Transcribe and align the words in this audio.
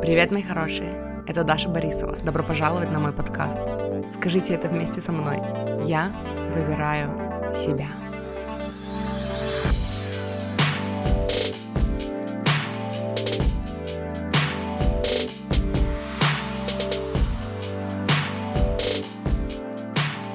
Привет, 0.00 0.30
мои 0.30 0.44
хорошие! 0.44 1.24
Это 1.26 1.42
Даша 1.42 1.68
Борисова. 1.68 2.16
Добро 2.24 2.44
пожаловать 2.44 2.92
на 2.92 3.00
мой 3.00 3.12
подкаст. 3.12 3.58
Скажите 4.14 4.54
это 4.54 4.68
вместе 4.68 5.00
со 5.00 5.10
мной. 5.10 5.38
Я 5.84 6.12
выбираю 6.54 7.10
себя. 7.52 7.88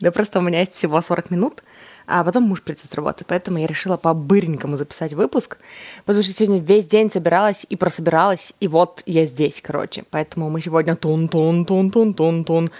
да 0.00 0.12
просто 0.12 0.38
у 0.38 0.42
меня 0.42 0.60
есть 0.60 0.72
всего 0.72 1.02
40 1.02 1.30
минут, 1.32 1.62
а 2.06 2.22
потом 2.22 2.44
муж 2.44 2.62
придет 2.62 2.86
с 2.86 2.94
работы, 2.94 3.24
поэтому 3.26 3.58
я 3.58 3.66
решила 3.66 3.96
по-быренькому 3.96 4.76
записать 4.76 5.12
выпуск, 5.12 5.58
потому 6.04 6.22
что 6.22 6.32
сегодня 6.32 6.60
весь 6.60 6.86
день 6.86 7.10
собиралась 7.10 7.66
и 7.68 7.74
прособиралась, 7.74 8.52
и 8.60 8.68
вот 8.68 9.02
я 9.04 9.26
здесь, 9.26 9.60
короче. 9.60 10.04
Поэтому 10.10 10.50
мы 10.50 10.60
сегодня 10.60 10.94
тун-тун-тун-тун-тун-тун. 10.94 12.70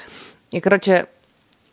И, 0.53 0.61
короче, 0.61 1.07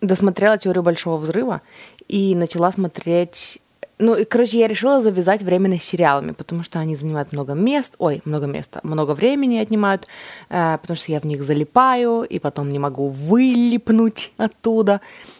досмотрела 0.01 0.57
теорию 0.57 0.81
Большого 0.81 1.17
Взрыва 1.17 1.61
и 2.07 2.33
начала 2.33 2.71
смотреть 2.71 3.59
ну, 3.99 4.15
и, 4.15 4.25
короче, 4.25 4.59
я 4.59 4.67
решила 4.67 5.01
завязать 5.01 5.43
временно 5.43 5.77
с 5.77 5.83
сериалами, 5.83 6.31
потому 6.31 6.63
что 6.63 6.79
они 6.79 6.95
занимают 6.95 7.31
много 7.31 7.53
мест, 7.53 7.95
ой, 7.99 8.21
много 8.25 8.47
места, 8.47 8.79
много 8.83 9.13
времени 9.13 9.57
отнимают, 9.57 10.07
э, 10.49 10.77
потому 10.81 10.97
что 10.97 11.11
я 11.11 11.19
в 11.19 11.25
них 11.25 11.43
залипаю, 11.43 12.23
и 12.23 12.39
потом 12.39 12.69
не 12.69 12.79
могу 12.79 13.09
вылипнуть 13.09 14.31
оттуда. 14.37 14.99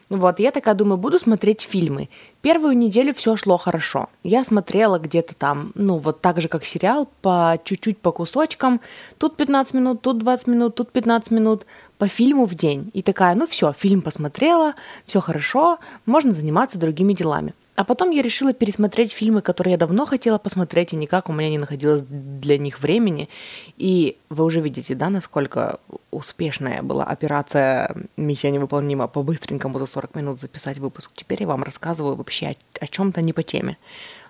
Вот, 0.10 0.40
я 0.40 0.52
такая 0.52 0.76
думаю, 0.76 0.98
буду 0.98 1.20
смотреть 1.20 1.62
фильмы. 1.62 2.10
Первую 2.42 2.78
неделю 2.78 3.14
все 3.14 3.36
шло 3.36 3.58
хорошо. 3.58 4.10
Я 4.22 4.46
смотрела 4.46 5.00
где-то 5.00 5.34
там, 5.34 5.72
ну, 5.74 5.98
вот 5.98 6.22
так 6.22 6.40
же, 6.40 6.48
как 6.48 6.66
сериал, 6.66 7.10
по 7.22 7.58
чуть-чуть 7.64 7.98
по 7.98 8.12
кусочкам. 8.12 8.82
Тут 9.18 9.36
15 9.38 9.74
минут, 9.74 10.02
тут 10.02 10.20
20 10.20 10.48
минут, 10.48 10.76
тут 10.76 10.92
15 10.92 11.32
минут 11.32 11.66
по 12.04 12.10
фильму 12.10 12.46
в 12.46 12.54
день. 12.54 12.92
И 12.94 13.02
такая, 13.02 13.34
ну 13.34 13.48
все, 13.48 13.72
фильм 13.72 14.02
посмотрела, 14.02 14.74
все 15.06 15.22
хорошо, 15.22 15.80
можно 16.06 16.34
заниматься 16.34 16.78
другими 16.78 17.14
делами. 17.14 17.54
А 17.78 17.86
потом 17.86 18.12
я 18.12 18.22
решила 18.22 18.52
пересмотреть 18.52 19.14
фильмы, 19.14 19.42
которые 19.42 19.72
я 19.72 19.78
давно 19.78 20.06
хотела 20.06 20.38
посмотреть, 20.38 20.92
и 20.92 20.98
никак 20.98 21.30
у 21.30 21.32
меня 21.32 21.50
не 21.50 21.58
находилось 21.58 22.04
для 22.04 22.58
них 22.58 22.82
времени. 22.82 23.30
И 23.78 24.18
вы 24.30 24.44
уже 24.44 24.60
видите, 24.60 24.96
да, 24.96 25.10
насколько 25.10 25.80
успешная 26.12 26.84
была 26.84 27.06
операция 27.06 27.96
«Миссия 28.18 28.52
невыполнима» 28.52 29.08
по-быстренькому 29.08 29.80
за 29.80 29.86
40 29.86 30.16
минут 30.16 30.42
записать 30.42 30.80
выпуск. 30.80 31.12
Теперь 31.16 31.44
я 31.44 31.48
вам 31.48 31.64
рассказываю 31.64 32.16
вообще 32.16 32.48
о, 32.48 32.56
о 32.84 32.88
чем-то 32.88 33.22
не 33.22 33.32
по 33.32 33.44
теме. 33.44 33.78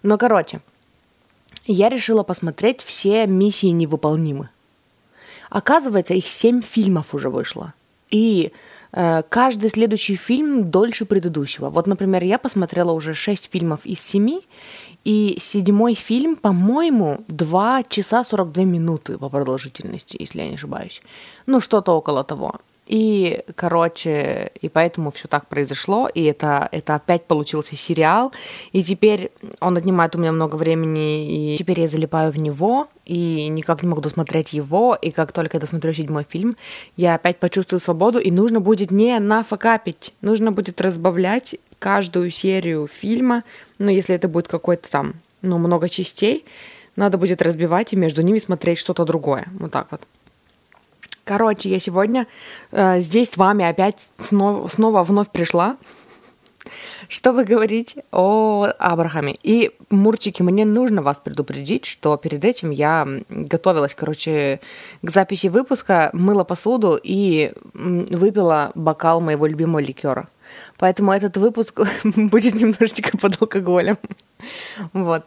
Но, 0.04 0.20
короче, 0.20 0.62
я 1.66 1.90
решила 1.90 2.22
посмотреть 2.22 2.84
все 2.84 3.26
«Миссии 3.26 3.72
невыполнимы». 3.72 4.50
Оказывается, 5.54 6.16
их 6.16 6.28
семь 6.28 6.64
фильмов 6.64 7.14
уже 7.14 7.30
вышло. 7.30 7.74
И 8.10 8.52
э, 8.92 9.22
каждый 9.30 9.70
следующий 9.70 10.16
фильм 10.16 10.66
дольше 10.66 11.06
предыдущего. 11.06 11.70
Вот, 11.70 11.86
например, 11.86 12.24
я 12.24 12.40
посмотрела 12.40 12.92
уже 12.92 13.14
шесть 13.14 13.52
фильмов 13.52 13.86
из 13.86 14.00
семи, 14.00 14.42
и 15.06 15.38
седьмой 15.40 15.94
фильм, 15.94 16.36
по-моему, 16.36 17.24
2 17.28 17.84
часа 17.84 18.24
42 18.24 18.64
минуты 18.64 19.20
по 19.20 19.30
продолжительности, 19.30 20.18
если 20.20 20.40
я 20.40 20.50
не 20.50 20.56
ошибаюсь. 20.56 21.04
Ну, 21.46 21.62
что-то 21.62 21.92
около 21.92 22.24
того. 22.24 22.56
И, 22.94 23.42
короче, 23.56 24.52
и 24.62 24.70
поэтому 24.70 25.10
все 25.10 25.28
так 25.28 25.48
произошло, 25.48 26.08
и 26.08 26.26
это, 26.26 26.70
это 26.72 26.94
опять 26.94 27.26
получился 27.26 27.76
сериал, 27.76 28.32
и 28.72 28.84
теперь 28.84 29.32
он 29.60 29.76
отнимает 29.78 30.16
у 30.16 30.20
меня 30.20 30.32
много 30.32 30.58
времени, 30.58 31.54
и 31.54 31.58
теперь 31.58 31.82
я 31.82 31.88
залипаю 31.88 32.32
в 32.32 32.38
него, 32.38 32.88
и 33.08 33.48
никак 33.48 33.82
не 33.82 33.90
могу 33.90 34.00
досмотреть 34.02 34.54
его, 34.54 34.94
и 34.94 35.10
как 35.10 35.32
только 35.32 35.58
я 35.58 35.62
досмотрю 35.62 35.92
седьмой 35.92 36.24
фильм, 36.24 36.56
я 36.96 37.16
опять 37.16 37.40
почувствую 37.40 37.80
свободу, 37.80 38.20
и 38.20 38.30
нужно 38.30 38.60
будет 38.60 38.92
не 38.92 39.18
нафакапить, 39.18 40.14
нужно 40.22 40.52
будет 40.52 40.80
разбавлять 40.80 41.56
каждую 41.80 42.30
серию 42.30 42.86
фильма, 42.86 43.44
ну, 43.80 43.90
если 43.90 44.14
это 44.14 44.28
будет 44.28 44.48
какой-то 44.48 44.92
там, 44.92 45.16
ну, 45.42 45.58
много 45.58 45.90
частей, 45.90 46.46
надо 46.96 47.18
будет 47.18 47.42
разбивать 47.42 47.92
и 47.92 47.96
между 47.96 48.22
ними 48.22 48.38
смотреть 48.38 48.78
что-то 48.78 49.04
другое, 49.04 49.48
вот 49.60 49.72
так 49.72 49.88
вот. 49.90 50.02
Короче, 51.24 51.70
я 51.70 51.80
сегодня 51.80 52.28
э, 52.72 53.00
здесь 53.00 53.32
с 53.32 53.38
вами 53.38 53.64
опять 53.64 53.96
снова, 54.18 54.68
снова 54.68 55.04
вновь 55.04 55.30
пришла, 55.30 55.78
чтобы 57.08 57.46
говорить 57.46 57.96
о 58.12 58.68
Абрахаме. 58.78 59.36
И, 59.42 59.72
Мурчики, 59.90 60.42
мне 60.42 60.66
нужно 60.66 61.02
вас 61.02 61.20
предупредить, 61.24 61.86
что 61.86 62.18
перед 62.18 62.44
этим 62.44 62.72
я 62.72 63.08
готовилась, 63.30 63.96
короче, 63.96 64.60
к 65.02 65.10
записи 65.10 65.48
выпуска, 65.48 66.10
мыла 66.12 66.44
посуду 66.44 67.00
и 67.02 67.54
выпила 67.74 68.72
бокал 68.76 69.22
моего 69.22 69.46
любимого 69.46 69.80
ликера. 69.80 70.28
Поэтому 70.78 71.14
этот 71.14 71.38
выпуск 71.38 71.80
будет 72.04 72.56
немножечко 72.56 73.18
под 73.18 73.42
алкоголем. 73.42 73.98
Вот. 74.92 75.24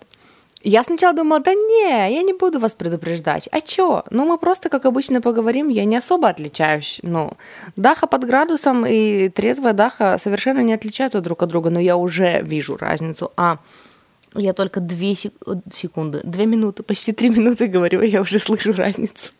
Я 0.68 0.82
сначала 0.82 1.14
думала, 1.14 1.40
да 1.40 1.54
не, 1.54 2.12
я 2.12 2.22
не 2.22 2.32
буду 2.32 2.58
вас 2.58 2.74
предупреждать. 2.74 3.48
А 3.52 3.60
чё? 3.60 4.02
Ну, 4.10 4.24
мы 4.24 4.36
просто, 4.36 4.68
как 4.68 4.84
обычно, 4.84 5.20
поговорим. 5.20 5.68
Я 5.68 5.84
не 5.84 5.96
особо 5.96 6.28
отличаюсь. 6.28 6.98
Ну, 7.04 7.30
Даха 7.76 8.08
под 8.08 8.24
градусом 8.24 8.84
и 8.84 9.28
трезвая 9.28 9.74
Даха 9.74 10.18
совершенно 10.18 10.64
не 10.64 10.74
отличаются 10.74 11.20
друг 11.20 11.42
от 11.42 11.50
друга, 11.50 11.70
но 11.70 11.78
я 11.78 11.96
уже 11.96 12.42
вижу 12.42 12.76
разницу. 12.76 13.30
А 13.36 13.58
я 14.34 14.52
только 14.52 14.80
две 14.80 15.14
секунды, 15.14 16.20
две 16.24 16.46
минуты, 16.46 16.82
почти 16.82 17.12
три 17.12 17.28
минуты 17.28 17.68
говорю, 17.68 18.02
и 18.02 18.08
я 18.08 18.20
уже 18.20 18.40
слышу 18.40 18.72
разницу. 18.72 19.30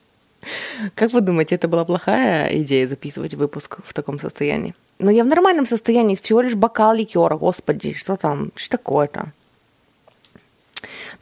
Как 0.95 1.13
вы 1.13 1.21
думаете, 1.23 1.57
это 1.57 1.67
была 1.67 1.85
плохая 1.85 2.57
идея 2.59 2.87
записывать 2.87 3.35
выпуск 3.35 3.79
в 3.85 3.93
таком 3.95 4.21
состоянии? 4.21 4.77
Но 5.01 5.11
я 5.11 5.25
в 5.25 5.27
нормальном 5.27 5.67
состоянии, 5.67 6.15
всего 6.15 6.43
лишь 6.43 6.55
бокал 6.55 6.95
ликера, 6.95 7.37
господи, 7.37 7.95
что 7.95 8.17
там, 8.17 8.53
что 8.55 8.79
такое-то? 8.79 9.33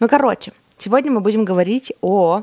Ну, 0.01 0.09
короче, 0.09 0.53
сегодня 0.79 1.11
мы 1.13 1.21
будем 1.21 1.45
говорить 1.45 1.93
о... 2.01 2.43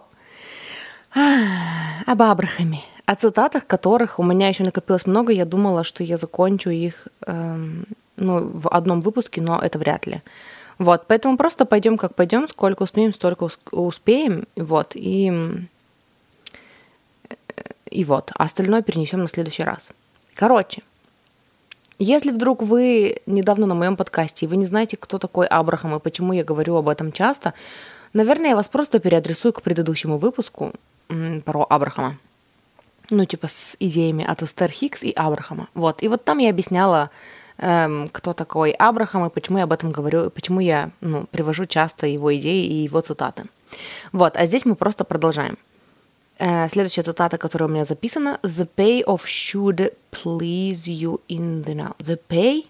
об 1.13 2.21
Абрахаме, 2.21 2.79
о 3.05 3.15
цитатах 3.15 3.67
которых 3.67 4.19
у 4.19 4.23
меня 4.23 4.47
еще 4.47 4.63
накопилось 4.63 5.05
много. 5.05 5.33
Я 5.33 5.45
думала, 5.45 5.83
что 5.83 6.03
я 6.03 6.17
закончу 6.17 6.69
их 6.69 7.07
эм, 7.25 7.85
ну, 8.17 8.49
в 8.53 8.69
одном 8.69 9.01
выпуске, 9.01 9.41
но 9.41 9.59
это 9.59 9.77
вряд 9.77 10.07
ли. 10.07 10.21
Вот, 10.77 11.05
поэтому 11.07 11.37
просто 11.37 11.65
пойдем 11.65 11.97
как 11.97 12.15
пойдем, 12.15 12.47
сколько 12.47 12.83
успеем, 12.83 13.13
столько 13.13 13.49
успеем, 13.71 14.47
вот, 14.55 14.93
и, 14.95 15.31
и 17.91 18.03
вот, 18.03 18.31
а 18.35 18.45
остальное 18.45 18.81
перенесем 18.81 19.19
на 19.19 19.27
следующий 19.27 19.63
раз. 19.63 19.91
Короче, 20.33 20.81
если 22.03 22.31
вдруг 22.31 22.63
вы 22.63 23.17
недавно 23.27 23.67
на 23.67 23.75
моем 23.75 23.95
подкасте, 23.95 24.45
и 24.45 24.49
вы 24.49 24.57
не 24.57 24.65
знаете, 24.65 24.97
кто 24.97 25.19
такой 25.19 25.45
Абрахам 25.45 25.95
и 25.95 25.99
почему 25.99 26.33
я 26.33 26.43
говорю 26.43 26.75
об 26.75 26.89
этом 26.89 27.11
часто, 27.11 27.53
наверное, 28.13 28.49
я 28.49 28.55
вас 28.55 28.67
просто 28.67 28.99
переадресую 28.99 29.53
к 29.53 29.61
предыдущему 29.61 30.17
выпуску 30.17 30.73
про 31.45 31.65
Абрахама. 31.69 32.17
Ну, 33.11 33.25
типа 33.25 33.49
с 33.49 33.75
идеями 33.79 34.25
от 34.25 34.41
Эстер 34.41 34.71
Хикс 34.71 35.03
и 35.03 35.11
Абрахама. 35.11 35.67
Вот. 35.75 36.01
И 36.01 36.07
вот 36.07 36.23
там 36.23 36.39
я 36.39 36.49
объясняла, 36.49 37.11
эм, 37.57 38.09
кто 38.09 38.33
такой 38.33 38.71
Абрахам 38.71 39.25
и 39.25 39.29
почему 39.29 39.59
я 39.59 39.65
об 39.65 39.73
этом 39.73 39.91
говорю, 39.91 40.25
и 40.25 40.29
почему 40.29 40.59
я 40.59 40.91
ну, 41.01 41.25
привожу 41.29 41.67
часто 41.67 42.07
его 42.07 42.33
идеи 42.35 42.65
и 42.65 42.83
его 42.83 43.01
цитаты. 43.01 43.43
Вот. 44.11 44.37
А 44.37 44.45
здесь 44.47 44.65
мы 44.65 44.75
просто 44.75 45.03
продолжаем. 45.03 45.57
Э, 46.43 46.67
следующая 46.69 47.03
цитата, 47.03 47.37
которая 47.37 47.69
у 47.69 47.71
меня 47.71 47.85
записана. 47.85 48.39
The 48.41 48.67
payoff 48.75 49.27
should 49.27 49.93
please 50.11 50.87
you 50.87 51.21
in 51.29 51.63
the 51.63 51.75
now. 51.75 51.95
The 51.99 52.19
pay 52.29 52.65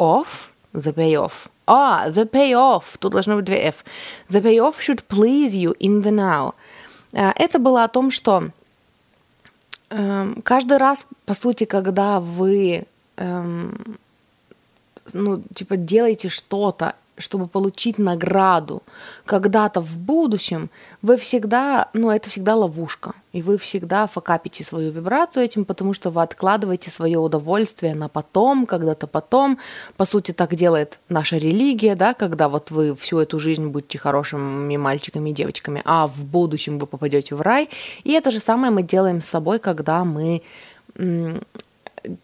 off, 0.00 0.50
the 0.74 0.92
payoff. 0.92 1.48
А, 1.68 2.08
the 2.10 2.28
payoff. 2.28 2.98
Тут 2.98 3.12
должно 3.12 3.36
быть 3.36 3.44
две 3.44 3.68
F. 3.68 3.84
The 4.28 4.42
payoff 4.42 4.80
should 4.80 5.04
please 5.06 5.52
you 5.52 5.76
in 5.78 6.02
the 6.02 6.10
now. 6.10 6.54
Э, 7.12 7.30
это 7.36 7.60
было 7.60 7.84
о 7.84 7.88
том, 7.88 8.10
что 8.10 8.48
эм, 9.90 10.42
каждый 10.42 10.78
раз, 10.78 11.06
по 11.24 11.34
сути, 11.34 11.66
когда 11.66 12.18
вы 12.18 12.84
эм, 13.16 13.96
ну, 15.12 15.40
типа, 15.54 15.76
делаете 15.76 16.30
что-то 16.30 16.96
чтобы 17.18 17.46
получить 17.46 17.98
награду 17.98 18.82
когда-то 19.24 19.80
в 19.80 19.98
будущем, 19.98 20.70
вы 21.02 21.16
всегда, 21.16 21.88
ну, 21.92 22.10
это 22.10 22.28
всегда 22.28 22.54
ловушка. 22.54 23.14
И 23.32 23.42
вы 23.42 23.58
всегда 23.58 24.06
факапите 24.06 24.64
свою 24.64 24.90
вибрацию 24.90 25.44
этим, 25.44 25.64
потому 25.64 25.92
что 25.92 26.10
вы 26.10 26.22
откладываете 26.22 26.90
свое 26.90 27.18
удовольствие 27.18 27.94
на 27.94 28.08
потом, 28.08 28.66
когда-то 28.66 29.06
потом. 29.06 29.58
По 29.96 30.06
сути, 30.06 30.32
так 30.32 30.54
делает 30.54 30.98
наша 31.08 31.36
религия, 31.36 31.94
да, 31.96 32.14
когда 32.14 32.48
вот 32.48 32.70
вы 32.70 32.96
всю 32.96 33.18
эту 33.18 33.38
жизнь 33.38 33.68
будете 33.68 33.98
хорошими 33.98 34.76
мальчиками 34.76 35.30
и 35.30 35.32
девочками, 35.32 35.82
а 35.84 36.06
в 36.06 36.24
будущем 36.24 36.78
вы 36.78 36.86
попадете 36.86 37.34
в 37.34 37.40
рай. 37.40 37.68
И 38.04 38.12
это 38.12 38.30
же 38.30 38.40
самое 38.40 38.72
мы 38.72 38.82
делаем 38.82 39.20
с 39.20 39.26
собой, 39.26 39.58
когда 39.58 40.04
мы 40.04 40.42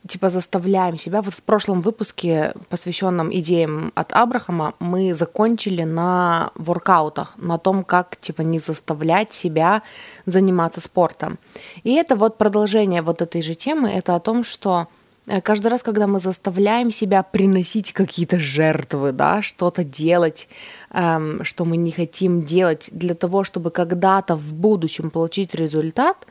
типа 0.06 0.30
заставляем 0.30 0.96
себя. 0.96 1.22
Вот 1.22 1.34
в 1.34 1.42
прошлом 1.42 1.80
выпуске, 1.80 2.52
посвященном 2.68 3.32
идеям 3.32 3.92
от 3.94 4.12
Абрахама, 4.12 4.74
мы 4.78 5.14
закончили 5.14 5.84
на 5.84 6.50
воркаутах, 6.54 7.34
на 7.36 7.58
том, 7.58 7.84
как 7.84 8.16
типа 8.16 8.42
не 8.42 8.58
заставлять 8.58 9.32
себя 9.32 9.82
заниматься 10.26 10.80
спортом. 10.80 11.38
И 11.84 11.94
это 11.94 12.16
вот 12.16 12.38
продолжение 12.38 13.02
вот 13.02 13.22
этой 13.22 13.42
же 13.42 13.54
темы, 13.54 13.90
это 13.90 14.14
о 14.14 14.20
том, 14.20 14.44
что 14.44 14.86
э, 15.26 15.40
каждый 15.40 15.68
раз, 15.68 15.82
когда 15.82 16.06
мы 16.06 16.20
заставляем 16.20 16.90
себя 16.90 17.22
приносить 17.22 17.92
какие-то 17.92 18.38
жертвы, 18.38 19.12
да, 19.12 19.42
что-то 19.42 19.84
делать, 19.84 20.48
эм, 20.90 21.44
что 21.44 21.64
мы 21.64 21.76
не 21.76 21.92
хотим 21.92 22.42
делать 22.42 22.90
для 22.92 23.14
того, 23.14 23.44
чтобы 23.44 23.70
когда-то 23.70 24.36
в 24.36 24.52
будущем 24.52 25.10
получить 25.10 25.54
результат, 25.54 26.26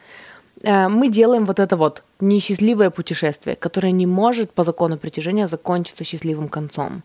мы 0.63 1.09
делаем 1.09 1.45
вот 1.45 1.59
это 1.59 1.77
вот 1.77 2.03
несчастливое 2.19 2.89
путешествие, 2.89 3.55
которое 3.55 3.91
не 3.91 4.05
может 4.05 4.53
по 4.53 4.63
закону 4.63 4.97
притяжения 4.97 5.47
закончиться 5.47 6.03
счастливым 6.03 6.49
концом. 6.49 7.03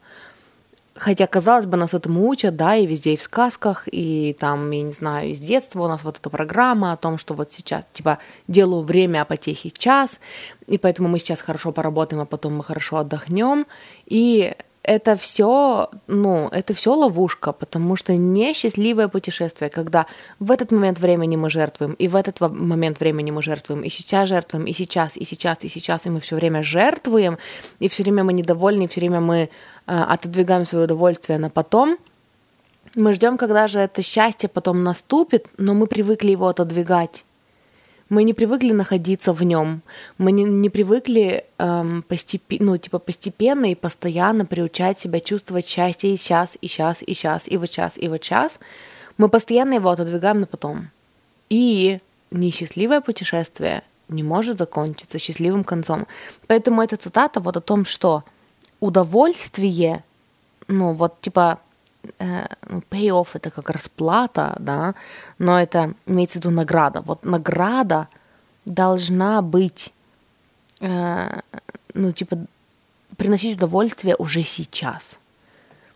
Хотя, 0.99 1.27
казалось 1.27 1.67
бы, 1.67 1.77
нас 1.77 1.93
этому 1.93 2.27
учат, 2.27 2.57
да, 2.57 2.75
и 2.75 2.87
везде, 2.87 3.13
и 3.13 3.17
в 3.19 3.23
сказках, 3.23 3.87
и 3.93 4.35
там, 4.41 4.71
я 4.71 4.81
не 4.81 4.93
знаю, 4.93 5.29
из 5.29 5.41
детства 5.41 5.83
у 5.83 5.89
нас 5.89 6.03
вот 6.05 6.17
эта 6.17 6.31
программа 6.31 6.93
о 6.93 6.97
том, 6.97 7.19
что 7.19 7.35
вот 7.35 7.53
сейчас, 7.53 7.85
типа, 7.93 8.19
делаю 8.49 8.83
время, 8.83 9.21
а 9.21 9.25
потехи 9.27 9.69
час, 9.69 10.21
и 10.67 10.79
поэтому 10.79 11.09
мы 11.09 11.19
сейчас 11.19 11.43
хорошо 11.43 11.71
поработаем, 11.73 12.23
а 12.23 12.25
потом 12.25 12.57
мы 12.57 12.65
хорошо 12.65 12.97
отдохнем. 12.97 13.67
И 14.07 14.55
это 14.87 15.17
все, 15.17 15.91
ну, 16.07 16.49
это 16.53 16.73
все 16.73 16.95
ловушка, 16.95 17.53
потому 17.53 17.97
что 17.97 18.13
несчастливое 18.17 19.09
путешествие, 19.09 19.69
когда 19.69 20.07
в 20.39 20.51
этот 20.53 20.71
момент 20.73 21.01
времени 21.01 21.37
мы 21.37 21.51
жертвуем, 21.51 21.95
и 21.95 22.09
в 22.09 22.15
этот 22.15 22.41
момент 22.41 23.01
времени 23.01 23.33
мы 23.33 23.43
жертвуем, 23.43 23.83
и 23.83 23.91
сейчас 23.91 24.29
жертвуем, 24.29 24.65
и 24.65 24.73
сейчас, 24.73 25.17
и 25.17 25.25
сейчас, 25.25 25.65
и 25.65 25.69
сейчас, 25.69 26.07
и 26.07 26.11
мы 26.11 26.21
все 26.21 26.37
время 26.37 26.63
жертвуем, 26.63 27.37
и 27.81 27.89
все 27.89 28.05
время 28.05 28.23
мы 28.23 28.33
недовольны, 28.33 28.85
и 28.85 28.87
все 28.87 29.01
время 29.01 29.21
мы 29.21 29.37
э, 29.37 29.49
отодвигаем 29.87 30.65
свое 30.65 30.85
удовольствие 30.85 31.39
на 31.39 31.51
потом. 31.51 31.99
Мы 32.95 33.13
ждем, 33.13 33.37
когда 33.37 33.67
же 33.67 33.81
это 33.81 34.03
счастье 34.03 34.49
потом 34.49 34.85
наступит, 34.85 35.49
но 35.59 35.75
мы 35.75 35.87
привыкли 35.89 36.31
его 36.31 36.47
отодвигать. 36.47 37.26
Мы 38.09 38.23
не 38.23 38.35
привыкли 38.35 38.71
находиться 38.71 39.33
в 39.33 39.43
нем, 39.43 39.83
мы 40.17 40.31
не, 40.31 40.45
не 40.45 40.71
привыкли 40.71 41.45
эм, 41.59 42.03
постепенно, 42.03 42.73
ну, 42.73 42.79
типа 42.79 43.01
постепенно 43.01 43.71
и 43.71 43.75
постоянно 43.75 44.47
приучать 44.47 45.01
себя 45.01 45.19
чувствовать 45.19 45.67
счастье 45.67 46.13
и 46.13 46.17
сейчас, 46.17 46.57
и 46.61 46.69
сейчас, 46.69 47.03
и 47.03 47.15
сейчас, 47.15 47.49
и 47.49 47.57
вот 47.57 47.69
сейчас, 47.69 47.99
и 47.99 48.09
вот 48.09 48.23
сейчас. 48.23 48.61
Мы 49.19 49.29
постоянно 49.29 49.75
его 49.75 49.91
отодвигаем 49.91 50.41
на 50.41 50.47
потом. 50.47 50.91
И 51.51 51.99
несчастливое 52.31 53.01
путешествие 53.01 53.83
не 54.09 54.23
может 54.23 54.59
закончиться 54.59 55.19
счастливым 55.19 55.65
концом. 55.65 56.07
Поэтому 56.47 56.83
эта 56.83 56.97
цитата 56.97 57.41
вот 57.41 57.57
о 57.57 57.61
том, 57.61 57.85
что 57.85 58.23
удовольствие, 58.79 60.05
ну 60.69 60.95
вот 60.95 61.21
типа 61.21 61.59
Э, 62.19 62.47
ну, 62.69 62.83
pay-off 62.91 63.29
это 63.35 63.51
как 63.51 63.71
расплата, 63.71 64.57
да, 64.59 64.95
но 65.39 65.61
это 65.61 65.95
имеется 66.07 66.39
в 66.39 66.45
виду 66.45 66.51
награда. 66.51 67.01
Вот 67.01 67.25
награда 67.25 68.09
должна 68.65 69.43
быть, 69.43 69.93
э, 70.81 71.41
ну, 71.95 72.13
типа, 72.13 72.39
приносить 73.17 73.57
удовольствие 73.57 74.17
уже 74.19 74.43
сейчас. 74.43 75.19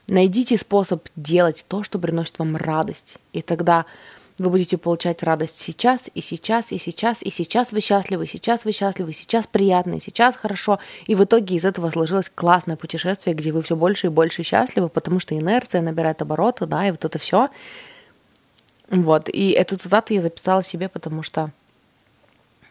Найдите 0.09 0.59
способ 0.59 1.09
делать 1.17 1.65
то, 1.69 1.83
что 1.83 1.99
приносит 1.99 2.39
вам 2.39 2.57
радость, 2.57 3.19
и 3.33 3.43
тогда 3.43 3.85
вы 4.41 4.49
будете 4.49 4.79
получать 4.79 5.23
радость 5.23 5.55
сейчас, 5.55 6.09
и 6.15 6.23
сейчас, 6.23 6.73
и 6.73 6.79
сейчас, 6.79 7.23
и 7.23 7.31
сейчас 7.31 7.73
вы 7.73 7.81
счастливы, 7.81 8.27
сейчас 8.27 8.65
вы 8.65 8.73
счастливы, 8.73 9.13
сейчас 9.13 9.47
приятно, 9.47 10.01
сейчас 10.01 10.35
хорошо. 10.35 10.79
И 11.07 11.15
в 11.15 11.23
итоге 11.23 11.57
из 11.57 11.67
этого 11.67 11.91
сложилось 11.91 12.31
классное 12.35 12.77
путешествие, 12.77 13.37
где 13.37 13.53
вы 13.53 13.61
все 13.61 13.77
больше 13.77 14.07
и 14.07 14.11
больше 14.11 14.43
счастливы, 14.43 14.89
потому 14.89 15.21
что 15.21 15.37
инерция 15.37 15.83
набирает 15.83 16.23
обороты, 16.23 16.65
да, 16.65 16.89
и 16.89 16.91
вот 16.91 17.05
это 17.05 17.19
все. 17.19 17.51
Вот, 18.89 19.29
и 19.29 19.51
эту 19.51 19.77
цитату 19.77 20.15
я 20.15 20.23
записала 20.23 20.63
себе, 20.65 20.89
потому 20.89 21.23
что 21.23 21.51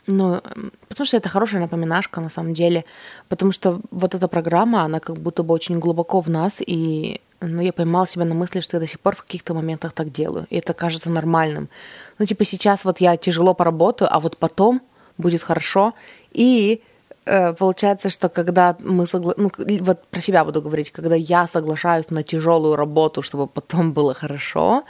ну, 0.07 0.41
потому 0.87 1.05
что 1.05 1.17
это 1.17 1.29
хорошая 1.29 1.61
напоминашка 1.61 2.19
на 2.19 2.29
самом 2.29 2.55
деле, 2.55 2.83
потому 3.27 3.51
что 3.51 3.79
вот 3.91 4.15
эта 4.15 4.27
программа, 4.27 4.81
она 4.81 4.99
как 4.99 5.17
будто 5.17 5.43
бы 5.43 5.53
очень 5.53 5.77
глубоко 5.77 6.19
в 6.19 6.29
нас, 6.31 6.61
и 6.65 7.21
ну, 7.41 7.61
я 7.61 7.71
поймала 7.71 8.07
себя 8.07 8.25
на 8.25 8.35
мысли, 8.35 8.59
что 8.59 8.77
я 8.77 8.81
до 8.81 8.87
сих 8.87 8.99
пор 8.99 9.15
в 9.15 9.21
каких-то 9.21 9.53
моментах 9.53 9.93
так 9.93 10.11
делаю. 10.11 10.45
И 10.49 10.57
это 10.57 10.73
кажется 10.73 11.09
нормальным. 11.09 11.69
Ну, 12.17 12.25
типа 12.25 12.45
сейчас 12.45 12.85
вот 12.85 13.01
я 13.01 13.17
тяжело 13.17 13.53
поработаю, 13.53 14.09
а 14.13 14.19
вот 14.19 14.37
потом 14.37 14.81
будет 15.17 15.41
хорошо. 15.41 15.93
И 16.31 16.81
э, 17.25 17.53
получается, 17.53 18.09
что 18.09 18.29
когда 18.29 18.75
мы 18.79 19.07
согла... 19.07 19.33
ну, 19.37 19.51
вот 19.81 20.07
про 20.07 20.21
себя 20.21 20.43
буду 20.43 20.61
говорить, 20.61 20.91
когда 20.91 21.15
я 21.15 21.47
соглашаюсь 21.47 22.09
на 22.09 22.23
тяжелую 22.23 22.75
работу, 22.75 23.21
чтобы 23.21 23.47
потом 23.47 23.93
было 23.93 24.13
хорошо, 24.13 24.83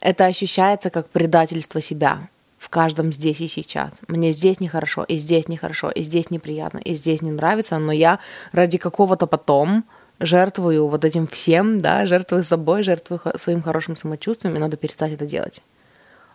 это 0.00 0.26
ощущается 0.26 0.90
как 0.90 1.08
предательство 1.08 1.82
себя 1.82 2.28
в 2.58 2.68
каждом 2.68 3.12
здесь 3.12 3.40
и 3.40 3.48
сейчас. 3.48 3.94
Мне 4.06 4.32
здесь 4.32 4.60
нехорошо, 4.60 5.04
и 5.04 5.16
здесь 5.16 5.48
нехорошо, 5.48 5.90
и 5.90 6.02
здесь 6.02 6.30
неприятно, 6.30 6.78
и 6.78 6.94
здесь 6.94 7.22
не 7.22 7.30
нравится, 7.30 7.78
но 7.78 7.90
я 7.90 8.18
ради 8.52 8.78
какого-то 8.78 9.26
потом 9.26 9.84
жертвую 10.20 10.86
вот 10.86 11.04
этим 11.04 11.26
всем, 11.26 11.80
да, 11.80 12.06
жертвую 12.06 12.44
собой, 12.44 12.82
жертвую 12.82 13.20
своим 13.38 13.62
хорошим 13.62 13.96
самочувствием, 13.96 14.54
и 14.54 14.58
надо 14.58 14.76
перестать 14.76 15.12
это 15.12 15.26
делать. 15.26 15.62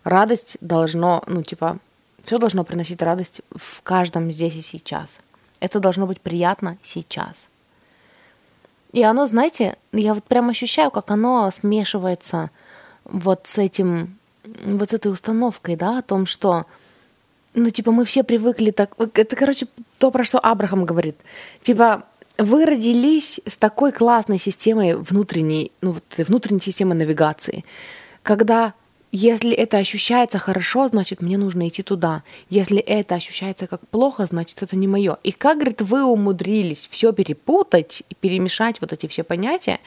Радость 0.04 0.58
должно, 0.60 1.24
ну, 1.28 1.44
типа, 1.44 1.78
все 2.24 2.38
должно 2.38 2.64
приносить 2.64 3.02
радость 3.02 3.42
в 3.56 3.82
каждом 3.84 4.32
здесь 4.32 4.56
и 4.56 4.62
сейчас. 4.62 5.20
Это 5.60 5.80
должно 5.80 6.08
быть 6.08 6.20
приятно 6.20 6.78
сейчас. 6.82 7.48
И 8.92 9.04
оно, 9.04 9.28
знаете, 9.28 9.78
я 9.92 10.14
вот 10.14 10.24
прям 10.24 10.50
ощущаю, 10.50 10.90
как 10.90 11.12
оно 11.12 11.52
смешивается 11.52 12.50
вот 13.04 13.42
с 13.46 13.58
этим, 13.58 14.18
вот 14.66 14.90
с 14.90 14.94
этой 14.94 15.12
установкой, 15.12 15.76
да, 15.76 16.00
о 16.00 16.02
том, 16.02 16.26
что 16.26 16.66
ну, 17.56 17.70
типа, 17.70 17.92
мы 17.92 18.04
все 18.04 18.24
привыкли 18.24 18.72
так... 18.72 18.92
Это, 18.98 19.36
короче, 19.36 19.68
то, 19.98 20.12
про 20.12 20.24
что 20.24 20.40
Абрахам 20.40 20.86
говорит. 20.86 21.16
Типа, 21.62 22.04
вы 22.38 22.66
родились 22.66 23.40
с 23.46 23.58
такой 23.58 23.92
классной 23.92 24.40
системой 24.40 24.96
внутренней, 24.96 25.72
ну, 25.82 25.94
вот, 25.94 26.04
внутренней 26.18 26.62
системы 26.62 26.96
навигации, 26.96 27.64
когда 28.24 28.74
если 29.18 29.54
это 29.54 29.78
ощущается 29.78 30.40
хорошо, 30.40 30.90
значит, 30.90 31.22
мне 31.22 31.38
нужно 31.38 31.70
идти 31.70 31.84
туда. 31.84 32.24
Если 32.50 32.80
это 32.80 33.16
ощущается 33.16 33.66
как 33.66 33.88
плохо, 33.88 34.26
значит, 34.26 34.62
это 34.62 34.76
не 34.76 34.88
мое. 34.88 35.18
И 35.24 35.32
как, 35.32 35.56
говорит, 35.56 35.82
вы 35.82 36.04
умудрились 36.04 36.90
все 36.92 37.14
перепутать 37.14 38.04
и 38.10 38.16
перемешать 38.16 38.82
вот 38.82 38.92
эти 38.92 39.08
все 39.08 39.24
понятия 39.24 39.80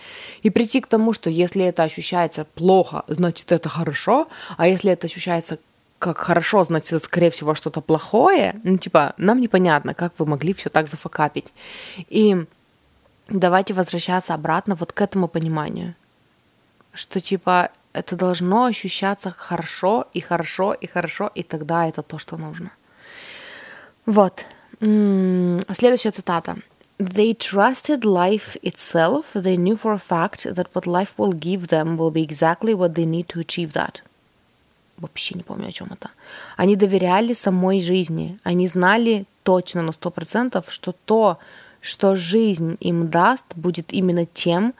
и 0.42 0.48
прийти 0.48 0.80
к 0.80 0.86
тому, 0.86 1.12
что 1.12 1.28
если 1.28 1.62
это 1.62 1.82
ощущается 1.82 2.46
плохо, 2.46 3.04
значит, 3.06 3.52
это 3.52 3.68
хорошо, 3.68 4.28
а 4.56 4.66
если 4.66 4.92
это 4.92 5.06
ощущается 5.06 5.58
как 5.98 6.18
хорошо, 6.18 6.64
значит, 6.64 6.92
это, 6.92 7.04
скорее 7.04 7.30
всего, 7.30 7.54
что-то 7.54 7.80
плохое. 7.80 8.60
Ну, 8.62 8.78
типа, 8.78 9.14
нам 9.16 9.40
непонятно, 9.40 9.94
как 9.94 10.12
вы 10.18 10.26
могли 10.26 10.52
все 10.54 10.70
так 10.70 10.88
зафакапить. 10.88 11.52
И 12.08 12.46
давайте 13.28 13.74
возвращаться 13.74 14.34
обратно 14.34 14.74
вот 14.76 14.92
к 14.92 15.00
этому 15.00 15.28
пониманию, 15.28 15.94
что, 16.92 17.20
типа, 17.20 17.70
это 17.92 18.16
должно 18.16 18.66
ощущаться 18.66 19.34
хорошо 19.36 20.06
и 20.12 20.20
хорошо 20.20 20.72
и 20.72 20.86
хорошо, 20.86 21.30
и 21.34 21.42
тогда 21.42 21.88
это 21.88 22.02
то, 22.02 22.18
что 22.18 22.36
нужно. 22.36 22.70
Вот. 24.06 24.44
Следующая 24.78 26.12
цитата. 26.12 26.56
They 26.98 27.36
trusted 27.36 28.02
life 28.02 28.56
itself. 28.62 29.24
They 29.34 29.56
knew 29.56 29.76
for 29.76 29.92
a 29.92 29.98
fact 29.98 30.46
that 30.54 30.68
what 30.74 30.86
life 30.86 31.14
will 31.16 31.32
give 31.32 31.68
them 31.68 31.96
will 31.96 32.10
be 32.10 32.22
exactly 32.22 32.74
what 32.74 32.94
they 32.94 33.04
need 33.04 33.26
to 33.28 33.40
achieve 33.40 33.72
that 33.72 34.02
вообще 34.98 35.34
не 35.34 35.42
помню, 35.42 35.68
о 35.68 35.72
чем 35.72 35.88
это. 35.90 36.10
Они 36.56 36.76
доверяли 36.76 37.32
самой 37.32 37.80
жизни. 37.80 38.38
Они 38.42 38.66
знали 38.66 39.24
точно 39.42 39.82
на 39.82 39.92
сто 39.92 40.10
процентов, 40.10 40.66
что 40.68 40.92
то, 41.04 41.38
что 41.80 42.16
жизнь 42.16 42.76
им 42.80 43.08
даст, 43.08 43.44
будет 43.54 43.92
именно 43.92 44.26
тем. 44.26 44.74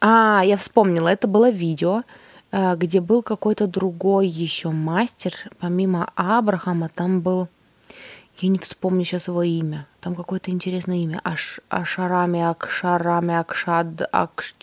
А, 0.00 0.42
я 0.44 0.56
вспомнила, 0.56 1.08
это 1.08 1.26
было 1.26 1.50
видео, 1.50 2.02
э, 2.52 2.76
где 2.76 3.00
был 3.00 3.22
какой-то 3.22 3.66
другой 3.66 4.28
еще 4.28 4.70
мастер, 4.70 5.32
помимо 5.58 6.10
Абрахама, 6.14 6.88
там 6.88 7.20
был, 7.20 7.48
я 8.38 8.48
не 8.48 8.58
вспомню 8.58 9.04
сейчас 9.04 9.28
его 9.28 9.42
имя, 9.42 9.86
там 10.00 10.14
какое-то 10.14 10.50
интересное 10.50 10.96
имя, 10.96 11.20
Аш, 11.24 11.60
Ашарами, 11.68 12.40
Акшарами, 12.40 13.34
Акшад, 13.34 14.08
Акш... 14.12 14.54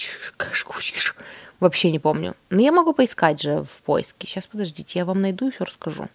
Вообще 1.60 1.92
не 1.92 2.00
помню. 2.00 2.36
Но 2.50 2.62
я 2.62 2.72
могу 2.72 2.94
поискать 2.94 3.42
же 3.42 3.64
в 3.64 3.82
поиске. 3.84 4.28
Сейчас, 4.28 4.48
подождите, 4.48 5.00
я 5.00 5.06
вам 5.06 5.22
найду 5.22 5.48
и 5.48 5.52
все 5.52 5.66
расскажу. 5.66 6.08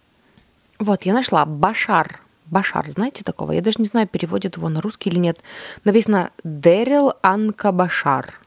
Вот, 0.79 1.03
я 1.03 1.15
нашла 1.15 1.45
Башар. 1.45 2.21
Башар, 2.47 2.89
знаете 2.91 3.25
такого? 3.25 3.53
Я 3.53 3.61
даже 3.61 3.77
не 3.79 3.87
знаю, 3.87 4.07
переводят 4.07 4.57
его 4.57 4.69
на 4.69 4.81
русский 4.81 5.11
или 5.11 5.19
нет. 5.19 5.39
Написано 5.85 6.31
Дэрил 6.45 7.15
Анка 7.23 7.73
Башар. 7.73 8.39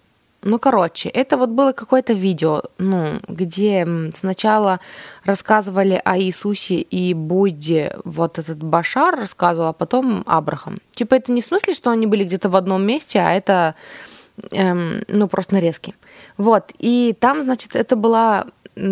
Ну, 0.45 0.59
короче, 0.59 1.09
это 1.09 1.37
вот 1.37 1.49
было 1.49 1.71
какое-то 1.71 2.13
видео, 2.13 2.61
ну, 2.77 3.19
где 3.27 3.83
сначала 4.15 4.79
рассказывали 5.23 5.99
о 6.05 6.19
Иисусе 6.19 6.75
и 6.75 7.15
Будде, 7.15 7.97
вот 8.03 8.37
этот 8.37 8.61
Башар 8.61 9.15
рассказывал, 9.15 9.69
а 9.69 9.73
потом 9.73 10.23
Абрахам. 10.27 10.77
Типа 10.93 11.15
это 11.15 11.31
не 11.31 11.41
в 11.41 11.45
смысле, 11.45 11.73
что 11.73 11.89
они 11.89 12.05
были 12.05 12.23
где-то 12.23 12.49
в 12.49 12.55
одном 12.55 12.83
месте, 12.83 13.21
а 13.21 13.31
это, 13.31 13.73
эм, 14.51 15.03
ну, 15.07 15.27
просто 15.27 15.55
нарезки. 15.55 15.95
Вот, 16.37 16.71
и 16.79 17.15
там, 17.19 17.41
значит, 17.41 17.75
это 17.75 17.95
была 17.95 18.45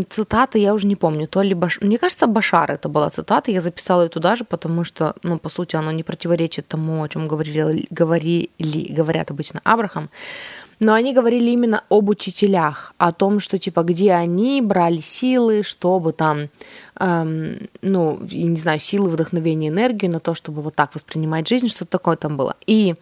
цитата, 0.10 0.58
я 0.58 0.74
уже 0.74 0.88
не 0.88 0.96
помню, 0.96 1.28
то 1.28 1.42
ли 1.42 1.54
Баш... 1.54 1.82
Мне 1.82 1.98
кажется, 1.98 2.28
Башар 2.28 2.72
это 2.72 2.90
была 2.90 3.10
цитата, 3.10 3.52
я 3.52 3.62
записала 3.62 4.04
ее 4.04 4.10
туда 4.10 4.36
же, 4.36 4.46
потому 4.46 4.84
что, 4.84 5.14
ну, 5.24 5.38
по 5.38 5.50
сути, 5.50 5.76
она 5.76 5.92
не 5.92 6.04
противоречит 6.04 6.68
тому, 6.68 7.04
о 7.04 7.10
чем 7.10 7.28
говорили, 7.28 7.88
говорили, 7.90 8.50
говорят 8.94 9.32
обычно 9.32 9.60
Абрахам. 9.64 10.10
Но 10.80 10.94
они 10.94 11.14
говорили 11.14 11.52
именно 11.52 11.84
об 11.90 12.10
учителях, 12.10 12.94
о 12.98 13.14
том, 13.14 13.40
что 13.40 13.58
типа 13.58 13.84
где 13.84 14.14
они 14.14 14.62
брали 14.62 15.00
силы, 15.00 15.64
чтобы 15.64 16.14
там, 16.14 16.48
эм, 17.00 17.58
ну, 17.82 18.20
я 18.30 18.46
не 18.46 18.58
знаю, 18.58 18.80
силы, 18.80 19.10
вдохновения, 19.10 19.70
энергию 19.70 20.12
на 20.12 20.20
то, 20.20 20.34
чтобы 20.34 20.62
вот 20.62 20.76
так 20.76 20.96
воспринимать 20.96 21.48
жизнь, 21.48 21.70
что-то 21.70 21.92
такое 21.92 22.16
там 22.16 22.38
было. 22.38 22.56
И 22.66 22.96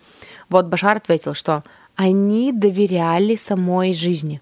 вот 0.49 0.65
Башар 0.65 0.97
ответил, 0.97 1.33
что 1.33 1.63
они 1.95 2.51
доверяли 2.51 3.35
самой 3.35 3.93
жизни. 3.93 4.41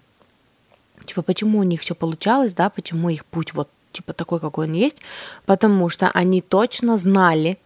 Типа, 1.04 1.22
почему 1.22 1.58
у 1.58 1.62
них 1.64 1.80
все 1.80 1.94
получалось, 1.94 2.54
да, 2.54 2.70
почему 2.70 3.08
их 3.08 3.24
путь 3.24 3.54
вот 3.54 3.68
типа 3.92 4.12
такой, 4.12 4.40
какой 4.40 4.66
он 4.66 4.74
есть, 4.74 4.98
потому 5.46 5.88
что 5.88 6.10
они 6.10 6.40
точно 6.40 6.98
знали, 6.98 7.58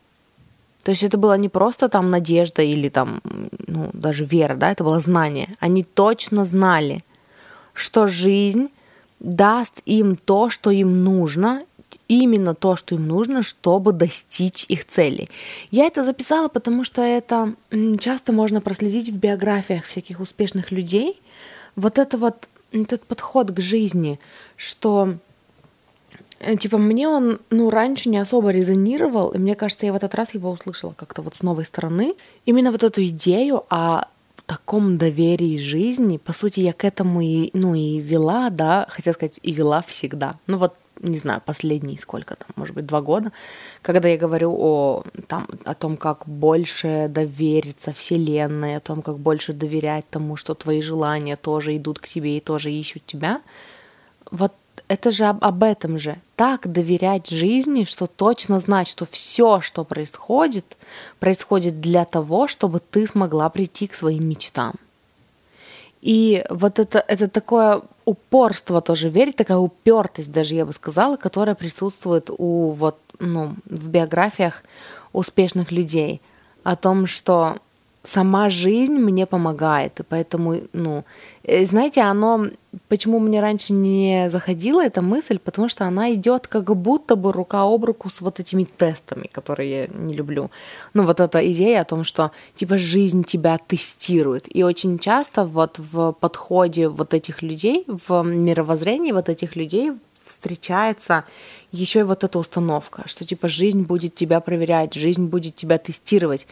то 0.85 0.91
есть 0.91 1.03
это 1.03 1.17
была 1.17 1.37
не 1.37 1.49
просто 1.49 1.89
там 1.89 2.11
надежда 2.11 2.63
или 2.63 2.89
там, 2.89 3.21
ну, 3.67 3.91
даже 3.93 4.25
вера, 4.25 4.55
да, 4.55 4.71
это 4.71 4.85
было 4.85 5.01
знание. 5.01 5.49
Они 5.59 5.83
точно 5.83 6.45
знали, 6.45 7.05
что 7.73 8.07
жизнь 8.07 8.69
даст 9.19 9.81
им 9.87 10.17
то, 10.17 10.51
что 10.51 10.71
им 10.71 11.03
нужно, 11.03 11.65
именно 12.09 12.55
то, 12.55 12.77
что 12.77 12.95
им 12.95 13.07
нужно, 13.07 13.43
чтобы 13.43 13.93
достичь 13.93 14.67
их 14.69 14.87
цели. 14.87 15.29
Я 15.71 15.87
это 15.87 16.05
записала, 16.05 16.49
потому 16.49 16.85
что 16.85 17.03
это 17.03 17.55
часто 18.01 18.33
можно 18.33 18.61
проследить 18.61 19.11
в 19.11 19.17
биографиях 19.17 19.85
всяких 19.85 20.21
успешных 20.21 20.71
людей. 20.71 21.21
Вот 21.77 21.99
это 21.99 22.19
вот 22.19 22.49
этот 22.73 23.05
подход 23.05 23.51
к 23.51 23.61
жизни, 23.61 24.19
что 24.57 25.15
Э, 26.45 26.57
типа, 26.57 26.79
мне 26.79 27.09
он, 27.09 27.39
ну, 27.51 27.71
раньше 27.71 28.09
не 28.09 28.19
особо 28.19 28.51
резонировал, 28.51 29.31
и 29.31 29.39
мне 29.39 29.55
кажется, 29.55 29.87
я 29.87 29.93
в 29.93 29.97
этот 29.97 30.15
раз 30.15 30.35
его 30.35 30.51
услышала 30.51 30.93
как-то 30.93 31.23
вот 31.23 31.35
с 31.35 31.43
новой 31.43 31.65
стороны. 31.65 32.15
Именно 32.47 32.73
вот 32.73 32.83
эту 32.83 33.05
идею 33.05 33.65
о 33.71 34.09
таком 34.47 34.99
доверии 34.99 35.59
жизни, 35.59 36.19
по 36.19 36.33
сути, 36.33 36.61
я 36.61 36.73
к 36.73 36.85
этому 36.85 37.23
и, 37.23 37.51
ну, 37.55 37.75
и 37.75 37.99
вела, 37.99 38.51
да, 38.51 38.87
хотела 38.91 39.15
сказать, 39.15 39.39
и 39.43 39.53
вела 39.53 39.83
всегда. 39.83 40.37
Ну, 40.47 40.59
вот, 40.59 40.75
не 41.01 41.19
знаю, 41.19 41.43
последние 41.45 41.99
сколько 41.99 42.37
там, 42.37 42.49
может 42.57 42.75
быть, 42.75 42.87
два 42.87 43.01
года, 43.01 43.33
когда 43.83 44.09
я 44.09 44.17
говорю 44.17 44.55
о, 44.57 45.05
там, 45.27 45.47
о 45.65 45.75
том, 45.75 45.97
как 45.97 46.27
больше 46.27 47.07
довериться 47.09 47.93
Вселенной, 47.93 48.77
о 48.77 48.81
том, 48.81 49.03
как 49.03 49.19
больше 49.19 49.53
доверять 49.53 50.09
тому, 50.11 50.37
что 50.37 50.55
твои 50.55 50.81
желания 50.83 51.37
тоже 51.37 51.77
идут 51.77 51.99
к 51.99 52.09
тебе 52.09 52.37
и 52.37 52.41
тоже 52.41 52.71
ищут 52.71 53.05
тебя, 53.07 53.41
вот 54.31 54.53
это 54.89 55.11
же 55.11 55.25
об, 55.25 55.45
об 55.45 55.63
этом 55.63 55.99
же. 55.99 56.17
Так 56.37 56.71
доверять 56.71 57.29
жизни, 57.29 57.85
что 57.85 58.07
точно 58.07 58.61
знать, 58.61 58.89
что 58.89 59.07
все, 59.07 59.61
что 59.61 59.85
происходит, 59.85 60.77
происходит 61.21 61.81
для 61.81 62.05
того, 62.05 62.49
чтобы 62.49 62.81
ты 62.81 63.07
смогла 63.07 63.49
прийти 63.49 63.87
к 63.87 63.95
своим 63.95 64.29
мечтам. 64.29 64.75
И 66.03 66.45
вот 66.51 66.79
это, 66.79 67.03
это 67.09 67.29
такое 67.29 67.81
упорство 68.05 68.81
тоже 68.81 69.09
верить, 69.09 69.37
такая 69.37 69.59
упертость 69.59 70.33
даже, 70.33 70.55
я 70.55 70.67
бы 70.67 70.73
сказала, 70.73 71.17
которая 71.17 71.55
присутствует 71.55 72.31
у 72.37 72.71
вот, 72.71 72.99
ну, 73.19 73.55
в 73.65 73.89
биографиях 73.89 74.63
успешных 75.13 75.73
людей. 75.73 76.21
О 76.63 76.77
том, 76.77 77.07
что 77.07 77.57
сама 78.05 78.51
жизнь 78.51 78.99
мне 78.99 79.27
помогает, 79.27 80.01
и 80.01 80.03
поэтому, 80.03 80.61
ну, 80.73 81.05
э, 81.43 81.67
знаете, 81.67 82.03
оно, 82.03 82.47
почему 82.89 83.19
мне 83.19 83.41
раньше 83.41 83.73
не 83.73 84.29
заходила 84.31 84.85
эта 84.85 85.01
мысль, 85.01 85.39
потому 85.39 85.69
что 85.69 85.85
она 85.85 86.13
идет 86.13 86.47
как 86.47 86.77
будто 86.77 87.17
бы 87.17 87.33
рука 87.33 87.63
об 87.63 87.85
руку 87.85 88.11
с 88.11 88.21
вот 88.21 88.41
этими 88.41 88.65
тестами, 88.65 89.29
которые 89.33 89.71
я 89.71 89.87
не 89.87 90.15
люблю. 90.15 90.51
Ну, 90.95 91.05
вот 91.05 91.21
эта 91.21 91.53
идея 91.53 91.81
о 91.81 91.85
том, 91.85 92.05
что, 92.05 92.31
типа, 92.55 92.79
жизнь 92.79 93.25
тебя 93.25 93.59
тестирует. 93.59 94.55
И 94.55 94.63
очень 94.63 94.99
часто 94.99 95.45
вот 95.47 95.79
в 95.79 96.13
подходе 96.13 96.89
вот 96.89 97.15
этих 97.15 97.43
людей, 97.43 97.85
в 97.87 98.23
мировоззрении 98.23 99.13
вот 99.13 99.29
этих 99.29 99.57
людей 99.57 99.93
встречается 100.25 101.25
еще 101.75 102.01
и 102.01 102.05
вот 102.05 102.23
эта 102.23 102.39
установка, 102.39 103.03
что 103.07 103.25
типа 103.25 103.49
жизнь 103.49 103.83
будет 103.83 104.15
тебя 104.15 104.41
проверять, 104.41 104.95
жизнь 104.95 105.27
будет 105.27 105.57
тебя 105.57 105.79
тестировать. 105.79 106.47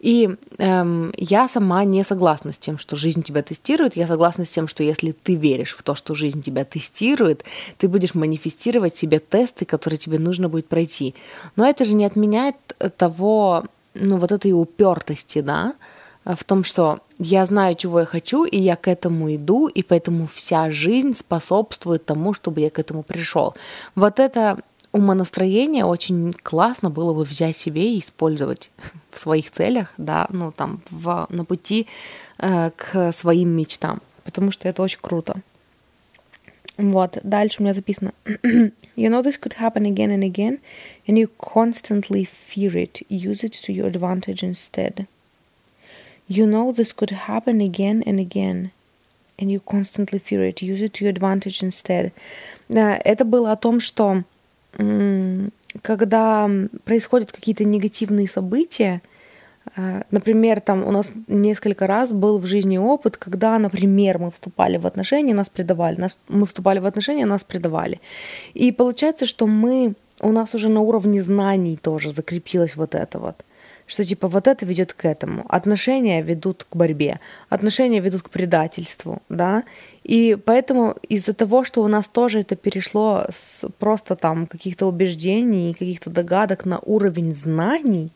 И 0.00 0.36
эм, 0.58 1.12
я 1.16 1.48
сама 1.48 1.84
не 1.84 2.02
согласна 2.04 2.52
с 2.52 2.58
тем, 2.58 2.78
что 2.78 2.96
жизнь 2.96 3.22
тебя 3.22 3.42
тестирует. 3.42 3.96
Я 3.96 4.06
согласна 4.06 4.44
с 4.44 4.50
тем, 4.50 4.66
что 4.68 4.82
если 4.82 5.12
ты 5.12 5.36
веришь 5.36 5.76
в 5.76 5.82
то, 5.82 5.94
что 5.94 6.14
жизнь 6.14 6.42
тебя 6.42 6.64
тестирует, 6.64 7.44
ты 7.78 7.88
будешь 7.88 8.14
манифестировать 8.14 8.96
себе 8.96 9.20
тесты, 9.20 9.64
которые 9.64 9.98
тебе 9.98 10.18
нужно 10.18 10.48
будет 10.48 10.66
пройти. 10.66 11.14
Но 11.56 11.66
это 11.66 11.84
же 11.84 11.94
не 11.94 12.04
отменяет 12.04 12.56
того, 12.96 13.64
ну 13.94 14.18
вот 14.18 14.32
этой 14.32 14.52
упертости, 14.52 15.40
да, 15.40 15.74
в 16.24 16.44
том, 16.44 16.64
что 16.64 17.00
я 17.18 17.46
знаю, 17.46 17.74
чего 17.74 18.00
я 18.00 18.06
хочу, 18.06 18.44
и 18.44 18.58
я 18.58 18.76
к 18.76 18.88
этому 18.88 19.34
иду, 19.34 19.68
и 19.68 19.82
поэтому 19.82 20.26
вся 20.26 20.70
жизнь 20.70 21.14
способствует 21.14 22.04
тому, 22.04 22.34
чтобы 22.34 22.60
я 22.60 22.70
к 22.70 22.78
этому 22.78 23.02
пришел. 23.02 23.54
Вот 23.94 24.18
это 24.18 24.58
умонастроение 24.92 25.84
очень 25.84 26.32
классно 26.32 26.88
было 26.88 27.12
бы 27.12 27.24
взять 27.24 27.56
себе 27.56 27.94
и 27.94 28.00
использовать 28.00 28.70
в 29.10 29.18
своих 29.18 29.50
целях, 29.50 29.92
да, 29.98 30.26
ну 30.30 30.52
там 30.52 30.80
в, 30.90 31.26
на 31.30 31.44
пути 31.44 31.88
э, 32.38 32.70
к 32.76 33.12
своим 33.12 33.50
мечтам, 33.50 34.00
потому 34.22 34.52
что 34.52 34.68
это 34.68 34.82
очень 34.82 35.00
круто. 35.00 35.36
Вот, 36.76 37.18
дальше 37.22 37.60
у 37.60 37.62
меня 37.64 37.74
записано. 37.74 38.12
you 38.96 39.08
know 39.08 39.22
this 39.22 39.36
could 39.36 39.54
happen 39.58 39.84
again 39.84 40.10
and 40.10 40.24
again, 40.24 40.58
and 41.06 41.18
you 41.18 41.28
constantly 41.38 42.24
fear 42.24 42.76
it. 42.76 43.02
Use 43.08 43.44
it 43.44 43.52
to 43.64 43.72
your 43.72 43.86
advantage 43.86 44.42
instead. 44.42 45.06
You 46.28 46.46
know 46.46 46.72
this 46.72 46.92
could 46.92 47.10
happen 47.10 47.60
again 47.60 48.02
and 48.06 48.18
again, 48.18 48.70
and 49.38 49.50
you 49.50 49.60
constantly 49.60 50.18
fear 50.18 50.44
it. 50.44 50.62
Use 50.62 50.80
it 50.80 50.94
to 50.94 51.04
your 51.04 51.12
advantage 51.12 51.62
instead. 51.62 52.12
Это 52.68 53.24
было 53.24 53.52
о 53.52 53.56
том, 53.56 53.80
что 53.80 54.24
когда 55.82 56.50
происходят 56.84 57.32
какие-то 57.32 57.64
негативные 57.64 58.28
события, 58.28 59.02
э, 59.76 60.02
Например, 60.10 60.60
там 60.60 60.84
у 60.84 60.90
нас 60.90 61.10
несколько 61.26 61.86
раз 61.86 62.12
был 62.12 62.38
в 62.38 62.46
жизни 62.46 62.78
опыт, 62.78 63.16
когда, 63.16 63.58
например, 63.58 64.18
мы 64.18 64.30
вступали 64.30 64.76
в 64.76 64.86
отношения, 64.86 65.34
нас 65.34 65.48
предавали, 65.48 66.00
нас, 66.00 66.18
мы 66.28 66.46
вступали 66.46 66.78
в 66.78 66.86
отношения, 66.86 67.26
нас 67.26 67.44
предавали. 67.44 68.00
И 68.52 68.72
получается, 68.72 69.26
что 69.26 69.46
мы, 69.46 69.94
у 70.20 70.32
нас 70.32 70.54
уже 70.54 70.68
на 70.68 70.80
уровне 70.80 71.22
знаний 71.22 71.76
тоже 71.76 72.12
закрепилось 72.12 72.76
вот 72.76 72.94
это 72.94 73.18
вот 73.18 73.44
что 73.86 74.04
типа 74.04 74.28
вот 74.28 74.46
это 74.46 74.64
ведет 74.66 74.92
к 74.92 75.04
этому. 75.04 75.44
Отношения 75.48 76.22
ведут 76.22 76.66
к 76.68 76.76
борьбе, 76.76 77.20
отношения 77.48 78.00
ведут 78.00 78.22
к 78.22 78.30
предательству, 78.30 79.22
да. 79.28 79.64
И 80.02 80.36
поэтому 80.44 80.96
из-за 81.08 81.34
того, 81.34 81.64
что 81.64 81.82
у 81.82 81.88
нас 81.88 82.08
тоже 82.08 82.40
это 82.40 82.56
перешло 82.56 83.26
с 83.30 83.68
просто 83.78 84.16
там 84.16 84.46
каких-то 84.46 84.86
убеждений 84.86 85.70
и 85.70 85.74
каких-то 85.74 86.10
догадок 86.10 86.64
на 86.64 86.78
уровень 86.78 87.34
знаний, 87.34 88.10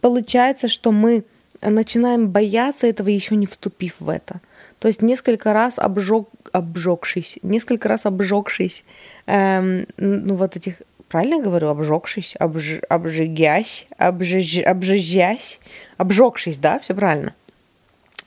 получается, 0.00 0.68
что 0.68 0.92
мы 0.92 1.24
начинаем 1.62 2.30
бояться 2.30 2.86
этого, 2.86 3.08
еще 3.08 3.36
не 3.36 3.46
вступив 3.46 3.96
в 4.00 4.08
это. 4.08 4.40
То 4.78 4.88
есть 4.88 5.02
несколько 5.02 5.52
раз 5.52 5.78
обжег, 5.78 6.28
обжегшись, 6.52 7.38
несколько 7.42 7.88
раз 7.88 8.06
обжегшись 8.06 8.84
эм, 9.26 9.86
ну, 9.98 10.36
вот 10.36 10.56
этих 10.56 10.80
правильно 11.10 11.42
говорю, 11.42 11.68
обжегшись, 11.68 12.36
обж, 12.38 12.80
обжигясь, 12.88 13.88
обжиж, 13.98 14.58
обжижясь, 14.64 15.60
обжегшись, 15.98 16.58
да, 16.58 16.78
все 16.78 16.94
правильно. 16.94 17.34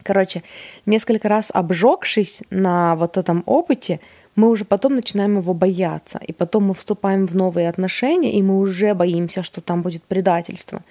Короче, 0.04 0.44
несколько 0.86 1.30
раз 1.30 1.50
обжегшись 1.54 2.44
на 2.50 2.96
вот 2.96 3.18
этом 3.18 3.44
опыте, 3.46 4.00
мы 4.36 4.50
уже 4.50 4.66
потом 4.66 4.96
начинаем 4.96 5.38
его 5.38 5.54
бояться. 5.54 6.20
И 6.28 6.34
потом 6.34 6.66
мы 6.66 6.74
вступаем 6.74 7.26
в 7.26 7.36
новые 7.36 7.70
отношения, 7.70 8.34
и 8.34 8.42
мы 8.42 8.60
уже 8.60 8.94
боимся, 8.94 9.44
что 9.44 9.62
там 9.62 9.82
будет 9.82 10.04
предательство. 10.04 10.82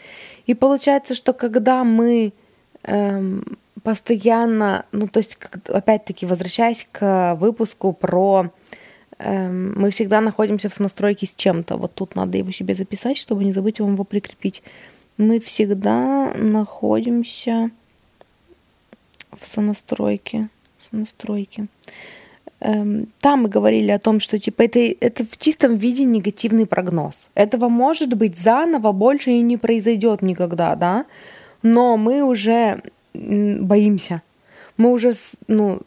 И 0.47 0.55
получается, 0.55 1.15
что 1.15 1.35
когда 1.35 1.85
мы 1.85 2.33
эм, 2.85 3.59
постоянно, 3.83 4.87
ну 4.93 5.09
то 5.09 5.19
есть, 5.19 5.37
опять-таки, 5.69 6.25
возвращаясь 6.25 6.89
к 6.91 7.35
выпуску 7.35 7.93
про 7.93 8.51
мы 9.25 9.91
всегда 9.91 10.21
находимся 10.21 10.69
в 10.69 10.75
сонастройке 10.75 11.27
с 11.27 11.35
чем-то. 11.35 11.77
Вот 11.77 11.95
тут 11.95 12.17
надо 12.17 12.39
его 12.39 12.51
себе 12.51 12.75
записать, 12.75 13.17
чтобы 13.17 13.45
не 13.45 13.53
забыть 13.53 13.81
вам 13.81 13.95
его 13.95 14.05
прикрепить. 14.05 14.63
Мы 15.17 15.39
всегда 15.41 16.33
находимся 16.35 17.71
в 19.39 19.47
сонастройке. 19.47 20.49
настройки. 20.91 21.69
Эм, 22.61 23.09
там 23.21 23.43
мы 23.43 23.49
говорили 23.49 23.91
о 23.91 23.99
том, 23.99 24.21
что 24.21 24.39
типа 24.39 24.63
это, 24.63 24.79
это 24.79 25.25
в 25.25 25.37
чистом 25.37 25.77
виде 25.77 26.05
негативный 26.05 26.67
прогноз. 26.67 27.29
Этого 27.35 27.69
может 27.69 28.15
быть 28.15 28.39
заново 28.39 28.93
больше 28.93 29.31
и 29.31 29.41
не 29.41 29.57
произойдет 29.57 30.23
никогда, 30.23 30.77
да? 30.77 31.07
Но 31.63 31.97
мы 31.97 32.23
уже 32.23 32.83
боимся. 33.15 34.23
Мы 34.77 34.93
уже 34.93 35.15
ну, 35.49 35.81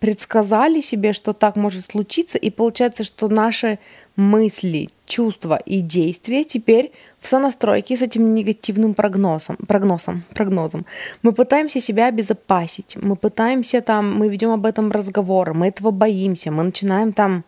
предсказали 0.00 0.80
себе, 0.80 1.12
что 1.12 1.32
так 1.32 1.56
может 1.56 1.86
случиться, 1.86 2.38
и 2.38 2.50
получается, 2.50 3.04
что 3.04 3.28
наши 3.28 3.78
мысли, 4.16 4.88
чувства 5.06 5.56
и 5.56 5.80
действия 5.80 6.44
теперь 6.44 6.92
в 7.20 7.28
сонастройке 7.28 7.96
с 7.96 8.02
этим 8.02 8.34
негативным 8.34 8.94
прогнозом, 8.94 9.56
прогнозом, 9.56 10.24
прогнозом. 10.34 10.86
Мы 11.22 11.32
пытаемся 11.32 11.80
себя 11.80 12.06
обезопасить, 12.08 12.96
мы 12.96 13.16
пытаемся 13.16 13.80
там, 13.80 14.14
мы 14.14 14.28
ведем 14.28 14.50
об 14.50 14.66
этом 14.66 14.90
разговоры, 14.90 15.54
мы 15.54 15.68
этого 15.68 15.90
боимся, 15.90 16.50
мы 16.50 16.62
начинаем 16.62 17.12
там 17.12 17.44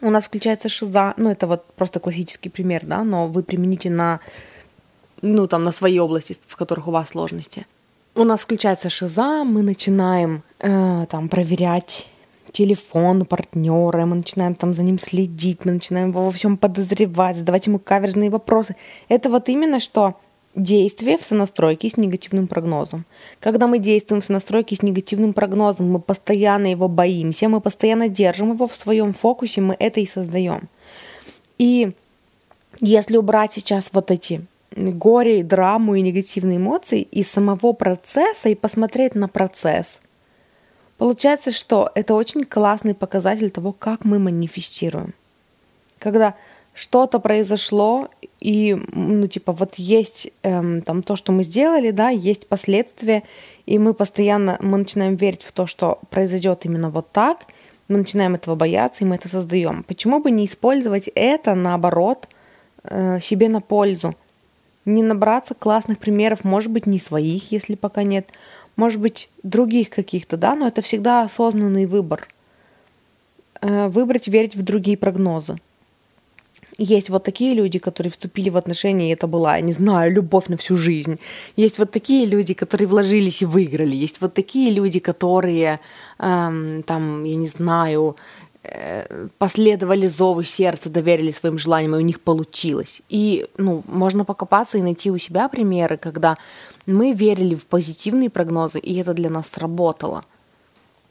у 0.00 0.10
нас 0.10 0.26
включается 0.26 0.68
шиза, 0.68 1.14
ну 1.16 1.30
это 1.30 1.46
вот 1.46 1.64
просто 1.76 2.00
классический 2.00 2.48
пример, 2.48 2.82
да, 2.84 3.04
но 3.04 3.28
вы 3.28 3.42
примените 3.42 3.88
на, 3.88 4.20
ну 5.22 5.46
там 5.46 5.62
на 5.62 5.72
свои 5.72 5.98
области, 5.98 6.36
в 6.46 6.56
которых 6.56 6.88
у 6.88 6.90
вас 6.90 7.10
сложности. 7.10 7.66
У 8.14 8.24
нас 8.24 8.42
включается 8.42 8.90
шиза, 8.90 9.42
мы 9.42 9.62
начинаем 9.62 10.42
э, 10.58 11.06
там 11.08 11.30
проверять 11.30 12.08
телефон 12.50 13.24
партнера, 13.24 14.04
мы 14.04 14.16
начинаем 14.16 14.54
там 14.54 14.74
за 14.74 14.82
ним 14.82 14.98
следить, 14.98 15.64
мы 15.64 15.72
начинаем 15.72 16.10
его 16.10 16.26
во 16.26 16.30
всем 16.30 16.58
подозревать, 16.58 17.38
задавать 17.38 17.66
ему 17.66 17.78
каверзные 17.78 18.28
вопросы. 18.28 18.76
Это 19.08 19.30
вот 19.30 19.48
именно 19.48 19.80
что 19.80 20.14
действие 20.54 21.16
в 21.16 21.24
сонастройке 21.24 21.88
с 21.88 21.96
негативным 21.96 22.48
прогнозом. 22.48 23.06
Когда 23.40 23.66
мы 23.66 23.78
действуем 23.78 24.20
в 24.20 24.26
сонастройке 24.26 24.76
с 24.76 24.82
негативным 24.82 25.32
прогнозом, 25.32 25.90
мы 25.90 25.98
постоянно 25.98 26.66
его 26.66 26.88
боимся, 26.88 27.48
мы 27.48 27.62
постоянно 27.62 28.10
держим 28.10 28.52
его 28.52 28.66
в 28.66 28.76
своем 28.76 29.14
фокусе, 29.14 29.62
мы 29.62 29.74
это 29.78 30.00
и 30.00 30.06
создаем. 30.06 30.68
И 31.56 31.92
если 32.80 33.16
убрать 33.16 33.54
сейчас 33.54 33.88
вот 33.92 34.10
эти 34.10 34.44
горе, 34.76 35.42
драму 35.42 35.94
и 35.94 36.02
негативные 36.02 36.58
эмоции 36.58 37.02
из 37.02 37.30
самого 37.30 37.72
процесса 37.72 38.48
и 38.48 38.54
посмотреть 38.54 39.14
на 39.14 39.28
процесс– 39.28 40.00
Получается, 41.02 41.50
что 41.50 41.90
это 41.96 42.14
очень 42.14 42.44
классный 42.44 42.94
показатель 42.94 43.50
того, 43.50 43.72
как 43.72 44.04
мы 44.04 44.20
манифестируем. 44.20 45.14
Когда 45.98 46.36
что-то 46.74 47.18
произошло, 47.18 48.08
и, 48.38 48.76
ну, 48.94 49.26
типа, 49.26 49.50
вот 49.50 49.74
есть 49.78 50.30
эм, 50.44 50.80
там 50.80 51.02
то, 51.02 51.16
что 51.16 51.32
мы 51.32 51.42
сделали, 51.42 51.90
да, 51.90 52.10
есть 52.10 52.46
последствия, 52.46 53.24
и 53.66 53.80
мы 53.80 53.94
постоянно, 53.94 54.58
мы 54.62 54.78
начинаем 54.78 55.16
верить 55.16 55.42
в 55.42 55.50
то, 55.50 55.66
что 55.66 55.98
произойдет 56.08 56.64
именно 56.66 56.88
вот 56.88 57.10
так, 57.10 57.46
мы 57.88 57.98
начинаем 57.98 58.36
этого 58.36 58.54
бояться, 58.54 59.02
и 59.02 59.06
мы 59.08 59.16
это 59.16 59.28
создаем. 59.28 59.82
Почему 59.82 60.20
бы 60.20 60.30
не 60.30 60.46
использовать 60.46 61.10
это, 61.16 61.56
наоборот, 61.56 62.28
э, 62.84 63.18
себе 63.20 63.48
на 63.48 63.60
пользу? 63.60 64.14
Не 64.84 65.02
набраться 65.02 65.54
классных 65.54 65.98
примеров, 65.98 66.44
может 66.44 66.70
быть, 66.72 66.86
не 66.86 66.98
своих, 66.98 67.52
если 67.52 67.74
пока 67.74 68.02
нет, 68.02 68.30
может 68.76 69.00
быть, 69.00 69.28
других 69.42 69.90
каких-то, 69.90 70.36
да, 70.36 70.54
но 70.54 70.66
это 70.66 70.82
всегда 70.82 71.22
осознанный 71.22 71.86
выбор. 71.86 72.28
Э, 73.60 73.88
выбрать 73.88 74.26
верить 74.26 74.56
в 74.56 74.62
другие 74.62 74.96
прогнозы. 74.96 75.56
Есть 76.78 77.10
вот 77.10 77.22
такие 77.22 77.54
люди, 77.54 77.78
которые 77.78 78.10
вступили 78.10 78.50
в 78.50 78.56
отношения, 78.56 79.10
и 79.10 79.12
это 79.12 79.26
была, 79.26 79.56
я 79.56 79.62
не 79.62 79.72
знаю, 79.72 80.10
любовь 80.10 80.48
на 80.48 80.56
всю 80.56 80.76
жизнь. 80.76 81.20
Есть 81.54 81.78
вот 81.78 81.90
такие 81.90 82.26
люди, 82.26 82.54
которые 82.54 82.88
вложились 82.88 83.42
и 83.42 83.46
выиграли. 83.46 83.94
Есть 83.94 84.20
вот 84.20 84.34
такие 84.34 84.72
люди, 84.72 84.98
которые, 84.98 85.80
эм, 86.18 86.82
там, 86.82 87.24
я 87.24 87.36
не 87.36 87.46
знаю, 87.46 88.16
последовали 89.38 90.06
зову 90.06 90.44
сердца, 90.44 90.88
доверили 90.88 91.32
своим 91.32 91.58
желаниям, 91.58 91.96
и 91.96 91.98
у 91.98 92.06
них 92.06 92.20
получилось. 92.20 93.02
И, 93.08 93.46
ну, 93.56 93.82
можно 93.86 94.24
покопаться 94.24 94.78
и 94.78 94.82
найти 94.82 95.10
у 95.10 95.18
себя 95.18 95.48
примеры, 95.48 95.96
когда 95.96 96.38
мы 96.86 97.12
верили 97.12 97.54
в 97.54 97.66
позитивные 97.66 98.30
прогнозы, 98.30 98.78
и 98.78 98.94
это 98.96 99.14
для 99.14 99.30
нас 99.30 99.48
сработало. 99.48 100.24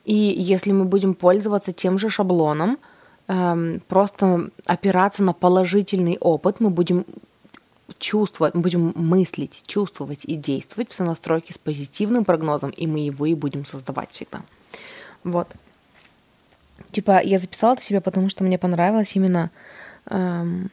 И 0.05 0.13
если 0.15 0.71
мы 0.71 0.85
будем 0.85 1.13
пользоваться 1.13 1.73
тем 1.73 1.99
же 1.99 2.09
шаблоном, 2.09 2.77
эм, 3.27 3.81
просто 3.87 4.49
опираться 4.65 5.21
на 5.21 5.33
положительный 5.33 6.17
опыт, 6.19 6.59
мы 6.59 6.69
будем 6.69 7.05
чувствовать, 7.99 8.55
мы 8.55 8.61
будем 8.61 8.93
мыслить, 8.95 9.63
чувствовать 9.67 10.23
и 10.23 10.35
действовать 10.35 10.89
в 10.89 10.93
сонастройке 10.93 11.53
с 11.53 11.57
позитивным 11.57 12.23
прогнозом, 12.23 12.69
и 12.71 12.87
мы 12.87 12.99
его 12.99 13.25
и 13.25 13.35
будем 13.35 13.65
создавать 13.65 14.09
всегда. 14.11 14.41
Вот. 15.23 15.47
Типа, 16.91 17.21
я 17.23 17.39
записала 17.39 17.73
это 17.73 17.83
себе, 17.83 18.01
потому 18.01 18.29
что 18.29 18.43
мне 18.43 18.57
понравилось 18.57 19.15
именно 19.15 19.51
эм, 20.09 20.69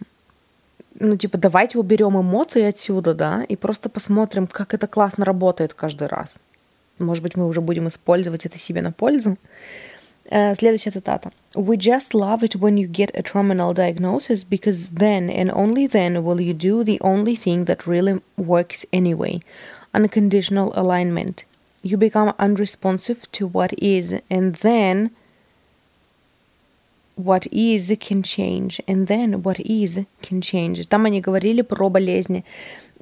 ну, 1.00 1.16
типа, 1.16 1.38
давайте 1.38 1.78
уберем 1.78 2.20
эмоции 2.20 2.62
отсюда, 2.62 3.14
да, 3.14 3.44
и 3.44 3.56
просто 3.56 3.88
посмотрим, 3.88 4.46
как 4.46 4.74
это 4.74 4.86
классно 4.86 5.24
работает 5.24 5.74
каждый 5.74 6.08
раз. 6.08 6.34
Может 6.98 7.22
быть, 7.22 7.36
мы 7.36 7.46
уже 7.46 7.60
будем 7.60 7.88
использовать 7.88 8.46
это 8.46 8.58
себе 8.58 8.82
на 8.82 8.92
пользу. 8.92 9.38
Uh, 10.30 10.54
следующая 10.58 10.90
цитата. 10.90 11.30
We 11.54 11.78
just 11.78 12.12
love 12.12 12.42
it 12.42 12.56
when 12.56 12.76
you 12.76 12.86
get 12.86 13.10
a 13.14 13.22
terminal 13.22 13.72
diagnosis 13.72 14.44
because 14.44 14.90
then 14.90 15.30
and 15.30 15.50
only 15.50 15.86
then 15.86 16.22
will 16.22 16.38
you 16.38 16.52
do 16.52 16.84
the 16.84 17.00
only 17.00 17.34
thing 17.34 17.64
that 17.64 17.86
really 17.86 18.20
works 18.36 18.84
anyway. 18.92 19.40
Unconditional 19.94 20.74
alignment. 20.76 21.46
You 21.82 21.96
become 21.96 22.34
unresponsive 22.38 23.30
to 23.32 23.46
what 23.46 23.72
is, 23.78 24.12
and 24.28 24.56
then 24.56 25.12
what 27.18 27.46
is 27.50 27.90
can 27.98 28.22
change, 28.22 28.80
and 28.86 29.06
then 29.06 29.42
what 29.42 29.58
is 29.58 30.06
can 30.22 30.40
change. 30.40 30.86
Там 30.86 31.04
они 31.04 31.20
говорили 31.20 31.62
про 31.62 31.90
болезни. 31.90 32.44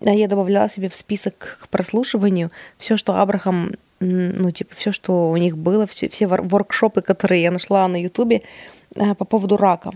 Я 0.00 0.28
добавляла 0.28 0.68
себе 0.68 0.88
в 0.88 0.96
список 0.96 1.58
к 1.62 1.68
прослушиванию 1.68 2.50
все, 2.78 2.96
что 2.96 3.20
Абрахам, 3.20 3.72
ну, 4.00 4.50
типа, 4.50 4.74
все, 4.74 4.92
что 4.92 5.30
у 5.30 5.36
них 5.36 5.56
было, 5.56 5.86
все, 5.86 6.08
все 6.08 6.26
воркшопы, 6.26 7.00
которые 7.00 7.42
я 7.42 7.50
нашла 7.50 7.88
на 7.88 7.96
Ютубе 7.96 8.42
э, 8.94 9.14
по 9.14 9.24
поводу 9.24 9.56
рака. 9.56 9.92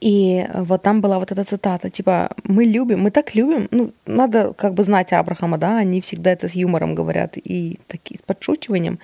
И 0.00 0.46
вот 0.54 0.82
там 0.82 1.00
была 1.00 1.18
вот 1.18 1.32
эта 1.32 1.44
цитата, 1.44 1.90
типа, 1.90 2.30
мы 2.44 2.64
любим, 2.64 3.00
мы 3.00 3.10
так 3.10 3.34
любим, 3.34 3.68
ну, 3.70 3.92
надо 4.04 4.52
как 4.52 4.74
бы 4.74 4.84
знать 4.84 5.12
Абрахама, 5.12 5.58
да, 5.58 5.78
они 5.78 6.00
всегда 6.00 6.32
это 6.32 6.48
с 6.48 6.52
юмором 6.52 6.94
говорят 6.94 7.36
и 7.36 7.78
таки, 7.86 8.18
с 8.18 8.22
подшучиванием, 8.22 8.98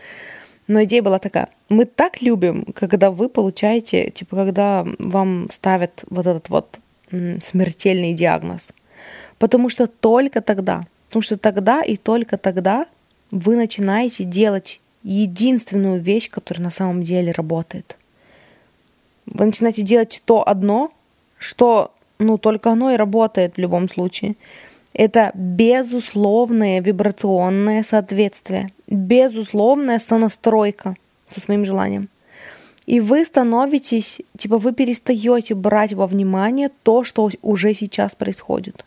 но 0.73 0.85
идея 0.85 1.03
была 1.03 1.19
такая. 1.19 1.49
Мы 1.69 1.85
так 1.85 2.23
любим, 2.23 2.65
когда 2.75 3.11
вы 3.11 3.29
получаете, 3.29 4.11
типа, 4.11 4.37
когда 4.37 4.87
вам 4.99 5.51
ставят 5.51 6.05
вот 6.09 6.27
этот 6.27 6.49
вот 6.49 6.79
смертельный 7.11 8.15
диагноз. 8.15 8.69
Потому 9.39 9.69
что 9.69 9.87
только 9.87 10.41
тогда, 10.41 10.83
потому 11.09 11.23
что 11.23 11.37
тогда 11.37 11.83
и 11.83 11.97
только 11.99 12.39
тогда 12.39 12.87
вы 13.31 13.57
начинаете 13.57 14.25
делать 14.25 14.81
единственную 15.03 16.01
вещь, 16.01 16.31
которая 16.31 16.65
на 16.65 16.71
самом 16.71 17.03
деле 17.03 17.33
работает. 17.33 17.99
Вы 19.27 19.45
начинаете 19.45 19.83
делать 19.83 20.23
то 20.25 20.49
одно, 20.49 20.91
что, 21.37 21.93
ну, 22.19 22.39
только 22.39 22.71
оно 22.71 22.93
и 22.93 22.97
работает 22.97 23.57
в 23.57 23.61
любом 23.61 23.91
случае. 23.91 24.37
Это 24.95 25.31
безусловное 25.35 26.81
вибрационное 26.81 27.83
соответствие, 27.83 28.69
безусловная 28.87 29.99
сонастройка 29.99 30.97
со 31.29 31.41
своим 31.41 31.65
желанием. 31.65 32.09
И 32.87 33.01
вы 33.01 33.25
становитесь, 33.25 34.21
типа 34.37 34.59
вы 34.59 34.73
перестаете 34.73 35.55
брать 35.55 35.95
во 35.95 36.07
внимание 36.07 36.71
то, 36.83 37.05
что 37.05 37.31
уже 37.41 37.75
сейчас 37.75 38.15
происходит. 38.15 38.85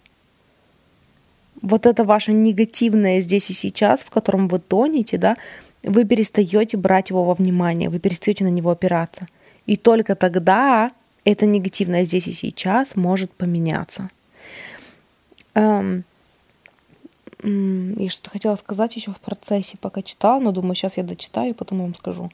Вот 1.61 1.85
это 1.85 2.03
ваше 2.03 2.33
негативное 2.33 3.21
здесь 3.21 3.49
и 3.49 3.53
сейчас, 3.53 4.01
в 4.01 4.09
котором 4.09 4.47
вы 4.47 4.59
тонете, 4.59 5.17
да, 5.17 5.37
вы 5.83 6.03
перестаете 6.03 6.77
брать 6.77 7.09
его 7.09 7.23
во 7.23 7.33
внимание, 7.33 7.89
вы 7.89 7.99
перестаете 7.99 8.43
на 8.43 8.49
него 8.49 8.69
опираться. 8.69 9.27
И 9.65 9.77
только 9.77 10.15
тогда 10.15 10.91
это 11.23 11.45
негативное 11.45 12.03
здесь 12.03 12.27
и 12.27 12.33
сейчас 12.33 12.95
может 12.95 13.31
поменяться. 13.31 14.09
Эм, 15.55 16.03
и 17.43 18.09
что 18.09 18.29
хотела 18.29 18.55
сказать 18.55 18.95
еще 18.95 19.11
в 19.11 19.19
процессе, 19.19 19.77
пока 19.79 20.01
читала, 20.01 20.39
но 20.39 20.51
думаю, 20.51 20.75
сейчас 20.75 20.97
я 20.97 21.03
дочитаю, 21.03 21.53
потом 21.53 21.81
вам 21.81 21.95
скажу. 21.95 22.29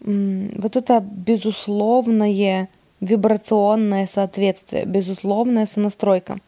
Вот 0.00 0.76
это 0.76 1.00
безусловное 1.00 2.68
вибрационное 3.00 4.06
соответствие, 4.06 4.84
безусловная 4.84 5.66
сонастройка. 5.66 6.38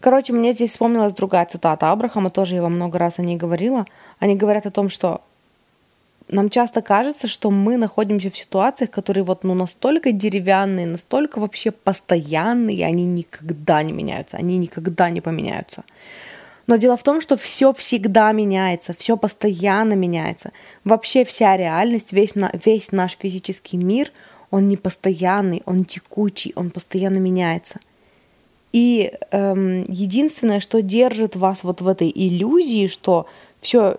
Короче, 0.00 0.32
мне 0.32 0.52
здесь 0.52 0.72
вспомнилась 0.72 1.14
другая 1.14 1.46
цитата 1.46 1.90
Абрахама, 1.90 2.30
тоже 2.30 2.56
я 2.56 2.62
вам 2.62 2.74
много 2.74 2.98
раз 2.98 3.18
о 3.18 3.22
ней 3.22 3.36
говорила. 3.36 3.84
Они 4.18 4.36
говорят 4.36 4.66
о 4.66 4.70
том, 4.70 4.88
что 4.88 5.22
нам 6.34 6.50
часто 6.50 6.82
кажется, 6.82 7.28
что 7.28 7.50
мы 7.50 7.76
находимся 7.76 8.30
в 8.30 8.36
ситуациях, 8.36 8.90
которые 8.90 9.22
вот 9.22 9.44
ну, 9.44 9.54
настолько 9.54 10.12
деревянные, 10.12 10.86
настолько 10.86 11.38
вообще 11.38 11.70
постоянные, 11.70 12.84
они 12.86 13.06
никогда 13.06 13.82
не 13.82 13.92
меняются, 13.92 14.36
они 14.36 14.58
никогда 14.58 15.10
не 15.10 15.20
поменяются. 15.20 15.84
Но 16.66 16.76
дело 16.76 16.96
в 16.96 17.02
том, 17.02 17.20
что 17.20 17.36
все 17.36 17.72
всегда 17.72 18.32
меняется, 18.32 18.94
все 18.98 19.16
постоянно 19.16 19.92
меняется. 19.94 20.50
Вообще 20.82 21.24
вся 21.24 21.56
реальность, 21.56 22.12
весь, 22.12 22.34
на, 22.34 22.50
весь 22.64 22.90
наш 22.90 23.16
физический 23.16 23.76
мир, 23.76 24.10
он 24.50 24.68
не 24.68 24.76
постоянный, 24.76 25.62
он 25.66 25.84
текучий, 25.84 26.52
он 26.56 26.70
постоянно 26.70 27.18
меняется. 27.18 27.78
И 28.72 29.12
эм, 29.30 29.84
единственное, 29.86 30.60
что 30.60 30.82
держит 30.82 31.36
вас 31.36 31.62
вот 31.62 31.80
в 31.80 31.86
этой 31.86 32.10
иллюзии, 32.12 32.88
что 32.88 33.26
все 33.60 33.98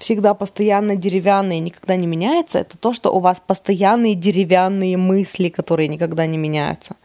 всегда 0.00 0.34
постоянно 0.34 0.96
деревянное 0.96 1.58
и 1.58 1.60
никогда 1.60 1.94
не 1.94 2.06
меняется, 2.06 2.58
это 2.58 2.76
то, 2.78 2.92
что 2.92 3.14
у 3.14 3.20
вас 3.20 3.40
постоянные 3.46 4.14
деревянные 4.14 4.96
мысли, 4.96 5.50
которые 5.50 5.88
никогда 5.88 6.26
не 6.26 6.38
меняются, 6.38 6.96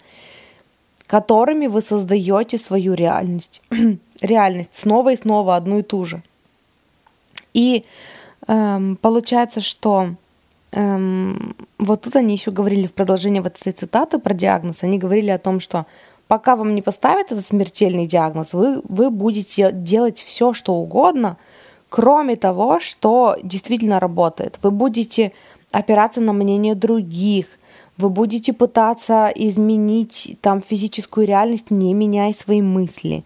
которыми 1.05 1.67
вы 1.67 1.81
создаете 1.81 2.58
свою 2.58 2.93
реальность. 2.93 3.62
реальность 4.21 4.69
снова 4.73 5.12
и 5.12 5.17
снова 5.17 5.58
одну 5.58 5.79
и 5.79 5.84
ту 5.84 6.05
же. 6.05 6.23
И 7.53 7.84
эм, 8.47 8.95
получается, 8.95 9.60
что 9.60 10.15
эм, 10.71 11.55
вот 11.77 12.01
тут 12.01 12.15
они 12.15 12.34
еще 12.34 12.51
говорили 12.51 12.88
в 12.88 12.93
продолжении 12.93 13.41
вот 13.41 13.58
этой 13.60 13.73
цитаты 13.73 14.19
про 14.19 14.34
диагноз, 14.34 14.84
они 14.84 14.97
говорили 14.97 15.31
о 15.31 15.38
том, 15.38 15.60
что 15.60 15.86
пока 16.27 16.55
вам 16.55 16.73
не 16.75 16.81
поставят 16.81 17.34
этот 17.34 17.45
смертельный 17.45 18.08
диагноз, 18.08 18.53
вы, 18.53 18.81
вы 18.88 19.10
будете 19.10 19.71
делать 19.73 20.19
все, 20.21 20.53
что 20.53 20.75
угодно, 20.75 21.38
кроме 21.89 22.36
того, 22.36 22.80
что 22.80 23.36
действительно 23.41 24.00
работает. 24.00 24.60
Вы 24.63 24.71
будете 24.71 25.32
опираться 25.71 26.21
на 26.21 26.34
мнение 26.34 26.76
других, 26.76 27.48
вы 27.98 28.10
будете 28.10 28.54
пытаться 28.54 29.32
изменить 29.36 30.38
там 30.41 30.62
физическую 30.62 31.28
реальность, 31.28 31.71
не 31.71 31.93
меняя 31.93 32.34
свои 32.34 32.62
мысли 32.62 33.24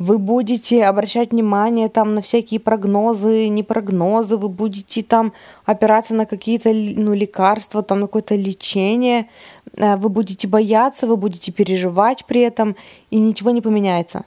вы 0.00 0.16
будете 0.16 0.86
обращать 0.86 1.30
внимание 1.30 1.90
там 1.90 2.14
на 2.14 2.22
всякие 2.22 2.58
прогнозы, 2.58 3.48
не 3.48 3.62
прогнозы, 3.62 4.38
вы 4.38 4.48
будете 4.48 5.02
там 5.02 5.34
опираться 5.66 6.14
на 6.14 6.24
какие-то 6.24 6.70
ну, 6.72 7.12
лекарства, 7.12 7.82
там 7.82 8.00
на 8.00 8.06
какое-то 8.06 8.34
лечение, 8.34 9.28
э, 9.76 9.96
вы 9.96 10.08
будете 10.08 10.48
бояться, 10.48 11.06
вы 11.06 11.18
будете 11.18 11.52
переживать 11.52 12.24
при 12.24 12.40
этом, 12.40 12.76
и 13.10 13.18
ничего 13.18 13.50
не 13.50 13.60
поменяется. 13.60 14.24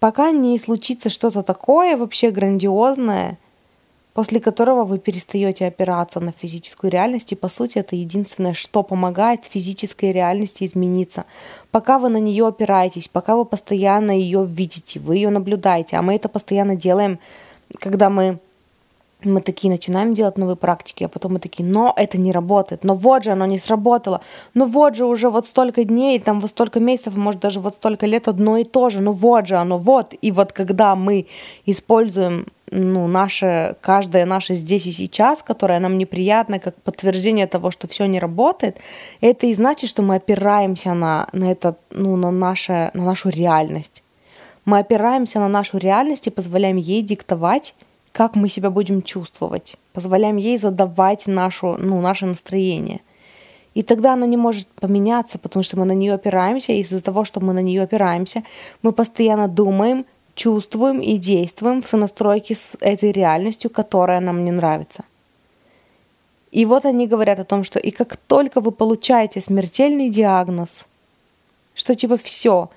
Пока 0.00 0.32
не 0.32 0.58
случится 0.58 1.08
что-то 1.10 1.42
такое 1.42 1.96
вообще 1.96 2.30
грандиозное– 2.32 3.38
после 4.12 4.40
которого 4.40 4.84
вы 4.84 4.98
перестаете 4.98 5.66
опираться 5.66 6.20
на 6.20 6.32
физическую 6.32 6.90
реальность, 6.90 7.32
и 7.32 7.36
по 7.36 7.48
сути 7.48 7.78
это 7.78 7.96
единственное, 7.96 8.54
что 8.54 8.82
помогает 8.82 9.44
физической 9.44 10.12
реальности 10.12 10.64
измениться. 10.64 11.24
Пока 11.70 11.98
вы 11.98 12.08
на 12.08 12.18
нее 12.18 12.46
опираетесь, 12.46 13.08
пока 13.08 13.36
вы 13.36 13.44
постоянно 13.44 14.10
ее 14.10 14.44
видите, 14.44 15.00
вы 15.00 15.16
ее 15.16 15.30
наблюдаете, 15.30 15.96
а 15.96 16.02
мы 16.02 16.16
это 16.16 16.28
постоянно 16.28 16.76
делаем, 16.76 17.18
когда 17.78 18.10
мы 18.10 18.38
мы 19.24 19.40
такие 19.40 19.70
начинаем 19.70 20.14
делать 20.14 20.38
новые 20.38 20.56
практики, 20.56 21.04
а 21.04 21.08
потом 21.08 21.34
мы 21.34 21.38
такие, 21.40 21.68
но 21.68 21.92
это 21.96 22.18
не 22.18 22.32
работает, 22.32 22.84
но 22.84 22.94
вот 22.94 23.24
же 23.24 23.30
оно 23.30 23.46
не 23.46 23.58
сработало, 23.58 24.20
ну 24.54 24.66
вот 24.66 24.96
же 24.96 25.04
уже 25.04 25.30
вот 25.30 25.46
столько 25.46 25.84
дней, 25.84 26.18
там 26.18 26.40
вот 26.40 26.50
столько 26.50 26.80
месяцев, 26.80 27.16
может 27.16 27.40
даже 27.40 27.60
вот 27.60 27.74
столько 27.74 28.06
лет 28.06 28.28
одно 28.28 28.56
и 28.56 28.64
то 28.64 28.90
же, 28.90 29.00
ну 29.00 29.12
вот 29.12 29.46
же 29.46 29.56
оно, 29.56 29.78
вот. 29.78 30.14
И 30.20 30.30
вот 30.32 30.52
когда 30.52 30.94
мы 30.94 31.26
используем 31.66 32.46
ну, 32.70 33.06
наше, 33.08 33.76
каждое 33.80 34.24
наше 34.26 34.54
здесь 34.54 34.86
и 34.86 34.92
сейчас, 34.92 35.42
которое 35.42 35.80
нам 35.80 35.98
неприятно, 35.98 36.58
как 36.58 36.76
подтверждение 36.82 37.46
того, 37.46 37.70
что 37.70 37.88
все 37.88 38.06
не 38.06 38.20
работает, 38.20 38.78
это 39.20 39.46
и 39.46 39.54
значит, 39.54 39.90
что 39.90 40.02
мы 40.02 40.16
опираемся 40.16 40.94
на, 40.94 41.28
на, 41.32 41.50
это, 41.50 41.76
ну, 41.90 42.16
на, 42.16 42.30
наше, 42.30 42.90
на 42.94 43.04
нашу 43.04 43.30
реальность. 43.30 44.02
Мы 44.64 44.78
опираемся 44.78 45.40
на 45.40 45.48
нашу 45.48 45.78
реальность 45.78 46.26
и 46.26 46.30
позволяем 46.30 46.76
ей 46.76 47.02
диктовать, 47.02 47.74
как 48.12 48.36
мы 48.36 48.48
себя 48.48 48.70
будем 48.70 49.02
чувствовать, 49.02 49.76
позволяем 49.92 50.36
ей 50.36 50.58
задавать 50.58 51.26
нашу, 51.26 51.76
ну, 51.78 52.00
наше 52.00 52.26
настроение. 52.26 53.00
И 53.74 53.82
тогда 53.82 54.14
она 54.14 54.26
не 54.26 54.36
может 54.36 54.66
поменяться, 54.68 55.38
потому 55.38 55.62
что 55.62 55.78
мы 55.78 55.84
на 55.84 55.92
нее 55.92 56.14
опираемся, 56.14 56.72
и 56.72 56.80
из-за 56.80 57.00
того, 57.00 57.24
что 57.24 57.40
мы 57.40 57.52
на 57.52 57.60
нее 57.60 57.82
опираемся, 57.82 58.42
мы 58.82 58.92
постоянно 58.92 59.46
думаем, 59.48 60.04
чувствуем 60.34 61.00
и 61.00 61.18
действуем 61.18 61.82
в 61.82 61.86
сонастройке 61.86 62.54
с 62.54 62.72
этой 62.80 63.12
реальностью, 63.12 63.70
которая 63.70 64.20
нам 64.20 64.44
не 64.44 64.50
нравится. 64.50 65.04
И 66.50 66.64
вот 66.64 66.84
они 66.84 67.06
говорят 67.06 67.38
о 67.38 67.44
том, 67.44 67.62
что 67.62 67.78
и 67.78 67.92
как 67.92 68.16
только 68.16 68.60
вы 68.60 68.72
получаете 68.72 69.40
смертельный 69.40 70.10
диагноз, 70.10 70.88
что 71.74 71.94
типа 71.94 72.16
все, 72.16 72.70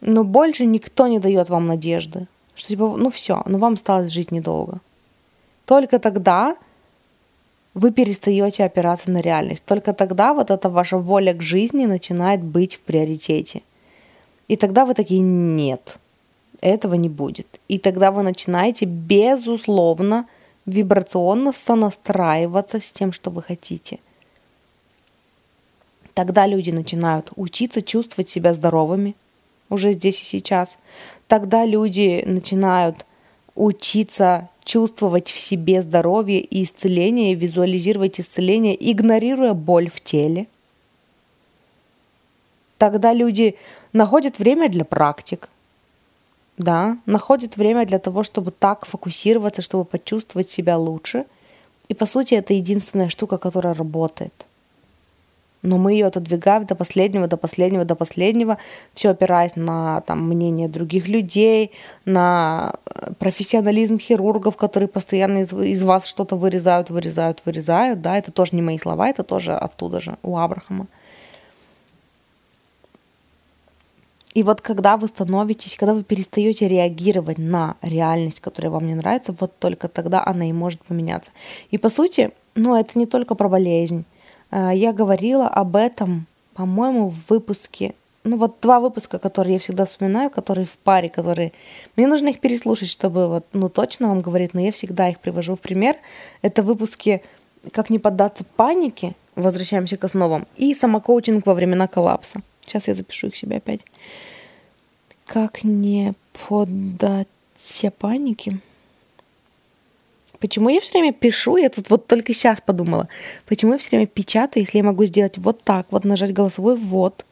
но 0.00 0.22
больше 0.22 0.66
никто 0.66 1.08
не 1.08 1.18
дает 1.18 1.50
вам 1.50 1.66
надежды, 1.66 2.28
что 2.56 2.68
типа 2.68 2.96
ну 2.96 3.10
все, 3.10 3.42
ну 3.46 3.58
вам 3.58 3.74
осталось 3.74 4.10
жить 4.10 4.32
недолго. 4.32 4.80
Только 5.64 5.98
тогда 5.98 6.56
вы 7.74 7.92
перестаете 7.92 8.64
опираться 8.64 9.10
на 9.10 9.20
реальность. 9.20 9.64
Только 9.64 9.92
тогда 9.92 10.34
вот 10.34 10.50
эта 10.50 10.68
ваша 10.68 10.98
воля 10.98 11.34
к 11.34 11.42
жизни 11.42 11.86
начинает 11.86 12.42
быть 12.42 12.74
в 12.74 12.80
приоритете. 12.80 13.62
И 14.48 14.56
тогда 14.56 14.84
вы 14.84 14.94
такие 14.94 15.20
нет 15.20 15.98
этого 16.60 16.94
не 16.94 17.08
будет. 17.08 17.60
И 17.68 17.78
тогда 17.78 18.10
вы 18.10 18.22
начинаете, 18.22 18.86
безусловно, 18.86 20.26
вибрационно 20.64 21.52
сонастраиваться 21.52 22.80
с 22.80 22.90
тем, 22.90 23.12
что 23.12 23.30
вы 23.30 23.42
хотите. 23.42 23.98
Тогда 26.14 26.46
люди 26.46 26.70
начинают 26.70 27.30
учиться 27.36 27.82
чувствовать 27.82 28.30
себя 28.30 28.54
здоровыми 28.54 29.14
уже 29.70 29.92
здесь 29.92 30.20
и 30.20 30.24
сейчас. 30.24 30.76
Тогда 31.28 31.64
люди 31.64 32.22
начинают 32.26 33.04
учиться 33.54 34.48
чувствовать 34.64 35.30
в 35.30 35.38
себе 35.38 35.82
здоровье 35.82 36.40
и 36.40 36.64
исцеление, 36.64 37.34
визуализировать 37.34 38.20
исцеление, 38.20 38.76
игнорируя 38.92 39.54
боль 39.54 39.88
в 39.88 40.00
теле. 40.00 40.46
Тогда 42.78 43.12
люди 43.12 43.56
находят 43.92 44.38
время 44.38 44.68
для 44.68 44.84
практик, 44.84 45.48
да, 46.58 46.98
находит 47.06 47.56
время 47.56 47.86
для 47.86 47.98
того, 47.98 48.22
чтобы 48.22 48.50
так 48.50 48.86
фокусироваться, 48.86 49.62
чтобы 49.62 49.84
почувствовать 49.84 50.50
себя 50.50 50.76
лучше. 50.76 51.24
И 51.88 51.94
по 51.94 52.06
сути 52.06 52.34
это 52.34 52.52
единственная 52.52 53.08
штука, 53.08 53.38
которая 53.38 53.74
работает. 53.74 54.46
Но 55.66 55.78
мы 55.78 55.92
ее 55.92 56.06
отодвигаем 56.06 56.64
до 56.64 56.76
последнего, 56.76 57.26
до 57.26 57.36
последнего, 57.36 57.84
до 57.84 57.96
последнего, 57.96 58.56
все 58.94 59.10
опираясь 59.10 59.56
на 59.56 60.00
там, 60.02 60.22
мнение 60.28 60.68
других 60.68 61.08
людей, 61.08 61.72
на 62.04 62.74
э, 62.84 63.12
профессионализм 63.18 63.98
хирургов, 63.98 64.56
которые 64.56 64.88
постоянно 64.88 65.38
из, 65.38 65.52
из 65.52 65.82
вас 65.82 66.06
что-то 66.06 66.36
вырезают, 66.36 66.90
вырезают, 66.90 67.42
вырезают. 67.44 68.00
Да, 68.00 68.16
это 68.16 68.30
тоже 68.30 68.54
не 68.54 68.62
мои 68.62 68.78
слова, 68.78 69.08
это 69.08 69.24
тоже 69.24 69.56
оттуда 69.56 70.00
же, 70.00 70.16
у 70.22 70.36
Абрахама. 70.36 70.86
И 74.34 74.44
вот 74.44 74.60
когда 74.60 74.96
вы 74.96 75.08
становитесь, 75.08 75.76
когда 75.76 75.94
вы 75.94 76.04
перестаете 76.04 76.68
реагировать 76.68 77.38
на 77.38 77.74
реальность, 77.82 78.38
которая 78.38 78.70
вам 78.70 78.86
не 78.86 78.94
нравится, 78.94 79.34
вот 79.40 79.58
только 79.58 79.88
тогда 79.88 80.22
она 80.24 80.48
и 80.48 80.52
может 80.52 80.84
поменяться. 80.84 81.32
И 81.72 81.78
по 81.78 81.88
сути, 81.88 82.30
ну 82.54 82.76
это 82.76 82.96
не 82.96 83.06
только 83.06 83.34
про 83.34 83.48
болезнь. 83.48 84.04
А, 84.56 84.72
я 84.72 84.94
говорила 84.94 85.48
об 85.48 85.76
этом, 85.76 86.26
по-моему, 86.54 87.10
в 87.10 87.28
выпуске 87.28 87.94
ну 88.24 88.38
вот 88.38 88.56
два 88.60 88.80
выпуска, 88.80 89.20
которые 89.20 89.54
я 89.54 89.60
всегда 89.60 89.84
вспоминаю, 89.84 90.30
которые 90.30 90.66
в 90.66 90.76
паре, 90.78 91.08
которые... 91.08 91.52
Мне 91.94 92.08
нужно 92.08 92.30
их 92.30 92.40
переслушать, 92.40 92.88
чтобы 92.88 93.28
вот, 93.28 93.46
ну, 93.52 93.68
точно 93.68 94.08
вам 94.08 94.20
говорить, 94.20 94.52
но 94.52 94.60
я 94.60 94.72
всегда 94.72 95.08
их 95.08 95.20
привожу 95.20 95.54
в 95.54 95.60
пример. 95.60 95.94
Это 96.42 96.64
выпуски 96.64 97.22
«Как 97.70 97.88
не 97.88 98.00
поддаться 98.00 98.42
панике», 98.56 99.14
возвращаемся 99.36 99.96
к 99.96 100.02
основам, 100.02 100.44
и 100.56 100.74
самокоучинг 100.74 101.46
во 101.46 101.54
времена 101.54 101.86
коллапса. 101.86 102.40
Сейчас 102.64 102.88
я 102.88 102.94
запишу 102.94 103.28
их 103.28 103.36
себе 103.36 103.58
опять. 103.58 103.84
Как 105.26 105.62
не 105.62 106.12
поддаться 106.48 107.92
панике? 107.92 108.58
Почему 110.38 110.68
я 110.68 110.80
все 110.80 110.92
время 110.92 111.12
пишу? 111.12 111.56
Я 111.56 111.70
тут 111.70 111.90
вот 111.90 112.06
только 112.06 112.32
сейчас 112.34 112.60
подумала. 112.60 113.08
Почему 113.46 113.72
я 113.72 113.78
все 113.78 113.90
время 113.90 114.06
печатаю, 114.06 114.64
если 114.64 114.78
я 114.78 114.84
могу 114.84 115.04
сделать 115.04 115.38
вот 115.38 115.62
так, 115.62 115.86
вот 115.90 116.04
нажать 116.04 116.32
голосовой 116.32 116.76
«вот» 116.76 117.24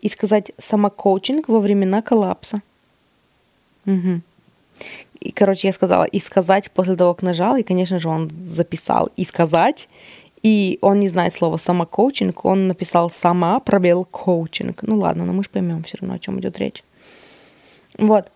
и 0.00 0.08
сказать 0.08 0.52
«самокоучинг 0.58 1.48
во 1.48 1.60
времена 1.60 2.02
коллапса». 2.02 2.62
Угу. 3.86 4.20
И, 5.20 5.32
короче, 5.32 5.68
я 5.68 5.72
сказала 5.72 6.04
«и 6.04 6.20
сказать» 6.20 6.70
после 6.70 6.96
того, 6.96 7.14
как 7.14 7.22
нажал, 7.22 7.56
и, 7.56 7.62
конечно 7.62 7.98
же, 7.98 8.08
он 8.08 8.30
записал 8.46 9.10
«и 9.16 9.24
сказать», 9.24 9.88
и 10.42 10.78
он 10.80 11.00
не 11.00 11.08
знает 11.08 11.34
слова 11.34 11.58
самокоучинг, 11.58 12.44
он 12.44 12.66
написал 12.66 13.10
сама 13.10 13.60
пробел 13.60 14.06
коучинг. 14.06 14.82
Ну 14.82 14.98
ладно, 14.98 15.26
но 15.26 15.32
мы 15.32 15.44
же 15.44 15.50
поймем 15.50 15.82
все 15.82 15.98
равно, 16.00 16.14
о 16.14 16.18
чем 16.18 16.40
идет 16.40 16.58
речь. 16.58 16.82
Вот. 17.98 18.30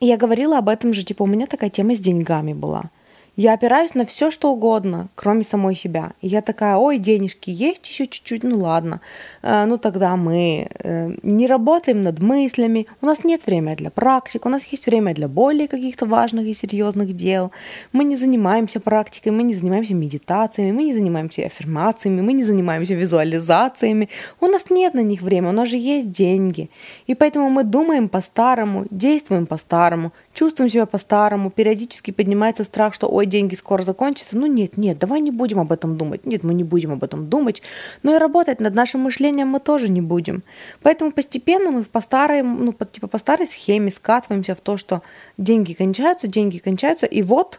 Я 0.00 0.16
говорила 0.16 0.58
об 0.58 0.68
этом 0.68 0.92
же, 0.92 1.02
типа, 1.02 1.22
у 1.22 1.26
меня 1.26 1.46
такая 1.46 1.70
тема 1.70 1.94
с 1.94 2.00
деньгами 2.00 2.52
была. 2.52 2.90
Я 3.36 3.52
опираюсь 3.52 3.94
на 3.94 4.06
все, 4.06 4.30
что 4.30 4.50
угодно, 4.50 5.08
кроме 5.14 5.44
самой 5.44 5.76
себя. 5.76 6.12
И 6.22 6.28
я 6.28 6.40
такая, 6.40 6.76
ой, 6.76 6.96
денежки 6.96 7.50
есть 7.50 7.86
еще 7.86 8.06
чуть-чуть, 8.06 8.44
ну 8.44 8.56
ладно. 8.56 9.02
Э, 9.42 9.66
ну 9.66 9.76
тогда 9.76 10.16
мы 10.16 10.68
э, 10.72 11.12
не 11.22 11.46
работаем 11.46 12.02
над 12.02 12.18
мыслями, 12.20 12.86
у 13.02 13.06
нас 13.06 13.24
нет 13.24 13.46
времени 13.46 13.74
для 13.74 13.90
практик, 13.90 14.46
у 14.46 14.48
нас 14.48 14.64
есть 14.64 14.86
время 14.86 15.14
для 15.14 15.28
более 15.28 15.68
каких-то 15.68 16.06
важных 16.06 16.46
и 16.46 16.54
серьезных 16.54 17.14
дел. 17.14 17.52
Мы 17.92 18.04
не 18.04 18.16
занимаемся 18.16 18.80
практикой, 18.80 19.32
мы 19.32 19.42
не 19.42 19.54
занимаемся 19.54 19.94
медитациями, 19.94 20.72
мы 20.72 20.84
не 20.84 20.94
занимаемся 20.94 21.44
аффирмациями, 21.44 22.22
мы 22.22 22.32
не 22.32 22.44
занимаемся 22.44 22.94
визуализациями. 22.94 24.08
У 24.40 24.46
нас 24.46 24.70
нет 24.70 24.94
на 24.94 25.02
них 25.02 25.20
времени, 25.20 25.50
у 25.50 25.52
нас 25.52 25.68
же 25.68 25.76
есть 25.76 26.10
деньги. 26.10 26.70
И 27.06 27.14
поэтому 27.14 27.50
мы 27.50 27.64
думаем 27.64 28.08
по-старому, 28.08 28.86
действуем 28.90 29.44
по-старому, 29.44 30.12
чувствуем 30.36 30.70
себя 30.70 30.84
по-старому, 30.86 31.50
периодически 31.50 32.10
поднимается 32.10 32.62
страх, 32.64 32.94
что 32.94 33.08
ой, 33.08 33.24
деньги 33.26 33.54
скоро 33.54 33.82
закончатся. 33.82 34.36
Ну 34.36 34.46
нет, 34.46 34.76
нет, 34.76 34.98
давай 34.98 35.20
не 35.20 35.30
будем 35.30 35.58
об 35.58 35.72
этом 35.72 35.96
думать. 35.96 36.26
Нет, 36.26 36.44
мы 36.44 36.52
не 36.52 36.62
будем 36.62 36.92
об 36.92 37.02
этом 37.02 37.28
думать. 37.28 37.62
Но 38.02 38.14
и 38.14 38.18
работать 38.18 38.60
над 38.60 38.74
нашим 38.74 39.00
мышлением 39.00 39.48
мы 39.48 39.60
тоже 39.60 39.88
не 39.88 40.02
будем. 40.02 40.42
Поэтому 40.82 41.10
постепенно 41.10 41.70
мы 41.70 41.84
по 41.84 42.02
старой, 42.02 42.42
ну, 42.42 42.72
по, 42.72 42.84
типа 42.84 43.06
по 43.06 43.18
старой 43.18 43.46
схеме 43.46 43.90
скатываемся 43.90 44.54
в 44.54 44.60
то, 44.60 44.76
что 44.76 45.02
деньги 45.38 45.72
кончаются, 45.72 46.26
деньги 46.26 46.58
кончаются, 46.58 47.06
и 47.06 47.22
вот 47.22 47.58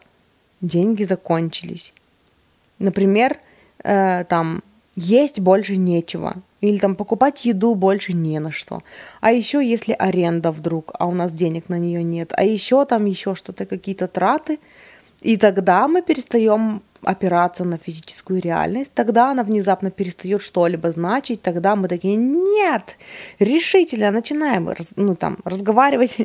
деньги 0.61 1.03
закончились. 1.03 1.93
Например, 2.77 3.37
э, 3.83 4.23
там 4.25 4.61
есть 4.95 5.39
больше 5.39 5.77
нечего. 5.77 6.35
Или 6.61 6.77
там 6.79 6.95
покупать 6.95 7.45
еду 7.45 7.75
больше 7.75 8.13
не 8.13 8.39
на 8.39 8.51
что. 8.51 8.81
А 9.21 9.31
еще 9.31 9.63
если 9.63 9.93
аренда 9.93 10.51
вдруг, 10.51 10.91
а 10.97 11.07
у 11.07 11.11
нас 11.11 11.31
денег 11.31 11.69
на 11.69 11.77
нее 11.77 12.03
нет. 12.03 12.33
А 12.35 12.43
еще 12.43 12.85
там 12.85 13.05
еще 13.05 13.35
что-то, 13.35 13.65
какие-то 13.65 14.07
траты. 14.07 14.59
И 15.21 15.37
тогда 15.37 15.87
мы 15.87 16.01
перестаем 16.01 16.81
опираться 17.03 17.63
на 17.63 17.77
физическую 17.77 18.41
реальность, 18.41 18.91
тогда 18.93 19.31
она 19.31 19.43
внезапно 19.43 19.91
перестает 19.91 20.41
что-либо 20.41 20.91
значить, 20.91 21.41
тогда 21.41 21.75
мы 21.75 21.87
такие, 21.87 22.15
нет, 22.15 22.97
решительно 23.39 24.11
начинаем 24.11 24.69
ну, 24.95 25.15
там, 25.15 25.37
разговаривать 25.43 26.17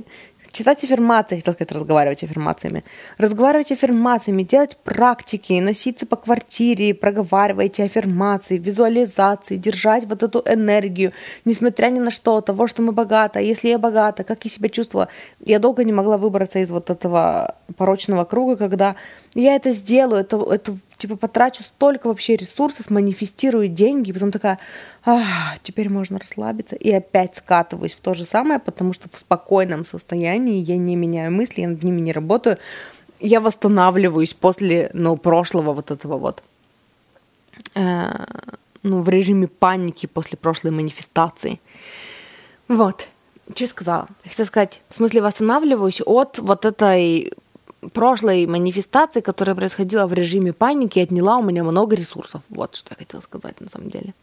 читать 0.53 0.85
аффирмации, 0.85 1.37
хотел 1.37 1.55
сказать, 1.55 1.73
разговаривать 1.73 2.23
аффирмациями. 2.23 2.85
Разговаривать 3.19 3.73
аффирмациями, 3.73 4.43
делать 4.43 4.77
практики, 4.85 5.55
носиться 5.61 6.07
по 6.07 6.17
квартире, 6.17 6.95
проговаривайте 6.95 7.85
аффирмации, 7.85 8.59
визуализации, 8.59 9.57
держать 9.57 10.05
вот 10.05 10.23
эту 10.23 10.43
энергию, 10.47 11.13
несмотря 11.45 11.89
ни 11.89 11.99
на 11.99 12.11
что, 12.11 12.41
того, 12.41 12.67
что 12.67 12.83
мы 12.83 12.93
богаты. 12.93 13.39
А 13.39 13.43
если 13.43 13.69
я 13.69 13.79
богата, 13.79 14.25
как 14.25 14.45
я 14.45 14.51
себя 14.51 14.69
чувствовала? 14.69 15.09
Я 15.45 15.59
долго 15.59 15.85
не 15.85 15.93
могла 15.93 16.19
выбраться 16.19 16.59
из 16.59 16.71
вот 16.71 16.91
этого 16.91 17.57
порочного 17.77 18.25
круга, 18.25 18.57
когда 18.57 18.97
я 19.35 19.57
это 19.57 19.73
сделаю, 19.73 20.21
это, 20.21 20.37
это 20.53 20.77
типа 21.03 21.17
потрачу 21.17 21.65
столько 21.65 22.07
вообще 22.07 22.37
ресурсов, 22.37 22.89
манифестирую 22.89 23.69
деньги, 23.69 24.11
и 24.11 24.13
потом 24.13 24.31
такая, 24.31 24.61
а, 25.05 25.57
теперь 25.65 25.89
можно 25.89 26.21
расслабиться, 26.21 26.77
и 26.77 26.93
опять 26.93 27.37
скатываюсь 27.37 27.95
в 27.95 28.01
то 28.01 28.15
же 28.15 28.25
самое, 28.25 28.61
потому 28.61 28.93
что 28.93 29.09
в 29.09 29.19
спокойном 29.19 29.85
состоянии 29.85 30.63
я 30.63 30.77
не 30.77 30.95
меняю 30.95 31.33
мысли, 31.33 31.63
я 31.63 31.69
над 31.69 31.83
ними 31.83 32.01
не 32.01 32.13
работаю, 32.13 32.59
я 33.19 33.41
восстанавливаюсь 33.41 34.33
после, 34.35 34.91
ну, 34.95 35.17
прошлого 35.17 35.73
вот 35.73 35.91
этого 35.91 36.19
вот, 36.19 36.45
э, 37.75 38.09
ну, 38.85 39.01
в 39.01 39.09
режиме 39.09 39.49
паники 39.49 40.07
после 40.07 40.39
прошлой 40.39 40.71
манифестации. 40.71 41.61
Вот. 42.69 43.09
Что 43.53 43.65
я 43.65 43.69
сказала? 43.69 44.07
Я 44.23 44.31
хотела 44.31 44.47
сказать, 44.47 44.83
в 44.89 44.95
смысле 44.95 45.21
восстанавливаюсь 45.21 46.01
от 46.07 46.39
вот 46.39 46.65
этой 46.65 47.33
прошлой 47.93 48.47
манифестации, 48.47 49.21
которая 49.21 49.57
происходила 49.57 50.07
в 50.07 50.13
режиме 50.13 50.53
паники, 50.53 50.99
отняла 50.99 51.39
у 51.39 51.43
меня 51.43 51.65
много 51.65 51.97
ресурсов. 51.97 52.43
Вот 52.49 52.77
что 52.77 52.91
я 52.93 52.97
хотела 52.97 53.21
сказать 53.21 53.61
на 53.61 53.69
самом 53.69 53.91
деле. 53.91 54.15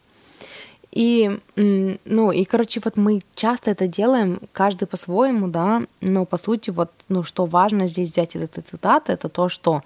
И, 0.92 1.38
ну, 1.56 2.32
и, 2.32 2.44
короче, 2.44 2.80
вот 2.84 2.96
мы 2.96 3.22
часто 3.34 3.70
это 3.70 3.86
делаем, 3.86 4.40
каждый 4.52 4.86
по-своему, 4.86 5.46
да, 5.46 5.82
но 6.00 6.24
по 6.24 6.36
сути 6.36 6.70
вот, 6.70 6.90
ну, 7.08 7.22
что 7.22 7.46
важно 7.46 7.86
здесь 7.86 8.10
взять 8.10 8.34
из 8.34 8.42
этой 8.42 8.62
цитаты, 8.62 9.12
это 9.12 9.28
то, 9.28 9.48
что 9.48 9.82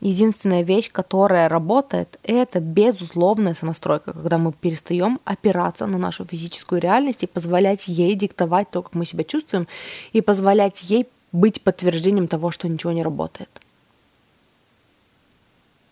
единственная 0.00 0.62
вещь, 0.62 0.90
которая 0.90 1.48
работает, 1.48 2.18
это 2.22 2.60
безусловная 2.60 3.52
сонастройка, 3.54 4.12
когда 4.12 4.38
мы 4.38 4.52
перестаем 4.52 5.20
опираться 5.24 5.86
на 5.86 5.98
нашу 5.98 6.24
физическую 6.24 6.80
реальность 6.80 7.22
и 7.22 7.26
позволять 7.26 7.86
ей 7.88 8.14
диктовать 8.14 8.70
то, 8.70 8.82
как 8.82 8.94
мы 8.94 9.04
себя 9.04 9.24
чувствуем, 9.24 9.66
и 10.12 10.22
позволять 10.22 10.82
ей 10.82 11.06
быть 11.36 11.62
подтверждением 11.62 12.28
того, 12.28 12.50
что 12.50 12.68
ничего 12.68 12.92
не 12.92 13.02
работает. 13.02 13.50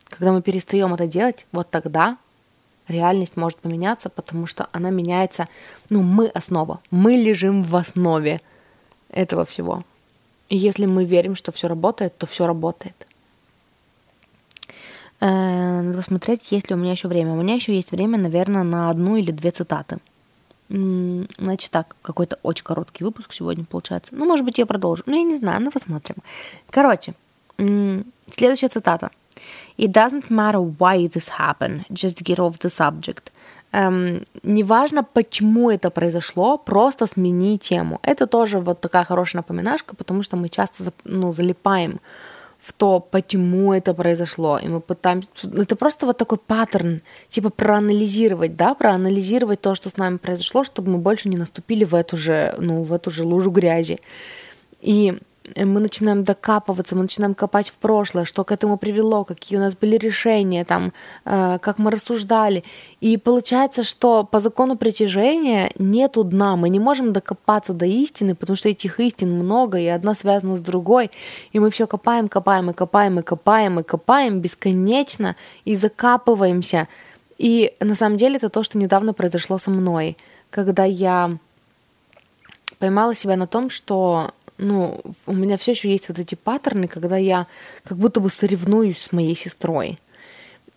Когда 0.08 0.32
мы 0.32 0.42
перестаем 0.42 0.94
это 0.94 1.06
делать, 1.06 1.46
вот 1.52 1.70
тогда 1.70 2.16
реальность 2.88 3.36
может 3.36 3.58
поменяться, 3.58 4.08
потому 4.08 4.46
что 4.46 4.68
она 4.72 4.90
меняется, 4.90 5.48
ну, 5.90 6.02
мы 6.02 6.28
основа, 6.28 6.80
мы 6.90 7.12
лежим 7.12 7.62
в 7.62 7.76
основе 7.76 8.40
этого 9.10 9.44
всего. 9.44 9.82
И 10.48 10.56
если 10.56 10.86
мы 10.86 11.04
верим, 11.04 11.36
что 11.36 11.52
все 11.52 11.68
работает, 11.68 12.16
то 12.16 12.26
все 12.26 12.46
работает. 12.46 13.06
Э, 15.20 15.80
надо 15.82 15.98
посмотреть, 15.98 16.52
есть 16.52 16.68
ли 16.68 16.76
у 16.76 16.78
меня 16.78 16.92
еще 16.92 17.08
время. 17.08 17.32
У 17.32 17.42
меня 17.42 17.54
еще 17.54 17.74
есть 17.74 17.92
время, 17.92 18.18
наверное, 18.18 18.62
на 18.62 18.90
одну 18.90 19.16
или 19.16 19.32
две 19.32 19.50
цитаты. 19.50 19.98
Значит 20.68 21.70
так, 21.70 21.96
какой-то 22.02 22.38
очень 22.42 22.64
короткий 22.64 23.04
выпуск 23.04 23.32
сегодня 23.32 23.64
получается. 23.64 24.14
Ну, 24.14 24.24
может 24.24 24.44
быть, 24.44 24.58
я 24.58 24.66
продолжу. 24.66 25.02
Ну, 25.06 25.16
я 25.16 25.22
не 25.22 25.34
знаю, 25.34 25.60
ну 25.62 25.70
посмотрим. 25.70 26.16
Короче, 26.70 27.14
следующая 27.56 28.68
цитата. 28.68 29.10
It 29.76 29.90
doesn't 29.90 30.30
matter 30.30 30.60
why 30.78 31.08
this 31.08 31.28
happened, 31.38 31.84
just 31.90 32.22
get 32.22 32.38
off 32.38 32.58
the 32.60 32.70
subject. 32.70 33.32
Эм, 33.72 34.24
неважно, 34.44 35.02
почему 35.02 35.68
это 35.68 35.90
произошло, 35.90 36.58
просто 36.58 37.06
смени 37.06 37.58
тему. 37.58 37.98
Это 38.02 38.26
тоже 38.26 38.60
вот 38.60 38.80
такая 38.80 39.04
хорошая 39.04 39.40
напоминашка, 39.40 39.96
потому 39.96 40.22
что 40.22 40.36
мы 40.36 40.48
часто 40.48 40.92
ну, 41.04 41.32
залипаем 41.32 41.98
в 42.64 42.72
то, 42.72 42.98
почему 42.98 43.74
это 43.74 43.92
произошло. 43.92 44.58
И 44.58 44.68
мы 44.68 44.80
пытаемся... 44.80 45.28
Это 45.54 45.76
просто 45.76 46.06
вот 46.06 46.16
такой 46.16 46.38
паттерн, 46.38 47.02
типа 47.28 47.50
проанализировать, 47.50 48.56
да, 48.56 48.74
проанализировать 48.74 49.60
то, 49.60 49.74
что 49.74 49.90
с 49.90 49.98
нами 49.98 50.16
произошло, 50.16 50.64
чтобы 50.64 50.92
мы 50.92 50.98
больше 50.98 51.28
не 51.28 51.36
наступили 51.36 51.84
в 51.84 51.94
эту 51.94 52.16
же, 52.16 52.54
ну, 52.58 52.82
в 52.82 52.94
эту 52.94 53.10
же 53.10 53.24
лужу 53.24 53.50
грязи. 53.50 54.00
И 54.80 55.18
мы 55.56 55.80
начинаем 55.80 56.24
докапываться, 56.24 56.96
мы 56.96 57.02
начинаем 57.02 57.34
копать 57.34 57.68
в 57.68 57.76
прошлое, 57.76 58.24
что 58.24 58.44
к 58.44 58.52
этому 58.52 58.78
привело, 58.78 59.24
какие 59.24 59.58
у 59.58 59.60
нас 59.60 59.74
были 59.74 59.96
решения, 59.96 60.64
там, 60.64 60.92
э, 61.24 61.58
как 61.60 61.78
мы 61.78 61.90
рассуждали. 61.90 62.64
И 63.00 63.18
получается, 63.18 63.82
что 63.82 64.24
по 64.24 64.40
закону 64.40 64.76
притяжения 64.76 65.70
нету 65.78 66.24
дна, 66.24 66.56
мы 66.56 66.70
не 66.70 66.78
можем 66.78 67.12
докопаться 67.12 67.74
до 67.74 67.84
истины, 67.84 68.34
потому 68.34 68.56
что 68.56 68.70
этих 68.70 68.98
истин 69.00 69.32
много, 69.32 69.78
и 69.78 69.86
одна 69.86 70.14
связана 70.14 70.56
с 70.56 70.60
другой, 70.60 71.10
и 71.52 71.58
мы 71.58 71.70
все 71.70 71.86
копаем, 71.86 72.28
копаем, 72.28 72.70
и 72.70 72.72
копаем, 72.72 73.20
и 73.20 73.22
копаем, 73.22 73.80
и 73.80 73.82
копаем 73.82 74.40
бесконечно, 74.40 75.36
и 75.66 75.76
закапываемся. 75.76 76.88
И 77.36 77.74
на 77.80 77.94
самом 77.94 78.16
деле 78.16 78.36
это 78.36 78.48
то, 78.48 78.62
что 78.62 78.78
недавно 78.78 79.12
произошло 79.12 79.58
со 79.58 79.70
мной, 79.70 80.16
когда 80.50 80.84
я 80.84 81.36
поймала 82.78 83.14
себя 83.14 83.36
на 83.36 83.46
том, 83.46 83.70
что 83.70 84.30
ну, 84.58 85.00
у 85.26 85.32
меня 85.32 85.56
все 85.56 85.72
еще 85.72 85.90
есть 85.90 86.08
вот 86.08 86.18
эти 86.18 86.34
паттерны, 86.34 86.88
когда 86.88 87.16
я 87.16 87.46
как 87.84 87.98
будто 87.98 88.20
бы 88.20 88.30
соревнуюсь 88.30 88.98
с 88.98 89.12
моей 89.12 89.36
сестрой. 89.36 89.98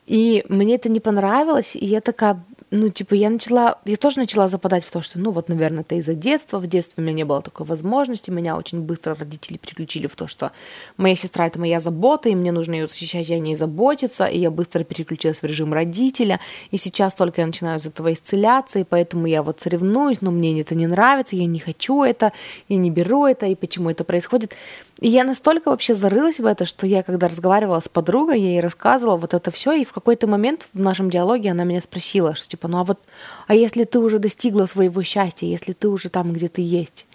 И 0.05 0.45
мне 0.47 0.75
это 0.75 0.89
не 0.89 0.99
понравилось, 0.99 1.75
и 1.75 1.85
я 1.85 2.01
такая, 2.01 2.41
ну, 2.69 2.89
типа, 2.89 3.13
я 3.13 3.30
начала, 3.30 3.80
я 3.86 3.95
тоже 3.95 4.19
начала 4.19 4.49
западать 4.49 4.84
в 4.84 4.91
то, 4.91 5.01
что, 5.01 5.19
ну, 5.19 5.32
вот, 5.32 5.47
наверное, 5.47 5.82
это 5.82 5.95
из-за 5.95 6.15
детства. 6.15 6.60
В 6.60 6.67
детстве 6.67 7.01
у 7.01 7.06
меня 7.06 7.15
не 7.15 7.23
было 7.23 7.41
такой 7.41 7.65
возможности. 7.65 8.30
Меня 8.30 8.58
очень 8.58 8.82
быстро 8.82 9.15
родители 9.15 9.58
переключили 9.58 10.08
в 10.08 10.17
то, 10.17 10.27
что 10.27 10.51
моя 10.97 11.15
сестра— 11.15 11.47
это 11.47 11.60
моя 11.60 11.80
забота, 11.80 12.27
и 12.27 12.36
мне 12.36 12.51
нужно 12.51 12.73
ее 12.73 12.88
защищать, 12.88 13.30
и 13.30 13.34
о 13.34 13.39
ней 13.39 13.56
заботиться. 13.56 14.25
И 14.25 14.39
я 14.39 14.51
быстро 14.51 14.84
переключилась 14.84 15.41
в 15.41 15.45
режим 15.45 15.71
родителя. 15.71 16.41
И 16.71 16.77
сейчас 16.77 17.13
только 17.13 17.39
я 17.39 17.47
начинаю 17.47 17.80
из 17.80 17.86
этого 17.86 18.12
исцеляться, 18.12 18.80
и 18.80 18.84
поэтому 18.84 19.27
я 19.27 19.43
вот 19.43 19.62
соревнуюсь, 19.62 20.19
но 20.19 20.32
мне 20.32 20.60
это 20.60 20.75
не 20.75 20.88
нравится, 20.88 21.38
я 21.38 21.45
не 21.45 21.60
хочу 21.60 22.03
это, 22.03 22.34
я 22.67 22.75
не 22.75 22.91
беру 22.91 23.25
это, 23.25 23.45
и 23.45 23.56
почему 23.56 23.89
это 23.89 24.03
происходит. 24.03 24.56
И 24.99 25.10
я 25.10 25.23
настолько 25.23 25.69
вообще 25.69 25.93
зарылась 25.93 26.39
в 26.39 26.45
это, 26.45 26.65
что 26.65 26.88
я, 26.88 27.03
когда 27.03 27.27
разговаривала 27.27 27.79
с 27.79 27.88
подругой, 27.88 28.41
я 28.41 28.49
ей 28.49 28.62
рассказывала 28.62 29.17
вот 29.17 29.33
это 29.33 29.51
все, 29.51 29.73
и 29.73 29.86
в 29.86 29.93
какой-то 29.93 30.25
момент 30.25 30.67
в 30.73 30.79
нашем 30.79 31.12
диалоге 31.12 31.51
она 31.51 31.65
меня 31.65 31.81
спросила, 31.81 32.33
что 32.33 32.47
типа, 32.47 32.67
ну 32.67 32.79
а 32.79 32.83
вот, 32.83 32.99
а 33.47 33.53
если 33.53 33.83
ты 33.83 33.99
уже 33.99 34.17
достигла 34.17 34.65
своего 34.65 35.03
счастья, 35.03 35.45
если 35.45 35.73
ты 35.73 35.88
уже 35.88 36.10
там, 36.10 36.33
где 36.33 36.47
ты 36.49 36.62
есть, 36.62 37.05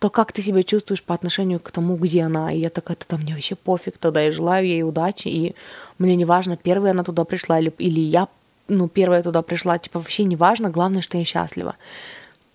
то 0.00 0.10
как 0.10 0.32
ты 0.32 0.42
себя 0.42 0.64
чувствуешь 0.64 1.04
по 1.04 1.14
отношению 1.14 1.60
к 1.60 1.70
тому, 1.70 1.96
где 1.96 2.22
она? 2.22 2.52
И 2.52 2.58
я 2.58 2.68
такая, 2.68 2.96
тогда 2.96 3.22
мне 3.22 3.32
вообще 3.32 3.54
пофиг, 3.54 3.96
тогда 3.98 4.20
я 4.20 4.32
желаю 4.32 4.66
ей 4.66 4.82
удачи, 4.82 5.28
и 5.28 5.54
мне 5.98 6.16
не 6.16 6.24
важно, 6.24 6.56
первая 6.56 6.92
она 6.92 7.04
туда 7.04 7.24
пришла 7.24 7.60
или, 7.60 7.72
или 7.78 8.00
я, 8.00 8.26
ну, 8.66 8.88
первая 8.88 9.22
туда 9.22 9.42
пришла, 9.42 9.78
типа, 9.78 10.00
вообще 10.00 10.24
не 10.24 10.34
важно, 10.34 10.68
главное, 10.68 11.00
что 11.00 11.16
я 11.16 11.24
счастлива. 11.24 11.76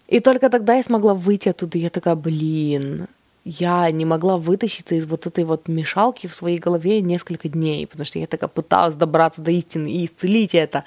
И 0.08 0.20
только 0.20 0.50
тогда 0.50 0.76
я 0.76 0.84
смогла 0.84 1.14
выйти 1.14 1.50
оттуда, 1.50 1.78
и 1.78 1.82
я 1.82 1.90
такая, 1.90 2.16
блин, 2.16 3.08
я 3.44 3.90
не 3.92 4.06
могла 4.06 4.38
вытащиться 4.38 4.96
из 4.96 5.06
вот 5.06 5.26
этой 5.26 5.44
вот 5.44 5.68
мешалки 5.68 6.28
в 6.28 6.36
своей 6.36 6.60
голове 6.60 7.02
несколько 7.02 7.50
дней, 7.50 7.88
потому 7.88 8.06
что 8.06 8.20
я 8.20 8.28
такая 8.28 8.50
пыталась 8.50 8.96
добраться 8.96 9.42
до 9.42 9.52
истины 9.52 9.88
и 9.92 10.06
исцелить 10.06 10.56
это. 10.56 10.84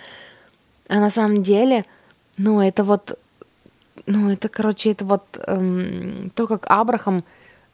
А 0.88 1.00
на 1.00 1.10
самом 1.10 1.42
деле, 1.42 1.84
ну, 2.36 2.60
это 2.60 2.84
вот, 2.84 3.18
ну, 4.06 4.30
это, 4.30 4.48
короче, 4.48 4.92
это 4.92 5.04
вот 5.04 5.24
эм, 5.46 6.30
то, 6.34 6.46
как 6.46 6.66
Абрахам 6.68 7.24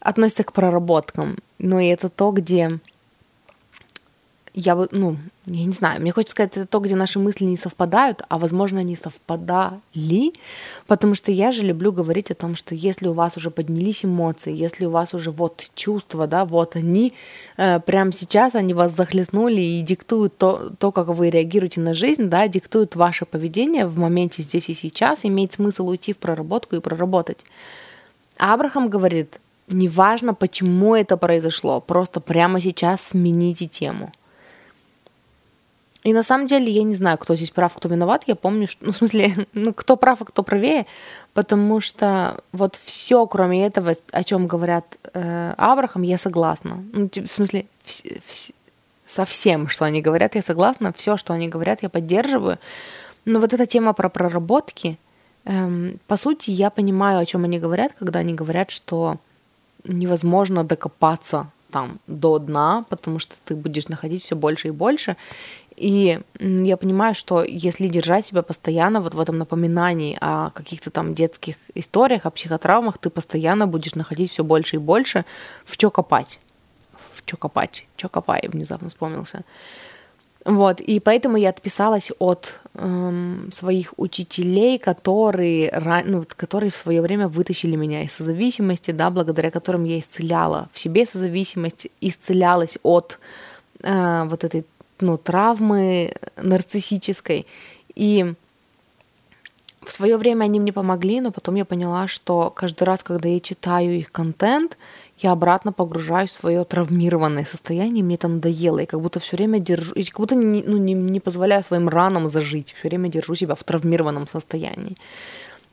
относится 0.00 0.44
к 0.44 0.52
проработкам. 0.52 1.36
Ну, 1.58 1.78
и 1.78 1.86
это 1.86 2.08
то, 2.08 2.30
где 2.30 2.78
я 4.54 4.74
бы, 4.74 4.88
ну, 4.90 5.16
я 5.46 5.64
не 5.64 5.72
знаю, 5.72 6.00
мне 6.00 6.12
хочется 6.12 6.32
сказать, 6.32 6.56
это 6.56 6.66
то, 6.66 6.80
где 6.80 6.94
наши 6.94 7.18
мысли 7.18 7.44
не 7.44 7.56
совпадают, 7.56 8.22
а 8.28 8.38
возможно, 8.38 8.80
они 8.80 8.96
совпадали, 8.96 10.32
потому 10.86 11.14
что 11.14 11.32
я 11.32 11.52
же 11.52 11.62
люблю 11.62 11.92
говорить 11.92 12.30
о 12.30 12.34
том, 12.34 12.54
что 12.54 12.74
если 12.74 13.08
у 13.08 13.12
вас 13.12 13.36
уже 13.36 13.50
поднялись 13.50 14.04
эмоции, 14.04 14.54
если 14.54 14.86
у 14.86 14.90
вас 14.90 15.14
уже 15.14 15.30
вот 15.30 15.64
чувства, 15.74 16.26
да, 16.26 16.44
вот 16.44 16.76
они, 16.76 17.12
э, 17.56 17.80
прямо 17.80 18.12
сейчас 18.12 18.54
они 18.54 18.74
вас 18.74 18.94
захлестнули 18.94 19.60
и 19.60 19.82
диктуют 19.82 20.36
то, 20.36 20.70
то, 20.78 20.92
как 20.92 21.08
вы 21.08 21.30
реагируете 21.30 21.80
на 21.80 21.94
жизнь, 21.94 22.28
да, 22.28 22.48
диктуют 22.48 22.96
ваше 22.96 23.24
поведение 23.24 23.86
в 23.86 23.98
моменте 23.98 24.42
здесь 24.42 24.68
и 24.68 24.74
сейчас, 24.74 25.24
имеет 25.24 25.54
смысл 25.54 25.88
уйти 25.88 26.12
в 26.12 26.18
проработку 26.18 26.76
и 26.76 26.80
проработать. 26.80 27.44
Абрахам 28.38 28.88
говорит, 28.88 29.40
неважно, 29.68 30.34
почему 30.34 30.94
это 30.94 31.16
произошло, 31.16 31.80
просто 31.80 32.20
прямо 32.20 32.60
сейчас 32.60 33.00
смените 33.10 33.66
тему– 33.66 34.12
и 36.04 36.12
на 36.12 36.22
самом 36.22 36.46
деле 36.46 36.70
я 36.70 36.84
не 36.84 36.94
знаю, 36.94 37.18
кто 37.18 37.36
здесь 37.36 37.50
прав, 37.50 37.74
кто 37.74 37.88
виноват. 37.88 38.22
Я 38.26 38.36
помню, 38.36 38.68
что, 38.68 38.86
ну, 38.86 38.92
в 38.92 38.96
смысле, 38.96 39.46
ну, 39.52 39.72
кто 39.72 39.96
прав, 39.96 40.22
а 40.22 40.24
кто 40.24 40.42
правее, 40.42 40.86
потому 41.34 41.80
что 41.80 42.40
вот 42.52 42.76
все, 42.76 43.26
кроме 43.26 43.66
этого, 43.66 43.94
о 44.12 44.24
чем 44.24 44.46
говорят 44.46 44.84
э, 45.14 45.54
Абрахам, 45.56 46.02
я 46.02 46.18
согласна. 46.18 46.84
Ну, 46.92 47.10
в 47.14 47.28
смысле, 47.28 47.66
в, 47.84 47.90
в, 47.90 48.50
со 49.06 49.24
всем, 49.24 49.68
что 49.68 49.84
они 49.84 50.00
говорят, 50.00 50.34
я 50.34 50.42
согласна. 50.42 50.92
Все, 50.96 51.16
что 51.16 51.32
они 51.32 51.48
говорят, 51.48 51.82
я 51.82 51.88
поддерживаю. 51.88 52.58
Но 53.24 53.40
вот 53.40 53.52
эта 53.52 53.66
тема 53.66 53.92
про 53.92 54.08
проработки, 54.08 54.98
эм, 55.44 55.98
по 56.06 56.16
сути, 56.16 56.50
я 56.50 56.70
понимаю, 56.70 57.18
о 57.18 57.26
чем 57.26 57.44
они 57.44 57.58
говорят, 57.58 57.92
когда 57.98 58.20
они 58.20 58.34
говорят, 58.34 58.70
что 58.70 59.16
невозможно 59.84 60.64
докопаться 60.64 61.50
там 61.70 61.98
до 62.06 62.38
дна, 62.38 62.84
потому 62.88 63.18
что 63.18 63.34
ты 63.44 63.54
будешь 63.54 63.88
находить 63.88 64.24
все 64.24 64.36
больше 64.36 64.68
и 64.68 64.70
больше. 64.72 65.16
И 65.78 66.20
я 66.40 66.76
понимаю, 66.76 67.14
что 67.14 67.44
если 67.44 67.88
держать 67.88 68.26
себя 68.26 68.42
постоянно 68.42 69.00
вот 69.00 69.14
в 69.14 69.20
этом 69.20 69.38
напоминании 69.38 70.18
о 70.20 70.50
каких-то 70.50 70.90
там 70.90 71.14
детских 71.14 71.56
историях, 71.74 72.26
о 72.26 72.30
психотравмах, 72.30 72.98
ты 72.98 73.10
постоянно 73.10 73.66
будешь 73.66 73.94
находить 73.94 74.32
все 74.32 74.42
больше 74.42 74.76
и 74.76 74.78
больше 74.78 75.24
в 75.64 75.76
чё 75.76 75.90
копать. 75.90 76.40
В 77.12 77.24
чё 77.24 77.36
копать. 77.36 77.86
Чё 77.96 78.08
копай, 78.08 78.48
внезапно 78.48 78.88
вспомнился. 78.88 79.42
Вот, 80.44 80.80
и 80.80 80.98
поэтому 80.98 81.36
я 81.36 81.50
отписалась 81.50 82.10
от 82.18 82.60
эм, 82.74 83.50
своих 83.52 83.92
учителей, 83.96 84.78
которые, 84.78 85.70
ну, 86.06 86.24
которые 86.36 86.70
в 86.70 86.76
свое 86.76 87.02
время 87.02 87.28
вытащили 87.28 87.76
меня 87.76 88.02
из 88.02 88.12
созависимости, 88.12 88.92
да, 88.92 89.10
благодаря 89.10 89.50
которым 89.50 89.84
я 89.84 89.98
исцеляла 89.98 90.68
в 90.72 90.78
себе 90.78 91.06
созависимость, 91.06 91.88
исцелялась 92.00 92.78
от 92.82 93.18
э, 93.82 94.24
вот 94.26 94.44
этой 94.44 94.64
ну, 95.00 95.16
травмы 95.16 96.12
нарциссической. 96.36 97.46
И 97.94 98.34
в 99.88 99.92
свое 99.92 100.16
время 100.16 100.44
они 100.44 100.60
мне 100.60 100.72
помогли, 100.72 101.20
но 101.20 101.30
потом 101.30 101.54
я 101.54 101.64
поняла, 101.64 102.06
что 102.08 102.50
каждый 102.50 102.84
раз, 102.84 103.02
когда 103.02 103.28
я 103.28 103.40
читаю 103.40 103.98
их 103.98 104.12
контент, 104.12 104.76
я 105.18 105.32
обратно 105.32 105.72
погружаюсь 105.72 106.30
в 106.30 106.36
свое 106.36 106.64
травмированное 106.64 107.44
состояние, 107.44 108.04
мне 108.04 108.14
это 108.14 108.28
надоело, 108.28 108.78
и 108.78 108.86
как 108.86 109.00
будто 109.00 109.18
все 109.18 109.36
время 109.36 109.58
держу, 109.58 109.94
и 109.94 110.04
как 110.04 110.20
будто 110.20 110.34
не, 110.34 110.62
ну, 110.62 110.76
не, 110.76 110.94
не 110.94 111.20
позволяю 111.20 111.64
своим 111.64 111.88
ранам 111.88 112.28
зажить, 112.28 112.72
все 112.72 112.88
время 112.88 113.08
держу 113.08 113.34
себя 113.34 113.54
в 113.54 113.64
травмированном 113.64 114.28
состоянии. 114.28 114.96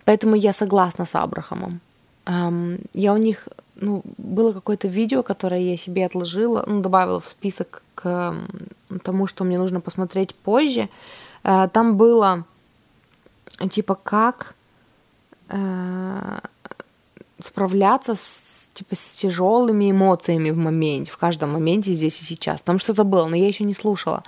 Поэтому 0.05 0.35
я 0.35 0.53
согласна 0.53 1.05
с 1.05 1.15
Абрахамом. 1.15 1.81
Я 2.27 3.13
у 3.13 3.17
них, 3.17 3.47
ну, 3.75 4.01
было 4.17 4.51
какое-то 4.53 4.87
видео, 4.87 5.21
которое 5.21 5.61
я 5.61 5.77
себе 5.77 6.05
отложила, 6.05 6.63
ну, 6.65 6.81
добавила 6.81 7.19
в 7.19 7.27
список 7.27 7.83
к 7.93 8.33
тому, 9.03 9.27
что 9.27 9.43
мне 9.43 9.59
нужно 9.59 9.79
посмотреть 9.79 10.33
позже. 10.33 10.89
Э, 11.43 11.69
там 11.71 11.97
было 11.97 12.45
типа 13.69 13.95
как 13.95 14.55
э, 15.49 16.39
справляться 17.39 18.15
с 18.15 18.69
типа 18.73 18.95
с 18.95 19.15
тяжелыми 19.15 19.89
эмоциями 19.89 20.51
в 20.51 20.57
моменте, 20.57 21.11
в 21.11 21.17
каждом 21.17 21.53
моменте 21.53 21.93
здесь 21.93 22.21
и 22.21 22.25
сейчас. 22.25 22.61
Там 22.61 22.79
что-то 22.79 23.03
было, 23.05 23.27
но 23.27 23.35
я 23.35 23.47
еще 23.47 23.63
не 23.63 23.73
слушала. 23.73 24.23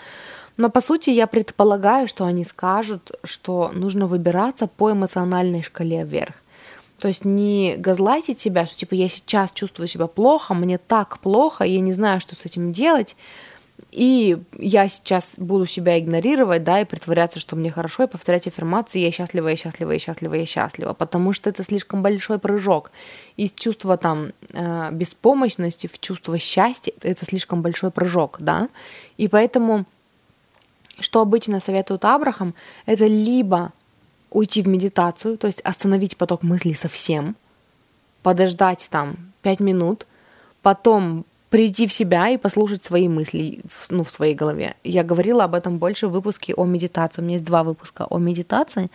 Но 0.55 0.69
по 0.69 0.81
сути 0.81 1.09
я 1.09 1.27
предполагаю, 1.27 2.07
что 2.07 2.25
они 2.25 2.45
скажут, 2.45 3.11
что 3.23 3.71
нужно 3.73 4.07
выбираться 4.07 4.67
по 4.67 4.91
эмоциональной 4.91 5.63
шкале 5.63 6.03
вверх. 6.03 6.33
То 6.99 7.07
есть 7.07 7.25
не 7.25 7.75
газлайтить 7.77 8.39
себя, 8.39 8.65
что 8.65 8.77
типа 8.77 8.95
я 8.95 9.07
сейчас 9.07 9.51
чувствую 9.51 9.87
себя 9.87 10.07
плохо, 10.07 10.53
мне 10.53 10.77
так 10.77 11.19
плохо, 11.19 11.63
я 11.63 11.79
не 11.79 11.93
знаю, 11.93 12.19
что 12.19 12.35
с 12.35 12.45
этим 12.45 12.71
делать, 12.71 13.15
и 13.91 14.37
я 14.57 14.89
сейчас 14.89 15.35
буду 15.37 15.67
себя 15.67 15.99
игнорировать, 15.99 16.63
да, 16.63 16.81
и 16.81 16.85
притворяться, 16.85 17.39
что 17.39 17.55
мне 17.55 17.71
хорошо, 17.71 18.03
и 18.03 18.07
повторять 18.07 18.47
аффирмации 18.47 18.99
«я 18.99 19.11
счастлива, 19.11 19.49
я 19.49 19.55
счастлива, 19.55 19.91
я 19.91 19.99
счастлива, 19.99 20.33
я 20.33 20.45
счастлива», 20.47 20.93
потому 20.93 21.33
что 21.33 21.49
это 21.49 21.63
слишком 21.63 22.01
большой 22.01 22.39
прыжок. 22.39 22.91
Из 23.35 23.51
чувства 23.51 23.97
там 23.97 24.31
э, 24.53 24.89
беспомощности 24.91 25.85
в 25.85 25.99
чувство 25.99 26.39
счастья 26.39 26.91
это 27.03 27.25
слишком 27.25 27.61
большой 27.61 27.91
прыжок, 27.91 28.37
да, 28.39 28.69
и 29.17 29.27
поэтому 29.27 29.85
что 30.99 31.21
обычно 31.21 31.59
советует 31.59 32.03
Абрахам, 32.05 32.55
это 32.87 33.05
либо 33.05 33.71
уйти 34.29 34.61
в 34.61 34.67
медитацию, 34.67 35.37
то 35.37 35.47
есть 35.47 35.61
остановить 35.61 36.17
поток 36.17 36.43
мыслей 36.43 36.73
совсем, 36.73 37.35
подождать 38.23 38.87
там 38.91 39.15
5 39.41 39.59
минут, 39.59 40.05
потом 40.61 41.25
прийти 41.49 41.87
в 41.87 41.93
себя 41.93 42.29
и 42.29 42.37
послушать 42.37 42.83
свои 42.83 43.07
мысли 43.07 43.61
ну, 43.89 44.03
в 44.03 44.11
своей 44.11 44.35
голове. 44.35 44.75
Я 44.83 45.03
говорила 45.03 45.45
об 45.45 45.55
этом 45.55 45.77
больше 45.77 46.07
в 46.07 46.11
выпуске 46.11 46.53
о 46.53 46.65
медитации. 46.65 47.21
У 47.21 47.23
меня 47.23 47.35
есть 47.35 47.45
два 47.45 47.63
выпуска 47.63 48.05
о 48.09 48.17
медитации. 48.17 48.91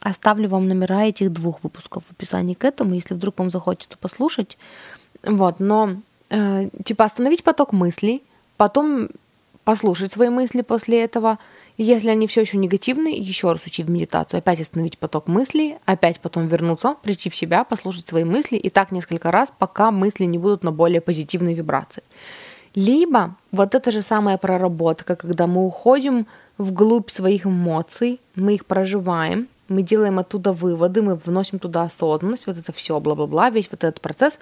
Оставлю 0.00 0.48
вам 0.48 0.68
номера 0.68 1.04
этих 1.04 1.32
двух 1.32 1.62
выпусков 1.62 2.04
в 2.04 2.12
описании 2.12 2.54
к 2.54 2.64
этому, 2.64 2.94
если 2.94 3.14
вдруг 3.14 3.38
вам 3.38 3.50
захочется 3.50 3.98
послушать. 3.98 4.56
Вот, 5.22 5.60
но 5.60 5.90
э, 6.30 6.68
типа 6.82 7.04
остановить 7.04 7.44
поток 7.44 7.72
мыслей, 7.72 8.22
потом 8.56 9.08
послушать 9.64 10.12
свои 10.12 10.30
мысли 10.30 10.62
после 10.62 11.04
этого– 11.04 11.38
если 11.76 12.08
они 12.08 12.26
все 12.26 12.42
еще 12.42 12.56
негативные, 12.56 13.16
еще 13.16 13.50
раз 13.50 13.64
учить 13.66 13.88
медитацию, 13.88 14.38
опять 14.38 14.60
остановить 14.60 14.98
поток 14.98 15.26
мыслей, 15.26 15.76
опять 15.84 16.20
потом 16.20 16.46
вернуться, 16.46 16.94
прийти 17.02 17.30
в 17.30 17.36
себя, 17.36 17.64
послушать 17.64 18.08
свои 18.08 18.24
мысли, 18.24 18.56
и 18.56 18.70
так 18.70 18.92
несколько 18.92 19.30
раз, 19.30 19.52
пока 19.56 19.90
мысли 19.90 20.24
не 20.24 20.38
будут 20.38 20.62
на 20.62 20.70
более 20.70 21.00
позитивной 21.00 21.54
вибрации. 21.54 22.02
Либо 22.74 23.36
вот 23.52 23.74
это 23.74 23.90
же 23.90 24.02
самая 24.02 24.36
проработка, 24.36 25.16
когда 25.16 25.46
мы 25.46 25.66
уходим 25.66 26.26
вглубь 26.58 27.10
своих 27.10 27.46
эмоций, 27.46 28.20
мы 28.36 28.54
их 28.54 28.66
проживаем, 28.66 29.48
мы 29.68 29.82
делаем 29.82 30.18
оттуда 30.18 30.52
выводы, 30.52 31.02
мы 31.02 31.16
вносим 31.16 31.58
туда 31.58 31.82
осознанность, 31.82 32.46
вот 32.46 32.58
это 32.58 32.72
все, 32.72 32.98
бла-бла-бла, 33.00 33.50
весь 33.50 33.68
вот 33.70 33.82
этот 33.82 34.00
процесс, 34.00 34.38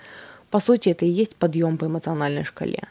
по 0.51 0.61
сути, 0.61 0.90
это 0.90 1.07
и 1.07 1.09
есть 1.09 1.35
подъем 1.37 1.79
по 1.79 1.87
эмоциональной 1.87 2.45
шкале. 2.45 2.83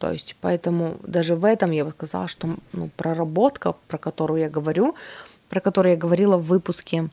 То 0.00 0.10
есть, 0.12 0.34
поэтому 0.40 0.96
даже 1.02 1.36
в 1.36 1.44
этом 1.44 1.72
я 1.72 1.84
бы 1.84 1.90
сказала, 1.90 2.26
что 2.26 2.48
ну, 2.72 2.88
проработка, 2.96 3.74
про 3.86 3.98
которую 3.98 4.40
я 4.40 4.48
говорю, 4.48 4.94
про 5.50 5.60
которую 5.60 5.92
я 5.92 5.98
говорила 5.98 6.38
в 6.38 6.44
выпуске, 6.46 7.10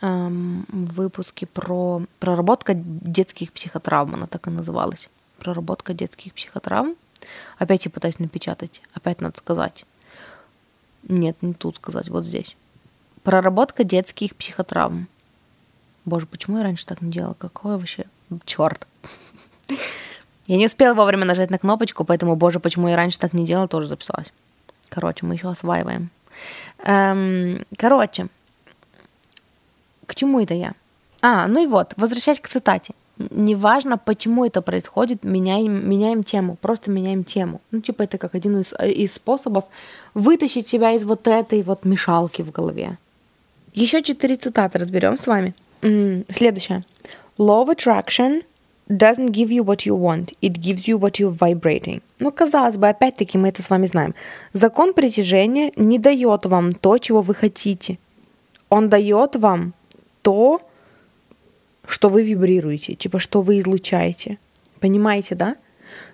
эм, 0.00 0.66
в 0.68 0.94
выпуске 0.94 1.46
про 1.46 2.02
проработка 2.18 2.74
детских 2.74 3.52
психотравм, 3.52 4.14
она 4.14 4.26
так 4.26 4.48
и 4.48 4.50
называлась. 4.50 5.08
Проработка 5.38 5.94
детских 5.94 6.34
психотравм. 6.34 6.96
Опять 7.56 7.84
я 7.84 7.92
пытаюсь 7.92 8.18
напечатать, 8.18 8.82
опять 8.92 9.20
надо 9.20 9.38
сказать. 9.38 9.86
Нет, 11.04 11.36
не 11.40 11.54
тут 11.54 11.76
сказать, 11.76 12.08
вот 12.08 12.24
здесь. 12.24 12.56
Проработка 13.22 13.84
детских 13.84 14.34
психотравм. 14.34 15.06
Боже, 16.04 16.26
почему 16.26 16.58
я 16.58 16.64
раньше 16.64 16.84
так 16.84 17.00
не 17.00 17.12
делала? 17.12 17.34
Какое 17.34 17.78
вообще? 17.78 18.06
Черт. 18.44 18.88
Я 20.50 20.56
не 20.56 20.66
успела 20.66 20.94
вовремя 20.94 21.24
нажать 21.24 21.50
на 21.50 21.58
кнопочку, 21.58 22.04
поэтому, 22.04 22.34
боже, 22.34 22.58
почему 22.58 22.88
я 22.88 22.96
раньше 22.96 23.20
так 23.20 23.32
не 23.34 23.44
делала, 23.44 23.68
тоже 23.68 23.86
записалась. 23.86 24.32
Короче, 24.88 25.24
мы 25.24 25.34
еще 25.34 25.48
осваиваем. 25.48 26.10
Эм, 26.82 27.64
короче, 27.76 28.26
к 30.06 30.14
чему 30.16 30.40
это 30.40 30.54
я? 30.54 30.72
А, 31.22 31.46
ну 31.46 31.62
и 31.62 31.66
вот, 31.68 31.94
возвращаясь 31.96 32.40
к 32.40 32.48
цитате. 32.48 32.94
Неважно, 33.30 33.96
почему 33.96 34.44
это 34.44 34.60
происходит, 34.60 35.22
меняем, 35.22 35.88
меняем 35.88 36.24
тему, 36.24 36.56
просто 36.60 36.90
меняем 36.90 37.22
тему. 37.22 37.60
Ну, 37.70 37.80
типа, 37.80 38.02
это 38.02 38.18
как 38.18 38.34
один 38.34 38.58
из, 38.58 38.72
из 38.72 39.12
способов 39.12 39.66
вытащить 40.14 40.68
себя 40.68 40.90
из 40.90 41.04
вот 41.04 41.28
этой 41.28 41.62
вот 41.62 41.84
мешалки 41.84 42.42
в 42.42 42.50
голове. 42.50 42.98
Еще 43.72 44.02
четыре 44.02 44.34
цитаты 44.34 44.80
разберем 44.80 45.16
с 45.16 45.28
вами. 45.28 45.54
Следующее. 45.80 46.84
Law 47.38 47.64
of 47.64 47.76
attraction 47.76 48.42
doesn't 48.90 49.30
give 49.30 49.50
you 49.50 49.62
what 49.62 49.86
you 49.86 49.94
want, 49.94 50.32
it 50.42 50.60
gives 50.60 50.88
you 50.88 50.98
what 50.98 51.18
you're 51.18 51.30
vibrating. 51.30 52.02
Ну, 52.18 52.32
казалось 52.32 52.76
бы, 52.76 52.88
опять-таки 52.88 53.38
мы 53.38 53.48
это 53.48 53.62
с 53.62 53.70
вами 53.70 53.86
знаем. 53.86 54.14
Закон 54.52 54.92
притяжения 54.94 55.72
не 55.76 55.98
дает 55.98 56.44
вам 56.46 56.74
то, 56.74 56.98
чего 56.98 57.22
вы 57.22 57.34
хотите. 57.34 57.98
Он 58.68 58.88
дает 58.88 59.36
вам 59.36 59.74
то, 60.22 60.60
что 61.86 62.08
вы 62.08 62.22
вибрируете, 62.22 62.94
типа 62.94 63.18
что 63.18 63.42
вы 63.42 63.60
излучаете. 63.60 64.38
Понимаете, 64.80 65.34
да? 65.34 65.56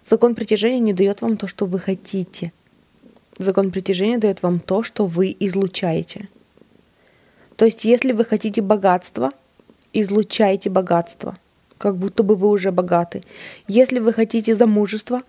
Закон 0.04 0.34
притяжения 0.34 0.80
не 0.80 0.92
дает 0.92 1.22
вам 1.22 1.36
то, 1.36 1.48
что 1.48 1.66
вы 1.66 1.78
хотите. 1.78 2.52
Закон 3.38 3.70
притяжения 3.70 4.18
дает 4.18 4.42
вам 4.42 4.60
то, 4.60 4.82
что 4.82 5.06
вы 5.06 5.36
излучаете. 5.40 6.28
То 7.56 7.64
есть, 7.64 7.84
если 7.84 8.12
вы 8.12 8.24
хотите 8.24 8.60
богатства, 8.60 9.30
излучайте 9.92 10.70
богатство, 10.70 11.36
как 11.78 11.96
будто 11.96 12.22
бы 12.22 12.34
вы 12.36 12.48
уже 12.48 12.72
богаты. 12.72 13.22
Если 13.68 13.98
вы 13.98 14.12
хотите 14.12 14.54
замужества, 14.54 15.22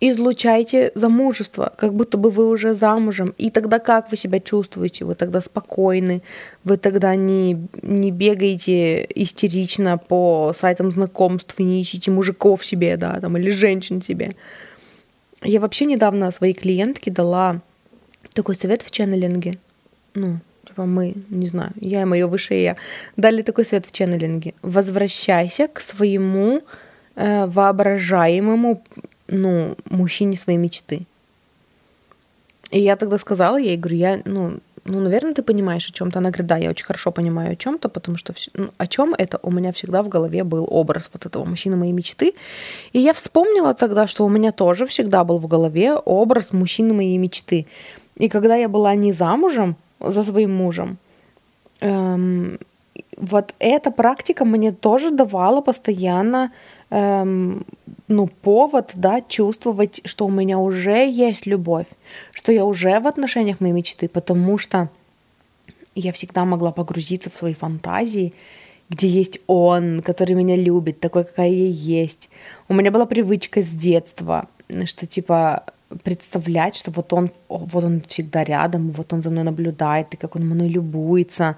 излучайте 0.00 0.92
замужество, 0.94 1.72
как 1.76 1.94
будто 1.94 2.18
бы 2.18 2.30
вы 2.30 2.48
уже 2.48 2.74
замужем. 2.74 3.34
И 3.38 3.50
тогда 3.50 3.78
как 3.78 4.10
вы 4.10 4.16
себя 4.16 4.40
чувствуете? 4.40 5.04
Вы 5.04 5.14
тогда 5.14 5.40
спокойны, 5.40 6.22
вы 6.64 6.76
тогда 6.76 7.14
не, 7.16 7.58
не 7.82 8.10
бегаете 8.10 9.06
истерично 9.14 9.98
по 9.98 10.52
сайтам 10.56 10.90
знакомств 10.90 11.54
и 11.58 11.64
не 11.64 11.80
ищете 11.80 12.10
мужиков 12.10 12.64
себе, 12.64 12.96
да, 12.96 13.18
там, 13.20 13.36
или 13.36 13.50
женщин 13.50 14.02
себе. 14.02 14.36
Я 15.42 15.60
вообще 15.60 15.84
недавно 15.84 16.30
своей 16.30 16.54
клиентке 16.54 17.10
дала 17.10 17.60
такой 18.34 18.56
совет 18.56 18.82
в 18.82 18.90
ченнелинге. 18.90 19.58
Ну, 20.14 20.38
типа 20.78 20.86
мы, 20.86 21.14
не 21.30 21.46
знаю, 21.46 21.70
я 21.80 22.02
и 22.02 22.04
мое 22.04 22.26
высшее 22.26 22.62
я, 22.62 22.76
дали 23.16 23.42
такой 23.42 23.64
совет 23.64 23.86
в 23.86 23.92
ченнелинге. 23.92 24.52
Возвращайся 24.62 25.68
к 25.68 25.80
своему 25.80 26.62
э, 27.16 27.46
воображаемому 27.46 28.82
ну, 29.28 29.76
мужчине 29.90 30.36
своей 30.36 30.58
мечты. 30.58 31.00
И 32.70 32.80
я 32.80 32.96
тогда 32.96 33.18
сказала 33.18 33.58
ей, 33.58 33.76
говорю, 33.76 33.96
я, 33.96 34.20
ну, 34.24 34.60
ну, 34.84 35.00
наверное, 35.00 35.34
ты 35.34 35.42
понимаешь 35.42 35.88
о 35.88 35.92
чем-то. 35.92 36.18
Она 36.18 36.30
говорит, 36.30 36.46
да, 36.46 36.58
я 36.58 36.70
очень 36.70 36.86
хорошо 36.86 37.10
понимаю 37.10 37.52
о 37.52 37.56
чем-то, 37.56 37.88
потому 37.88 38.18
что 38.18 38.32
все, 38.32 38.50
ну, 38.54 38.68
о 38.78 38.86
чем 38.86 39.14
это 39.18 39.38
у 39.42 39.50
меня 39.50 39.72
всегда 39.72 40.02
в 40.02 40.08
голове 40.08 40.44
был 40.44 40.66
образ 40.70 41.10
вот 41.12 41.26
этого 41.26 41.44
мужчины 41.44 41.76
моей 41.76 41.92
мечты. 41.92 42.34
И 42.92 42.98
я 42.98 43.12
вспомнила 43.12 43.74
тогда, 43.74 44.06
что 44.06 44.24
у 44.24 44.28
меня 44.28 44.52
тоже 44.52 44.84
всегда 44.86 45.24
был 45.24 45.38
в 45.38 45.46
голове 45.46 45.94
образ 45.94 46.52
мужчины 46.52 46.94
моей 46.94 47.18
мечты. 47.18 47.66
И 48.16 48.28
когда 48.28 48.56
я 48.56 48.68
была 48.68 48.94
не 48.94 49.12
замужем 49.12 49.76
за 50.00 50.22
своим 50.22 50.54
мужем, 50.54 50.98
эм, 51.80 52.58
вот 53.16 53.54
эта 53.58 53.90
практика 53.90 54.44
мне 54.44 54.72
тоже 54.72 55.10
давала 55.10 55.60
постоянно 55.60 56.52
эм, 56.90 57.64
ну, 58.08 58.26
повод, 58.26 58.92
да, 58.94 59.20
чувствовать, 59.20 60.00
что 60.04 60.26
у 60.26 60.30
меня 60.30 60.58
уже 60.58 61.08
есть 61.08 61.46
любовь, 61.46 61.86
что 62.32 62.52
я 62.52 62.64
уже 62.64 62.98
в 63.00 63.06
отношениях 63.06 63.60
моей 63.60 63.74
мечты, 63.74 64.08
потому 64.08 64.58
что 64.58 64.88
я 65.94 66.12
всегда 66.12 66.44
могла 66.44 66.72
погрузиться 66.72 67.28
в 67.30 67.36
свои 67.36 67.54
фантазии, 67.54 68.32
где 68.88 69.08
есть 69.08 69.40
он, 69.46 70.00
который 70.00 70.34
меня 70.34 70.56
любит, 70.56 71.00
такой, 71.00 71.24
какая 71.24 71.50
я 71.50 71.68
есть. 71.68 72.30
У 72.68 72.74
меня 72.74 72.90
была 72.90 73.04
привычка 73.04 73.60
с 73.60 73.68
детства, 73.68 74.48
что 74.84 75.06
типа 75.06 75.64
представлять, 76.04 76.76
что 76.76 76.90
вот 76.90 77.12
он, 77.12 77.30
вот 77.48 77.84
он 77.84 78.02
всегда 78.06 78.44
рядом, 78.44 78.90
вот 78.90 79.12
он 79.12 79.22
за 79.22 79.30
мной 79.30 79.44
наблюдает, 79.44 80.12
и 80.12 80.16
как 80.16 80.36
он 80.36 80.46
мной 80.46 80.68
любуется. 80.68 81.56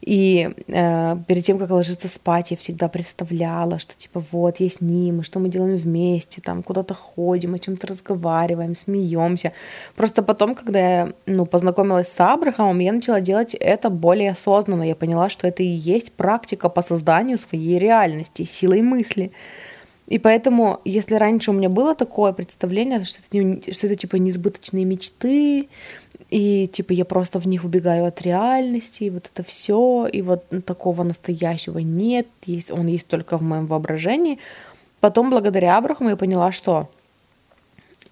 И 0.00 0.50
э, 0.68 1.16
перед 1.26 1.44
тем, 1.44 1.58
как 1.58 1.70
ложиться 1.70 2.08
спать, 2.08 2.52
я 2.52 2.56
всегда 2.56 2.88
представляла, 2.88 3.78
что 3.78 3.96
типа 3.96 4.22
вот 4.32 4.60
я 4.60 4.68
с 4.68 4.80
ним, 4.80 5.20
и 5.20 5.24
что 5.24 5.40
мы 5.40 5.48
делаем 5.48 5.76
вместе, 5.76 6.40
там 6.40 6.62
куда-то 6.62 6.94
ходим, 6.94 7.54
о 7.54 7.58
чем-то 7.58 7.88
разговариваем, 7.88 8.76
смеемся. 8.76 9.52
Просто 9.96 10.22
потом, 10.22 10.54
когда 10.54 10.78
я 10.78 11.12
ну, 11.26 11.46
познакомилась 11.46 12.08
с 12.08 12.20
Абрахамом, 12.20 12.78
я 12.78 12.92
начала 12.92 13.20
делать 13.20 13.54
это 13.54 13.90
более 13.90 14.30
осознанно. 14.30 14.84
Я 14.84 14.94
поняла, 14.94 15.28
что 15.28 15.48
это 15.48 15.62
и 15.62 15.66
есть 15.66 16.12
практика 16.12 16.68
по 16.68 16.82
созданию 16.82 17.38
своей 17.38 17.78
реальности, 17.78 18.44
силой 18.44 18.82
мысли. 18.82 19.32
И 20.06 20.18
поэтому, 20.18 20.80
если 20.84 21.14
раньше 21.14 21.50
у 21.50 21.54
меня 21.54 21.68
было 21.68 21.94
такое 21.94 22.32
представление, 22.32 23.04
что 23.04 23.20
это, 23.30 23.72
что 23.72 23.86
это 23.86 23.96
типа 23.96 24.16
несбыточные 24.16 24.84
мечты, 24.84 25.68
и 26.30 26.66
типа 26.66 26.92
я 26.92 27.04
просто 27.04 27.38
в 27.38 27.46
них 27.46 27.64
убегаю 27.64 28.06
от 28.06 28.22
реальности, 28.22 29.04
и 29.04 29.10
вот 29.10 29.30
это 29.32 29.46
все, 29.46 30.06
и 30.06 30.22
вот 30.22 30.44
такого 30.64 31.02
настоящего 31.02 31.78
нет, 31.78 32.26
есть, 32.46 32.70
он 32.70 32.86
есть 32.86 33.06
только 33.06 33.38
в 33.38 33.42
моем 33.42 33.66
воображении. 33.66 34.38
Потом, 35.00 35.30
благодаря 35.30 35.78
Абрахаму, 35.78 36.10
я 36.10 36.16
поняла, 36.16 36.52
что 36.52 36.88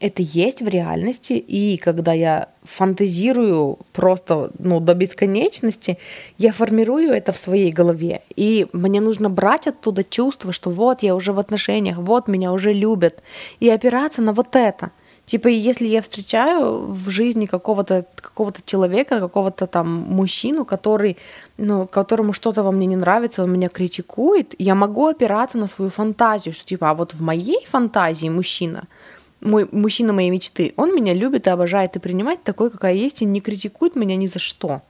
это 0.01 0.23
есть 0.23 0.63
в 0.63 0.69
реальности, 0.69 1.35
и 1.35 1.77
когда 1.77 2.15
я 2.15 2.49
фантазирую 2.65 3.79
просто 3.93 4.51
ну, 4.59 4.81
до 4.81 4.95
бесконечности, 4.95 5.99
я 6.39 6.53
формирую 6.53 7.11
это 7.11 7.33
в 7.33 7.39
своей 7.39 7.71
голове. 7.71 8.23
И 8.35 8.67
мне 8.73 9.01
нужно 9.03 9.29
брать 9.29 9.67
оттуда 9.67 10.03
чувство, 10.03 10.53
что 10.53 10.71
вот 10.71 11.03
я 11.03 11.15
уже 11.15 11.33
в 11.33 11.39
отношениях, 11.39 11.99
вот 11.99 12.29
меня 12.29 12.53
уже 12.53 12.73
любят, 12.73 13.23
и 13.61 13.69
опираться 13.69 14.23
на 14.23 14.33
вот 14.33 14.57
это. 14.57 14.91
Типа, 15.27 15.49
если 15.49 15.87
я 15.87 16.01
встречаю 16.01 16.87
в 16.87 17.09
жизни 17.11 17.47
какого-то 17.47 18.05
какого 18.17 18.53
человека, 18.65 19.21
какого-то 19.21 19.67
там 19.67 19.89
мужчину, 19.89 20.65
который, 20.65 21.19
ну, 21.57 21.87
которому 21.87 22.33
что-то 22.33 22.63
во 22.63 22.73
мне 22.73 22.87
не 22.87 22.97
нравится, 22.97 23.45
он 23.45 23.53
меня 23.53 23.69
критикует, 23.69 24.55
я 24.59 24.75
могу 24.75 25.07
опираться 25.07 25.59
на 25.59 25.69
свою 25.69 25.91
фантазию, 25.91 26.55
что 26.55 26.65
типа, 26.65 26.91
а 26.91 26.95
вот 26.95 27.15
в 27.15 27.23
моей 27.23 27.65
фантазии 27.67 28.31
мужчина– 28.31 28.85
мой 29.41 29.69
мужчина 29.73 30.13
моей 30.13 30.31
мечты, 30.31 30.73
он 30.77 30.95
меня 30.95 31.15
любит 31.15 31.47
и 31.47 31.51
обожает 31.51 31.97
и 31.97 31.99
принимает 31.99 32.43
такой, 32.43 32.71
какая 32.71 32.95
есть, 32.95 33.23
и 33.23 33.25
не 33.25 33.41
критикует 33.41 33.97
меня 33.97 34.17
ни 34.17 34.27
за 34.27 34.39
что. 34.39 34.83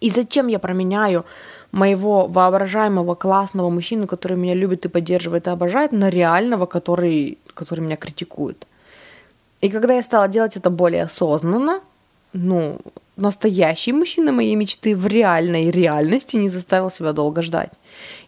И 0.00 0.10
зачем 0.10 0.48
я 0.48 0.58
променяю 0.58 1.24
моего 1.72 2.26
воображаемого 2.26 3.14
классного 3.14 3.70
мужчину, 3.70 4.06
который 4.06 4.36
меня 4.36 4.54
любит 4.54 4.84
и 4.84 4.88
поддерживает 4.88 5.46
и 5.46 5.50
обожает, 5.50 5.92
на 5.92 6.10
реального, 6.10 6.66
который, 6.66 7.38
который 7.54 7.80
меня 7.80 7.96
критикует? 7.96 8.66
И 9.60 9.70
когда 9.70 9.94
я 9.94 10.02
стала 10.02 10.28
делать 10.28 10.56
это 10.56 10.70
более 10.70 11.04
осознанно, 11.04 11.80
ну, 12.32 12.80
настоящий 13.16 13.92
мужчина 13.92 14.32
моей 14.32 14.54
мечты 14.56 14.94
в 14.94 15.06
реальной 15.06 15.70
реальности 15.70 16.36
не 16.36 16.50
заставил 16.50 16.90
себя 16.90 17.12
долго 17.12 17.42
ждать. 17.42 17.72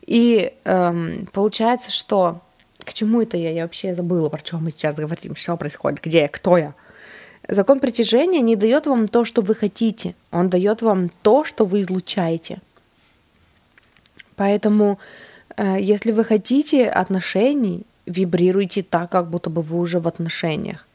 И 0.06 0.52
эм, 0.64 1.28
получается, 1.32 1.90
что 1.90 2.40
к 2.86 2.94
чему 2.94 3.20
это 3.20 3.36
я? 3.36 3.50
Я 3.50 3.62
вообще 3.62 3.94
забыла, 3.94 4.28
про 4.28 4.40
чем 4.40 4.64
мы 4.64 4.70
сейчас 4.70 4.94
говорим, 4.94 5.34
что 5.34 5.56
происходит, 5.56 6.00
где 6.02 6.20
я, 6.20 6.28
кто 6.28 6.56
я. 6.56 6.74
Закон 7.48 7.80
притяжения 7.80 8.40
не 8.40 8.56
дает 8.56 8.86
вам 8.86 9.08
то, 9.08 9.24
что 9.24 9.42
вы 9.42 9.54
хотите. 9.54 10.14
Он 10.30 10.48
дает 10.48 10.82
вам 10.82 11.08
то, 11.22 11.44
что 11.44 11.64
вы 11.64 11.80
излучаете. 11.80 12.60
Поэтому, 14.36 14.98
э, 15.56 15.76
если 15.80 16.12
вы 16.12 16.24
хотите 16.24 16.88
отношений, 16.88 17.84
вибрируйте 18.06 18.82
так, 18.82 19.10
как 19.10 19.30
будто 19.30 19.50
бы 19.50 19.62
вы 19.62 19.78
уже 19.78 19.98
в 19.98 20.06
отношениях. 20.06 20.86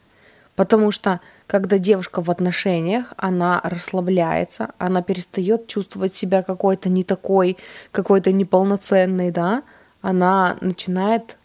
Потому 0.56 0.92
что, 0.92 1.20
когда 1.46 1.78
девушка 1.78 2.22
в 2.22 2.30
отношениях, 2.30 3.12
она 3.16 3.60
расслабляется, 3.64 4.70
она 4.78 5.02
перестает 5.02 5.66
чувствовать 5.66 6.16
себя 6.16 6.42
какой-то 6.42 6.88
не 6.88 7.04
такой, 7.04 7.56
какой-то 7.90 8.32
неполноценной, 8.32 9.30
да, 9.30 9.62
она 10.02 10.56
начинает 10.60 11.36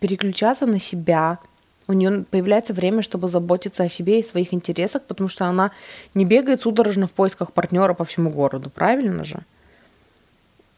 переключаться 0.00 0.66
на 0.66 0.80
себя. 0.80 1.38
У 1.86 1.92
нее 1.92 2.24
появляется 2.30 2.72
время, 2.72 3.02
чтобы 3.02 3.28
заботиться 3.28 3.82
о 3.82 3.88
себе 3.88 4.20
и 4.20 4.24
своих 4.24 4.54
интересах, 4.54 5.02
потому 5.02 5.28
что 5.28 5.46
она 5.46 5.70
не 6.14 6.24
бегает 6.24 6.62
судорожно 6.62 7.06
в 7.06 7.12
поисках 7.12 7.52
партнера 7.52 7.94
по 7.94 8.04
всему 8.04 8.30
городу, 8.30 8.70
правильно 8.70 9.24
же? 9.24 9.40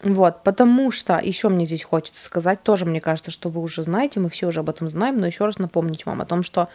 Вот, 0.02 0.42
потому 0.42 0.90
что 0.90 1.20
еще 1.22 1.48
мне 1.48 1.64
здесь 1.64 1.84
хочется 1.84 2.24
сказать, 2.24 2.62
тоже 2.62 2.86
мне 2.86 3.00
кажется, 3.00 3.30
что 3.30 3.48
вы 3.48 3.60
уже 3.60 3.84
знаете, 3.84 4.18
мы 4.18 4.30
все 4.30 4.48
уже 4.48 4.60
об 4.60 4.68
этом 4.68 4.90
знаем, 4.90 5.20
но 5.20 5.26
еще 5.26 5.44
раз 5.44 5.58
напомнить 5.58 6.06
вам 6.06 6.20
о 6.20 6.26
том, 6.26 6.42
что 6.42 6.68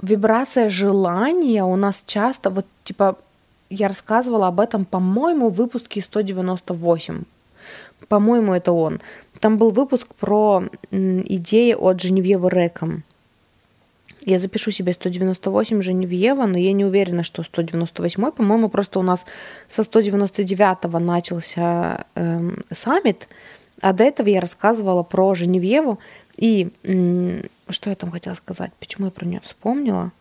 вибрация 0.00 0.70
желания 0.70 1.64
у 1.64 1.74
нас 1.74 2.04
часто, 2.06 2.48
вот 2.50 2.66
типа, 2.84 3.18
я 3.70 3.88
рассказывала 3.88 4.46
об 4.46 4.60
этом, 4.60 4.84
по-моему, 4.84 5.48
в 5.48 5.54
выпуске 5.54 6.00
198. 6.00 7.22
По-моему, 8.08 8.54
это 8.54 8.72
он. 8.72 9.00
Там 9.40 9.56
был 9.56 9.70
выпуск 9.70 10.14
про 10.14 10.64
идеи 10.90 11.72
от 11.72 12.00
Женевьевы 12.00 12.50
Рэком. 12.50 13.04
Я 14.26 14.38
запишу 14.38 14.70
себе 14.70 14.92
198 14.92 15.80
Женевьева, 15.80 16.44
но 16.44 16.58
я 16.58 16.74
не 16.74 16.84
уверена, 16.84 17.24
что 17.24 17.42
198. 17.42 18.32
По-моему, 18.32 18.68
просто 18.68 18.98
у 18.98 19.02
нас 19.02 19.24
со 19.66 19.82
199 19.82 21.00
начался 21.00 22.04
эм, 22.14 22.62
саммит, 22.70 23.28
а 23.80 23.94
до 23.94 24.04
этого 24.04 24.28
я 24.28 24.42
рассказывала 24.42 25.02
про 25.02 25.34
Женевьеву. 25.34 25.98
И 26.36 26.70
м- 26.84 27.42
что 27.70 27.88
я 27.88 27.96
там 27.96 28.10
хотела 28.10 28.34
сказать? 28.34 28.72
Почему 28.78 29.06
я 29.06 29.10
про 29.10 29.24
нее 29.24 29.40
вспомнила? 29.40 30.12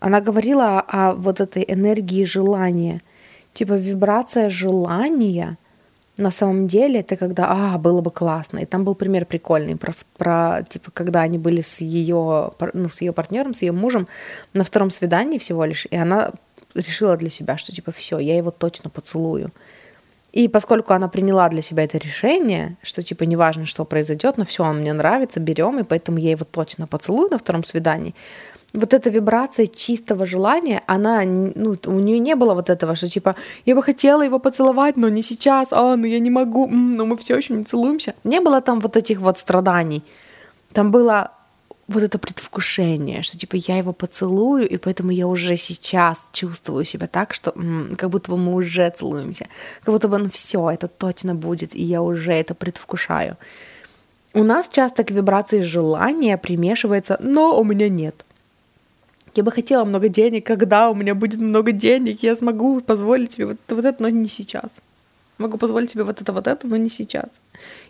Она 0.00 0.20
говорила 0.20 0.80
о, 0.80 1.10
о 1.10 1.14
вот 1.14 1.40
этой 1.40 1.64
энергии 1.68 2.24
желания. 2.24 3.00
Типа 3.54 3.74
вибрация 3.74 4.50
желания 4.50 5.56
на 6.20 6.30
самом 6.30 6.66
деле 6.66 7.00
это 7.00 7.16
когда, 7.16 7.46
а, 7.48 7.78
было 7.78 8.00
бы 8.02 8.10
классно. 8.10 8.58
И 8.58 8.66
там 8.66 8.84
был 8.84 8.94
пример 8.94 9.24
прикольный 9.24 9.76
про, 9.76 9.94
про 10.16 10.62
типа, 10.68 10.90
когда 10.90 11.22
они 11.22 11.38
были 11.38 11.62
с 11.62 11.80
ее, 11.80 12.52
ну, 12.74 12.88
с 12.88 13.00
ее 13.00 13.12
партнером, 13.12 13.54
с 13.54 13.62
ее 13.62 13.72
мужем 13.72 14.06
на 14.52 14.62
втором 14.62 14.90
свидании 14.90 15.38
всего 15.38 15.64
лишь, 15.64 15.86
и 15.90 15.96
она 15.96 16.32
решила 16.74 17.16
для 17.16 17.30
себя, 17.30 17.56
что 17.56 17.72
типа 17.72 17.90
все, 17.90 18.18
я 18.18 18.36
его 18.36 18.50
точно 18.50 18.90
поцелую. 18.90 19.50
И 20.32 20.46
поскольку 20.46 20.92
она 20.92 21.08
приняла 21.08 21.48
для 21.48 21.62
себя 21.62 21.84
это 21.84 21.98
решение, 21.98 22.76
что 22.82 23.02
типа 23.02 23.24
неважно, 23.24 23.66
что 23.66 23.84
произойдет, 23.84 24.36
но 24.36 24.44
все, 24.44 24.62
он 24.62 24.80
мне 24.80 24.92
нравится, 24.92 25.40
берем, 25.40 25.80
и 25.80 25.82
поэтому 25.84 26.18
я 26.18 26.30
его 26.30 26.44
точно 26.44 26.86
поцелую 26.86 27.30
на 27.30 27.38
втором 27.38 27.64
свидании, 27.64 28.14
вот 28.72 28.94
эта 28.94 29.10
вибрация 29.10 29.66
чистого 29.66 30.26
желания, 30.26 30.82
она, 30.86 31.22
ну, 31.24 31.76
у 31.86 32.00
нее 32.00 32.18
не 32.18 32.36
было 32.36 32.54
вот 32.54 32.70
этого, 32.70 32.94
что 32.94 33.08
типа, 33.08 33.34
я 33.66 33.74
бы 33.74 33.82
хотела 33.82 34.22
его 34.22 34.38
поцеловать, 34.38 34.96
но 34.96 35.08
не 35.08 35.22
сейчас, 35.22 35.68
а, 35.72 35.96
ну 35.96 36.06
я 36.06 36.18
не 36.20 36.30
могу, 36.30 36.68
но 36.68 37.04
мы 37.04 37.16
все 37.16 37.36
еще 37.36 37.54
не 37.54 37.64
целуемся. 37.64 38.14
Не 38.24 38.40
было 38.40 38.60
там 38.60 38.80
вот 38.80 38.96
этих 38.96 39.20
вот 39.20 39.38
страданий. 39.38 40.02
Там 40.72 40.90
было 40.90 41.32
вот 41.88 42.04
это 42.04 42.18
предвкушение, 42.18 43.22
что 43.22 43.36
типа 43.36 43.56
я 43.56 43.78
его 43.78 43.92
поцелую, 43.92 44.68
и 44.68 44.76
поэтому 44.76 45.10
я 45.10 45.26
уже 45.26 45.56
сейчас 45.56 46.30
чувствую 46.32 46.84
себя 46.84 47.08
так, 47.08 47.34
что 47.34 47.52
м, 47.56 47.96
как 47.96 48.10
будто 48.10 48.30
бы 48.30 48.36
мы 48.36 48.54
уже 48.54 48.88
целуемся, 48.90 49.46
как 49.82 49.92
будто 49.94 50.06
бы 50.06 50.18
ну 50.18 50.30
все, 50.30 50.70
это 50.70 50.86
точно 50.86 51.34
будет, 51.34 51.74
и 51.74 51.82
я 51.82 52.00
уже 52.00 52.32
это 52.32 52.54
предвкушаю. 52.54 53.36
У 54.34 54.44
нас 54.44 54.68
часто 54.68 55.02
к 55.02 55.10
вибрации 55.10 55.62
желания 55.62 56.38
примешивается, 56.38 57.18
но 57.20 57.58
у 57.60 57.64
меня 57.64 57.88
нет. 57.88 58.24
Я 59.34 59.42
бы 59.42 59.52
хотела 59.52 59.84
много 59.84 60.08
денег, 60.08 60.46
когда 60.46 60.90
у 60.90 60.94
меня 60.94 61.14
будет 61.14 61.40
много 61.40 61.72
денег, 61.72 62.22
я 62.22 62.36
смогу 62.36 62.80
позволить 62.80 63.34
себе 63.34 63.46
вот 63.46 63.56
это, 63.66 63.74
вот 63.74 63.84
это, 63.84 64.02
но 64.02 64.08
не 64.08 64.28
сейчас. 64.28 64.70
Могу 65.38 65.56
позволить 65.56 65.90
себе 65.90 66.04
вот 66.04 66.20
это, 66.20 66.32
вот 66.32 66.46
это, 66.46 66.66
но 66.66 66.76
не 66.76 66.90
сейчас. 66.90 67.30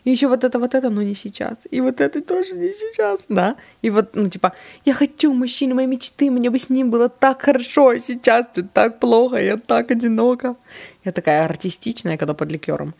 И 0.05 0.11
еще 0.11 0.27
вот 0.27 0.45
это, 0.45 0.57
вот 0.57 0.73
это, 0.73 0.89
но 0.89 1.01
не 1.01 1.15
сейчас. 1.15 1.57
И 1.69 1.81
вот 1.81 1.99
это 1.99 2.21
тоже 2.21 2.55
не 2.55 2.71
сейчас, 2.71 3.19
да. 3.27 3.57
И 3.81 3.89
вот, 3.89 4.15
ну, 4.15 4.29
типа, 4.29 4.53
я 4.85 4.93
хочу 4.93 5.33
мужчину 5.33 5.75
моей 5.75 5.87
мечты, 5.87 6.31
мне 6.31 6.49
бы 6.49 6.57
с 6.57 6.69
ним 6.69 6.91
было 6.91 7.09
так 7.09 7.41
хорошо, 7.41 7.89
а 7.89 7.99
сейчас 7.99 8.45
ты 8.53 8.63
так 8.63 8.99
плохо, 8.99 9.35
я 9.35 9.57
так 9.57 9.91
одинока. 9.91 10.55
Я 11.03 11.11
такая 11.11 11.43
артистичная, 11.43 12.17
когда 12.17 12.33
под 12.33 12.51
ликером. 12.51 12.93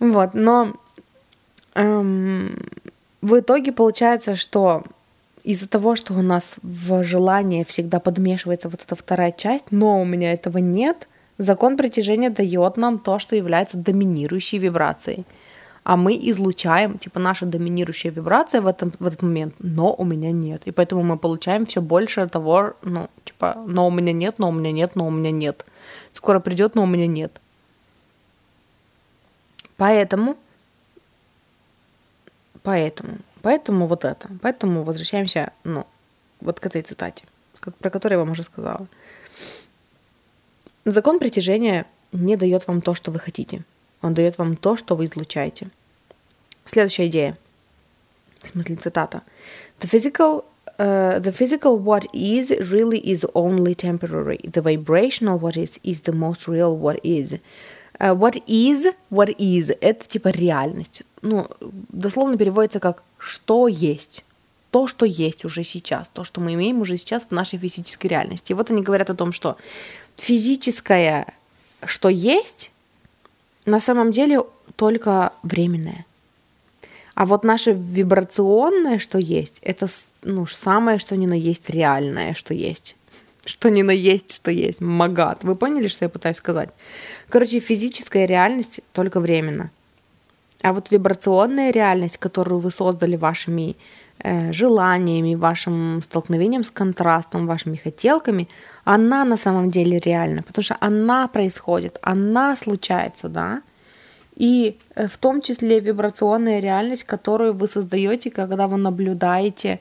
Вот, 0.00 0.34
но 0.34 0.72
эм, 1.74 2.56
в 3.20 3.38
итоге 3.38 3.70
получается, 3.70 4.34
что 4.34 4.82
из-за 5.44 5.68
того, 5.68 5.96
что 5.96 6.14
у 6.14 6.22
нас 6.22 6.56
в 6.62 7.02
желании 7.02 7.64
всегда 7.64 8.00
подмешивается 8.00 8.68
вот 8.68 8.82
эта 8.82 8.94
вторая 8.94 9.32
часть, 9.32 9.66
но 9.70 10.00
у 10.00 10.04
меня 10.04 10.32
этого 10.32 10.58
нет, 10.58 11.08
закон 11.38 11.76
притяжения 11.76 12.30
дает 12.30 12.76
нам 12.76 12.98
то, 12.98 13.18
что 13.18 13.36
является 13.36 13.76
доминирующей 13.76 14.58
вибрацией. 14.58 15.24
А 15.84 15.96
мы 15.96 16.14
излучаем, 16.30 16.96
типа, 16.96 17.18
наша 17.18 17.44
доминирующая 17.44 18.12
вибрация 18.12 18.60
в, 18.60 18.68
этом, 18.68 18.92
в 19.00 19.06
этот 19.06 19.22
момент, 19.22 19.54
но 19.58 19.92
у 19.92 20.04
меня 20.04 20.30
нет. 20.30 20.62
И 20.64 20.70
поэтому 20.70 21.02
мы 21.02 21.18
получаем 21.18 21.66
все 21.66 21.80
больше 21.80 22.28
того, 22.28 22.74
ну, 22.84 23.08
типа, 23.24 23.56
но 23.66 23.88
у 23.88 23.90
меня 23.90 24.12
нет, 24.12 24.38
но 24.38 24.48
у 24.48 24.52
меня 24.52 24.70
нет, 24.70 24.94
но 24.94 25.08
у 25.08 25.10
меня 25.10 25.32
нет. 25.32 25.66
Скоро 26.12 26.38
придет, 26.38 26.76
но 26.76 26.84
у 26.84 26.86
меня 26.86 27.08
нет. 27.08 27.40
Поэтому, 29.76 30.36
поэтому 32.62 33.18
Поэтому 33.42 33.86
вот 33.86 34.04
это. 34.04 34.28
Поэтому 34.40 34.84
возвращаемся, 34.84 35.52
ну, 35.64 35.86
вот 36.40 36.60
к 36.60 36.66
этой 36.66 36.82
цитате, 36.82 37.24
про 37.80 37.90
которую 37.90 38.18
я 38.18 38.24
вам 38.24 38.32
уже 38.32 38.44
сказала. 38.44 38.86
Закон 40.84 41.18
притяжения 41.18 41.86
не 42.12 42.36
дает 42.36 42.66
вам 42.66 42.80
то, 42.80 42.94
что 42.94 43.10
вы 43.10 43.18
хотите. 43.18 43.64
Он 44.00 44.14
дает 44.14 44.38
вам 44.38 44.56
то, 44.56 44.76
что 44.76 44.96
вы 44.96 45.06
излучаете. 45.06 45.68
Следующая 46.64 47.08
идея. 47.08 47.38
В 48.40 48.46
смысле 48.46 48.76
цитата. 48.76 49.22
The 49.80 49.88
physical, 49.88 50.44
uh, 50.78 51.20
the 51.20 51.32
physical 51.32 51.78
what 51.78 52.06
is 52.12 52.50
really 52.72 52.98
is 52.98 53.24
only 53.34 53.74
temporary. 53.74 54.40
The 54.42 54.62
vibrational 54.62 55.38
what 55.38 55.56
is 55.56 55.78
is 55.84 56.02
the 56.02 56.12
most 56.12 56.48
real 56.48 56.76
what 56.76 57.00
is. 57.04 57.40
Uh, 57.98 58.16
what 58.16 58.42
is, 58.46 58.94
what 59.10 59.36
is, 59.38 59.76
это 59.80 60.08
типа 60.08 60.28
реальность. 60.28 61.02
Ну, 61.20 61.46
дословно 61.60 62.36
переводится 62.36 62.80
как 62.80 63.02
что 63.18 63.68
есть. 63.68 64.24
То, 64.70 64.86
что 64.86 65.04
есть 65.04 65.44
уже 65.44 65.64
сейчас, 65.64 66.08
то, 66.08 66.24
что 66.24 66.40
мы 66.40 66.54
имеем 66.54 66.80
уже 66.80 66.96
сейчас 66.96 67.26
в 67.26 67.30
нашей 67.30 67.58
физической 67.58 68.06
реальности. 68.06 68.52
И 68.52 68.54
вот 68.54 68.70
они 68.70 68.82
говорят 68.82 69.10
о 69.10 69.14
том, 69.14 69.30
что 69.32 69.56
физическое, 70.16 71.26
что 71.84 72.08
есть, 72.08 72.72
на 73.66 73.80
самом 73.80 74.12
деле 74.12 74.42
только 74.76 75.32
временное. 75.42 76.06
А 77.14 77.26
вот 77.26 77.44
наше 77.44 77.72
вибрационное, 77.72 78.98
что 78.98 79.18
есть, 79.18 79.58
это 79.62 79.88
ну, 80.22 80.46
самое, 80.46 80.98
что 80.98 81.16
ни 81.16 81.26
на 81.26 81.34
есть 81.34 81.68
реальное, 81.68 82.32
что 82.32 82.54
есть. 82.54 82.96
Что 83.44 83.70
ни 83.70 83.82
на 83.82 83.90
есть, 83.90 84.34
что 84.34 84.50
есть. 84.50 84.80
Магат. 84.80 85.42
Вы 85.42 85.56
поняли, 85.56 85.88
что 85.88 86.04
я 86.04 86.08
пытаюсь 86.08 86.36
сказать? 86.36 86.70
Короче, 87.28 87.60
физическая 87.60 88.26
реальность 88.26 88.80
только 88.92 89.18
временно. 89.20 89.70
А 90.62 90.72
вот 90.72 90.92
вибрационная 90.92 91.72
реальность, 91.72 92.18
которую 92.18 92.60
вы 92.60 92.70
создали 92.70 93.16
вашими 93.16 93.76
э, 94.20 94.52
желаниями, 94.52 95.34
вашим 95.34 96.02
столкновением 96.04 96.62
с 96.62 96.70
контрастом, 96.70 97.46
вашими 97.46 97.76
хотелками, 97.76 98.48
она 98.84 99.24
на 99.24 99.36
самом 99.36 99.72
деле 99.72 99.98
реальна, 99.98 100.42
потому 100.42 100.62
что 100.62 100.76
она 100.78 101.26
происходит, 101.26 101.98
она 102.00 102.54
случается, 102.54 103.28
да. 103.28 103.62
И 104.36 104.78
э, 104.94 105.08
в 105.08 105.16
том 105.18 105.40
числе 105.40 105.80
вибрационная 105.80 106.60
реальность, 106.60 107.04
которую 107.04 107.54
вы 107.54 107.66
создаете, 107.66 108.30
когда 108.30 108.68
вы 108.68 108.76
наблюдаете 108.76 109.80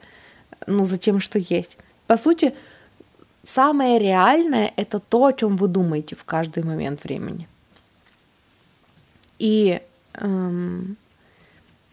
ну, 0.66 0.86
за 0.86 0.98
тем, 0.98 1.20
что 1.20 1.38
есть. 1.38 1.78
По 2.08 2.18
сути, 2.18 2.54
самое 3.44 4.00
реальное 4.00 4.74
это 4.76 5.00
то, 5.00 5.26
о 5.26 5.34
чем 5.34 5.58
вы 5.58 5.68
думаете 5.68 6.16
в 6.16 6.24
каждый 6.24 6.64
момент 6.64 7.04
времени. 7.04 7.48
И 9.40 9.82
эм, 10.14 10.98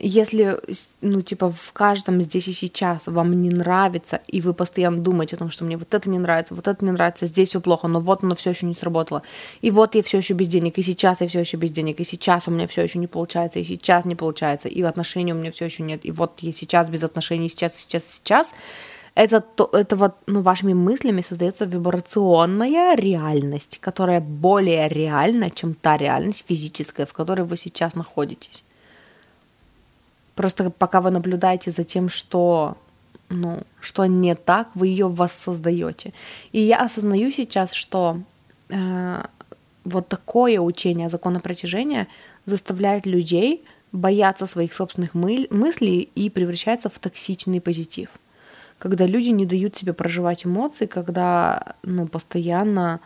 если, 0.00 0.60
ну, 1.00 1.22
типа, 1.22 1.50
в 1.50 1.72
каждом 1.72 2.22
здесь 2.22 2.46
и 2.46 2.52
сейчас 2.52 3.06
вам 3.06 3.42
не 3.42 3.50
нравится, 3.50 4.20
и 4.28 4.40
вы 4.40 4.54
постоянно 4.54 4.98
думаете 4.98 5.34
о 5.34 5.38
том, 5.40 5.50
что 5.50 5.64
мне 5.64 5.76
вот 5.76 5.92
это 5.92 6.08
не 6.08 6.18
нравится, 6.18 6.54
вот 6.54 6.68
это 6.68 6.84
не 6.84 6.92
нравится, 6.92 7.26
здесь 7.26 7.48
все 7.48 7.60
плохо, 7.60 7.88
но 7.88 8.00
вот 8.00 8.22
оно 8.22 8.36
все 8.36 8.50
еще 8.50 8.66
не 8.66 8.74
сработало, 8.74 9.22
и 9.60 9.72
вот 9.72 9.96
я 9.96 10.02
все 10.04 10.18
еще 10.18 10.34
без 10.34 10.46
денег, 10.46 10.78
и 10.78 10.82
сейчас 10.82 11.20
я 11.20 11.26
все 11.26 11.40
еще 11.40 11.56
без 11.56 11.72
денег, 11.72 11.98
и 11.98 12.04
сейчас 12.04 12.46
у 12.46 12.52
меня 12.52 12.68
все 12.68 12.82
еще 12.82 13.00
не 13.00 13.08
получается, 13.08 13.58
и 13.58 13.64
сейчас 13.64 14.04
не 14.04 14.14
получается, 14.14 14.68
и 14.68 14.82
отношений 14.82 15.32
у 15.32 15.36
меня 15.36 15.50
все 15.50 15.64
еще 15.64 15.82
нет, 15.82 16.04
и 16.04 16.12
вот 16.12 16.38
я 16.42 16.52
сейчас 16.52 16.88
без 16.88 17.02
отношений, 17.02 17.48
сейчас, 17.48 17.74
сейчас, 17.74 18.04
сейчас, 18.04 18.54
это, 19.18 19.40
то, 19.40 19.68
это 19.72 19.96
вот 19.96 20.12
ну, 20.26 20.42
вашими 20.42 20.74
мыслями 20.74 21.22
создается 21.22 21.64
вибрационная 21.64 22.96
реальность, 22.96 23.78
которая 23.80 24.20
более 24.20 24.88
реальна, 24.88 25.50
чем 25.50 25.74
та 25.74 25.96
реальность 25.96 26.44
физическая, 26.48 27.04
в 27.04 27.12
которой 27.12 27.40
вы 27.40 27.56
сейчас 27.56 27.96
находитесь. 27.96 28.64
Просто 30.34 30.70
пока 30.70 31.00
вы 31.00 31.10
наблюдаете 31.10 31.72
за 31.72 31.82
тем, 31.82 32.08
что, 32.08 32.76
ну, 33.28 33.58
что 33.80 34.06
не 34.06 34.36
так, 34.36 34.68
вы 34.74 34.86
ее 34.86 35.08
воссоздаете. 35.08 36.12
И 36.52 36.60
я 36.60 36.84
осознаю 36.84 37.32
сейчас, 37.32 37.72
что 37.72 38.20
э, 38.68 39.22
вот 39.84 40.08
такое 40.08 40.60
учение 40.60 41.10
закона 41.10 41.40
притяжения 41.40 42.06
заставляет 42.46 43.06
людей 43.06 43.64
бояться 43.90 44.46
своих 44.46 44.74
собственных 44.74 45.14
мы- 45.14 45.48
мыслей 45.50 46.08
и 46.14 46.30
превращается 46.30 46.88
в 46.88 46.98
токсичный 47.00 47.60
позитив 47.60 48.10
когда 48.78 49.06
люди 49.06 49.28
не 49.28 49.46
дают 49.46 49.76
себе 49.76 49.92
проживать 49.92 50.46
эмоции, 50.46 50.86
когда 50.86 51.74
ну, 51.82 52.06
постоянно 52.06 53.00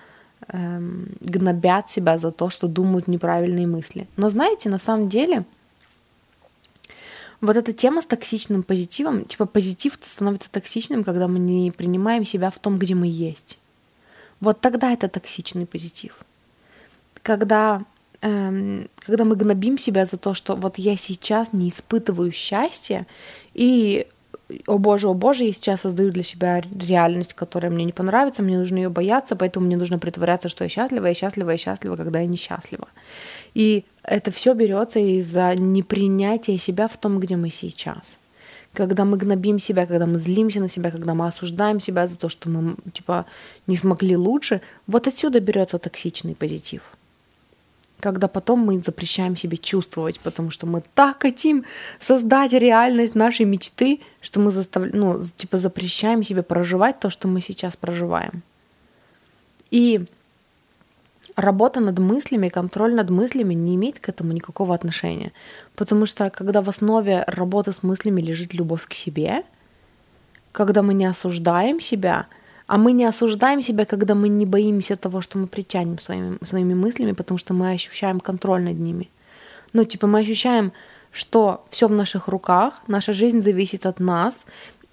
эм, 0.49 1.09
гнобят 1.21 1.91
себя 1.91 2.19
за 2.19 2.31
то, 2.31 2.51
что 2.51 2.69
думают 2.69 3.09
неправильные 3.09 3.67
мысли. 3.67 4.07
Но 4.17 4.29
знаете, 4.29 4.69
на 4.69 4.79
самом 4.79 5.09
деле, 5.09 5.45
вот 7.41 7.57
эта 7.57 7.73
тема 7.73 8.03
с 8.03 8.07
токсичным 8.07 8.63
позитивом, 8.63 9.25
типа 9.25 9.47
позитив 9.47 9.99
становится 10.01 10.51
токсичным, 10.51 11.05
когда 11.05 11.27
мы 11.27 11.39
не 11.39 11.71
принимаем 11.71 12.25
себя 12.25 12.51
в 12.51 12.59
том, 12.59 12.79
где 12.79 12.95
мы 12.95 13.07
есть. 13.07 13.59
Вот 14.41 14.61
тогда 14.61 14.93
это 14.93 15.09
токсичный 15.09 15.67
позитив. 15.67 16.19
Когда, 17.23 17.83
эм, 18.21 18.89
когда 18.99 19.25
мы 19.25 19.37
гнобим 19.37 19.79
себя 19.79 20.05
за 20.05 20.19
то, 20.19 20.35
что 20.35 20.55
вот 20.55 20.79
я 20.79 20.97
сейчас 20.97 21.53
не 21.53 21.71
испытываю 21.71 22.31
счастья, 22.31 23.07
и 23.55 24.07
о 24.67 24.79
боже, 24.79 25.09
о 25.09 25.15
боже, 25.15 25.45
я 25.45 25.53
сейчас 25.53 25.81
создаю 25.81 26.11
для 26.11 26.23
себя 26.23 26.63
реальность, 26.75 27.35
которая 27.35 27.71
мне 27.71 27.85
не 27.85 27.93
понравится, 27.93 28.43
мне 28.43 28.59
нужно 28.59 28.77
ее 28.77 28.89
бояться, 28.89 29.37
поэтому 29.37 29.67
мне 29.67 29.77
нужно 29.77 29.99
притворяться, 29.99 30.49
что 30.49 30.65
я 30.65 30.71
счастлива, 30.71 31.07
я 31.07 31.15
счастлива, 31.15 31.51
я 31.51 31.59
счастлива, 31.59 31.97
когда 31.97 32.21
я 32.21 32.27
несчастлива. 32.27 32.89
И 33.55 33.85
это 34.03 34.31
все 34.31 34.55
берется 34.55 34.99
из-за 34.99 35.55
непринятия 35.57 36.59
себя 36.59 36.89
в 36.89 36.97
том, 36.97 37.21
где 37.21 37.37
мы 37.37 37.51
сейчас. 37.51 38.19
Когда 38.73 39.05
мы 39.05 39.19
гнобим 39.19 39.59
себя, 39.59 39.87
когда 39.87 40.07
мы 40.07 40.19
злимся 40.19 40.61
на 40.61 40.69
себя, 40.69 40.91
когда 40.91 41.15
мы 41.15 41.27
осуждаем 41.27 41.81
себя 41.81 42.07
за 42.07 42.17
то, 42.17 42.29
что 42.29 42.49
мы 42.49 42.77
типа 42.93 43.27
не 43.67 43.77
смогли 43.77 44.17
лучше, 44.17 44.63
вот 44.87 45.07
отсюда 45.07 45.41
берется 45.41 45.79
токсичный 45.79 46.35
позитив. 46.35 46.83
Когда 48.03 48.27
потом 48.27 48.59
мы 48.59 48.81
запрещаем 48.81 49.37
себе 49.37 49.57
чувствовать, 49.57 50.19
потому 50.21 50.51
что 50.51 50.67
мы 50.67 50.83
так 50.95 51.23
хотим 51.23 51.65
создать 52.01 52.53
реальность 52.53 53.15
нашей 53.15 53.47
мечты, 53.47 54.01
что 54.21 54.41
мы 54.41 54.51
заставляем, 54.51 54.99
ну, 54.99 55.23
типа 55.37 55.59
запрещаем 55.59 56.25
себе 56.25 56.43
проживать 56.43 56.99
то, 56.99 57.11
что 57.11 57.29
мы 57.29 57.41
сейчас 57.41 57.77
проживаем. 57.77 58.43
И 59.71 60.05
работа 61.37 61.81
над 61.81 61.99
мыслями, 62.01 62.49
контроль 62.49 62.95
над 62.95 63.11
мыслями 63.11 63.55
не 63.55 63.77
имеет 63.77 64.01
к 64.01 64.09
этому 64.09 64.33
никакого 64.33 64.75
отношения. 64.75 65.33
Потому 65.77 66.07
что 66.07 66.29
когда 66.31 66.61
в 66.61 66.69
основе 66.69 67.23
работы 67.29 67.73
с 67.73 67.85
мыслями 67.85 68.21
лежит 68.21 68.53
любовь 68.53 68.85
к 68.89 68.95
себе, 68.95 69.45
когда 70.51 70.83
мы 70.83 70.95
не 70.95 71.07
осуждаем 71.07 71.81
себя– 71.81 72.27
а 72.73 72.79
мы 72.79 72.93
не 72.93 73.05
осуждаем 73.05 73.63
себя, 73.63 73.85
когда 73.85 74.15
мы 74.15 74.31
не 74.31 74.47
боимся 74.47 74.97
того, 74.97 75.21
что 75.21 75.39
мы 75.39 75.47
притянем 75.47 75.99
своими, 75.99 76.39
своими 76.43 76.75
мыслями, 76.75 77.13
потому 77.13 77.39
что 77.39 77.53
мы 77.53 77.75
ощущаем 77.75 78.19
контроль 78.19 78.63
над 78.63 78.79
ними. 78.81 79.11
Ну, 79.75 79.85
типа 79.85 80.07
мы 80.07 80.21
ощущаем, 80.21 80.73
что 81.11 81.67
все 81.71 81.87
в 81.87 81.93
наших 81.93 82.29
руках, 82.29 82.81
наша 82.87 83.13
жизнь 83.13 83.43
зависит 83.43 83.85
от 83.85 84.01
нас, 84.01 84.35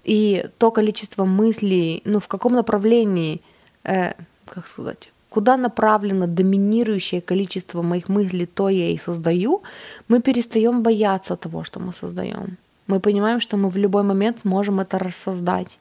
и 0.04 0.44
то 0.58 0.70
количество 0.70 1.24
мыслей, 1.24 2.02
ну, 2.04 2.18
в 2.18 2.28
каком 2.28 2.52
направлении, 2.52 3.40
э, 3.84 4.12
как 4.44 4.66
сказать, 4.66 5.10
куда 5.30 5.56
направлено 5.56 6.26
доминирующее 6.26 7.22
количество 7.22 7.80
моих 7.80 8.10
мыслей, 8.10 8.44
то 8.46 8.68
я 8.68 8.90
и 8.90 8.98
создаю, 8.98 9.62
мы 10.06 10.20
перестаем 10.20 10.82
бояться 10.82 11.34
того, 11.34 11.64
что 11.64 11.80
мы 11.80 11.94
создаем. 11.94 12.58
Мы 12.88 13.00
понимаем, 13.00 13.40
что 13.40 13.56
мы 13.56 13.70
в 13.70 13.78
любой 13.78 14.02
момент 14.02 14.44
можем 14.44 14.80
это 14.80 14.98
рассоздать. 14.98 15.78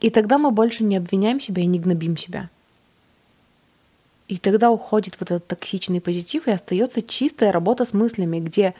И 0.00 0.10
тогда 0.10 0.38
мы 0.38 0.50
больше 0.50 0.84
не 0.84 0.96
обвиняем 0.96 1.40
себя 1.40 1.62
и 1.62 1.66
не 1.66 1.80
гнобим 1.80 2.16
себя. 2.16 2.50
И 4.28 4.36
тогда 4.36 4.70
уходит 4.70 5.16
вот 5.18 5.30
этот 5.30 5.46
токсичный 5.46 6.00
позитив, 6.00 6.46
и 6.46 6.52
остается 6.52 7.02
чистая 7.02 7.50
работа 7.50 7.84
с 7.84 7.92
мыслями, 7.92 8.40
где 8.40 8.74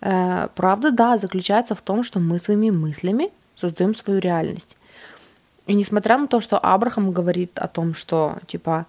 э, 0.00 0.48
правда, 0.54 0.90
да, 0.90 1.18
заключается 1.18 1.74
в 1.74 1.82
том, 1.82 2.02
что 2.04 2.20
мы 2.20 2.38
своими 2.38 2.70
мыслями 2.70 3.30
создаем 3.56 3.94
свою 3.94 4.18
реальность. 4.20 4.76
И 5.66 5.74
несмотря 5.74 6.18
на 6.18 6.26
то, 6.26 6.40
что 6.40 6.58
Абрахам 6.58 7.12
говорит 7.12 7.58
о 7.58 7.68
том, 7.68 7.94
что 7.94 8.38
типа 8.46 8.86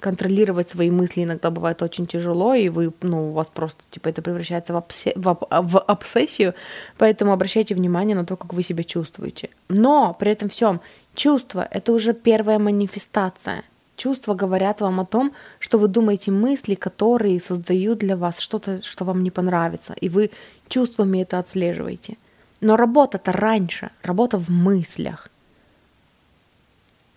контролировать 0.00 0.70
свои 0.70 0.90
мысли 0.90 1.24
иногда 1.24 1.50
бывает 1.50 1.82
очень 1.82 2.06
тяжело, 2.06 2.54
и 2.54 2.68
вы, 2.68 2.92
ну, 3.02 3.30
у 3.30 3.32
вас 3.32 3.48
просто, 3.48 3.82
типа, 3.90 4.08
это 4.08 4.22
превращается 4.22 4.72
в, 4.72 4.76
обсе- 4.76 5.12
в, 5.16 5.28
об- 5.28 5.70
в 5.70 5.78
обсессию, 5.78 6.54
поэтому 6.98 7.32
обращайте 7.32 7.74
внимание 7.74 8.14
на 8.14 8.24
то, 8.24 8.36
как 8.36 8.52
вы 8.52 8.62
себя 8.62 8.84
чувствуете. 8.84 9.50
Но 9.68 10.14
при 10.18 10.30
этом 10.30 10.48
всем 10.48 10.80
чувство— 11.18 11.68
это 11.70 11.92
уже 11.92 12.14
первая 12.14 12.58
манифестация. 12.58 13.62
Чувства 13.96 14.34
говорят 14.34 14.80
вам 14.80 15.00
о 15.00 15.04
том, 15.04 15.32
что 15.58 15.78
вы 15.78 15.88
думаете 15.88 16.30
мысли, 16.30 16.74
которые 16.74 17.40
создают 17.40 17.98
для 17.98 18.16
вас 18.16 18.38
что-то, 18.38 18.80
что 18.82 19.04
вам 19.04 19.22
не 19.22 19.30
понравится, 19.30 19.94
и 20.00 20.08
вы 20.08 20.30
чувствами 20.68 21.22
это 21.22 21.38
отслеживаете. 21.38 22.16
Но 22.60 22.76
работа-то 22.76 23.32
раньше, 23.32 23.90
работа 24.02 24.38
в 24.38 24.48
мыслях— 24.50 25.28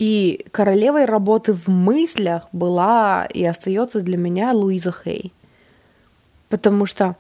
и 0.02 0.48
королевой 0.50 1.06
работы 1.06 1.54
в 1.54 1.68
мыслях 1.68 2.48
была 2.52 3.28
и 3.32 3.46
остается 3.46 4.02
для 4.02 4.18
меня 4.18 4.52
Луиза 4.52 4.92
Хей. 4.92 5.32
Потому 6.50 6.88
что, 6.88 7.16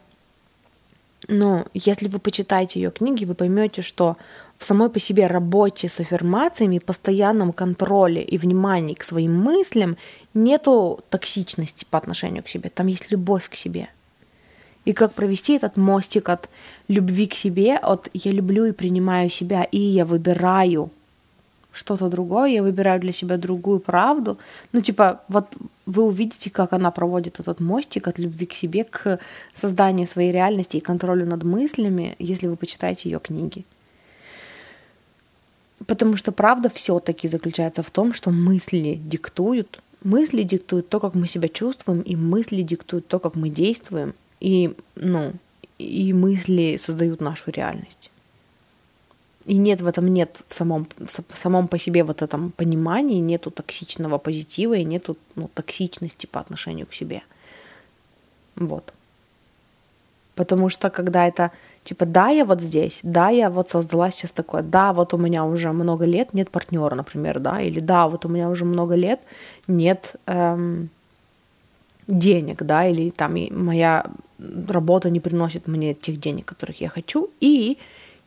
ну, 1.28 1.64
если 1.76 2.08
вы 2.08 2.18
почитаете 2.18 2.82
ее 2.82 2.90
книги, 2.90 3.24
вы 3.24 3.36
поймете, 3.36 3.84
что 3.84 4.18
в 4.62 4.66
самой 4.66 4.90
по 4.92 5.00
себе 5.00 5.26
работе 5.26 5.90
с 5.90 6.00
аффирмациями, 6.00 6.78
постоянном 6.78 7.52
контроле 7.52 8.22
и 8.22 8.38
внимании 8.38 8.94
к 8.94 9.04
своим 9.04 9.36
мыслям 9.36 9.98
нету 10.36 11.00
токсичности 11.10 11.88
по 11.90 11.98
отношению 11.98 12.44
к 12.44 12.48
себе. 12.48 12.70
Там 12.70 12.86
есть 12.86 13.12
любовь 13.12 13.50
к 13.50 13.56
себе. 13.56 13.88
И 14.86 14.94
как 14.94 15.14
провести 15.14 15.56
этот 15.56 15.78
мостик 15.78 16.30
от 16.30 16.48
любви 16.88 17.26
к 17.26 17.34
себе, 17.34 17.76
от 17.76 18.10
я 18.14 18.32
люблю 18.32 18.66
и 18.66 18.72
принимаю 18.72 19.32
себя, 19.32 19.64
и 19.64 19.80
я 19.80 20.06
выбираю 20.06 20.92
что-то 21.72 22.08
другое, 22.08 22.52
я 22.52 22.62
выбираю 22.62 23.00
для 23.00 23.14
себя 23.14 23.38
другую 23.38 23.80
правду. 23.80 24.38
Ну, 24.74 24.82
типа, 24.82 25.22
вот 25.28 25.58
вы 25.88 26.04
увидите, 26.04 26.52
как 26.52 26.74
она 26.74 26.92
проводит 26.92 27.40
этот 27.40 27.60
мостик 27.62 28.08
от 28.08 28.20
любви 28.20 28.46
к 28.46 28.54
себе 28.54 28.84
к 28.84 29.20
созданию 29.56 30.08
своей 30.08 30.32
реальности 30.32 30.78
и 30.78 30.82
контролю 30.82 31.26
над 31.26 31.44
мыслями, 31.44 32.16
если 32.20 32.48
вы 32.48 32.58
почитаете 32.58 33.10
ее 33.10 33.20
книги. 33.20 33.66
Потому 35.88 36.18
что 36.18 36.32
правда 36.32 36.70
все-таки 36.70 37.28
заключается 37.28 37.84
в 37.84 37.90
том, 37.90 38.14
что 38.14 38.32
мысли 38.32 39.00
диктуют. 39.04 39.82
Мысли 40.04 40.44
диктуют 40.44 40.90
то, 40.90 41.00
как 41.00 41.16
мы 41.16 41.28
себя 41.28 41.48
чувствуем, 41.48 42.02
и 42.02 42.16
мысли 42.16 42.62
диктуют 42.62 43.08
то, 43.08 43.20
как 43.20 43.36
мы 43.36 43.50
действуем. 43.50 44.14
И, 44.40 44.76
ну, 44.96 45.34
и 45.78 46.14
мысли 46.14 46.78
создают 46.78 47.22
нашу 47.22 47.52
реальность. 47.52 48.12
И 49.46 49.56
нет 49.56 49.82
в 49.82 49.88
этом 49.88 50.08
нет 50.08 50.44
в 50.48 50.54
самом, 50.54 50.88
в 50.98 51.38
самом 51.38 51.68
по 51.68 51.80
себе 51.80 52.04
вот 52.04 52.22
этом 52.22 52.52
понимании, 52.52 53.20
нету 53.20 53.50
токсичного 53.50 54.20
позитива 54.20 54.76
и 54.76 54.84
нету 54.84 55.18
ну, 55.36 55.50
токсичности 55.54 56.28
по 56.28 56.40
отношению 56.40 56.86
к 56.86 56.94
себе. 56.94 57.24
Вот. 58.56 58.94
Потому 60.36 60.70
что 60.70 60.90
когда 60.90 61.28
это 61.28 61.52
типа, 61.84 62.06
да, 62.06 62.30
я 62.30 62.46
вот 62.46 62.62
здесь, 62.62 63.00
да, 63.04 63.30
я 63.30 63.50
вот 63.50 63.70
создала 63.70 64.12
сейчас 64.12 64.32
такое, 64.32 64.62
да, 64.62 64.94
вот 64.94 65.14
у 65.14 65.18
меня 65.18 65.46
уже 65.46 65.72
много 65.72 66.06
лет 66.06 66.34
нет 66.34 66.50
партнера, 66.50 66.96
например, 66.96 67.40
да, 67.40 67.62
или 67.62 67.80
да, 67.80 68.08
вот 68.08 68.26
у 68.26 68.30
меня 68.30 68.50
уже 68.50 68.66
много 68.66 68.96
лет 68.96 69.20
нет 69.68 70.16
эм, 70.28 70.90
денег, 72.08 72.64
да, 72.64 72.88
или 72.88 73.10
там 73.10 73.36
моя 73.52 74.06
работа 74.68 75.10
не 75.10 75.20
приносит 75.20 75.68
мне 75.68 75.94
тех 75.94 76.18
денег, 76.18 76.46
которых 76.46 76.82
я 76.82 76.90
хочу, 76.90 77.30
и 77.40 77.78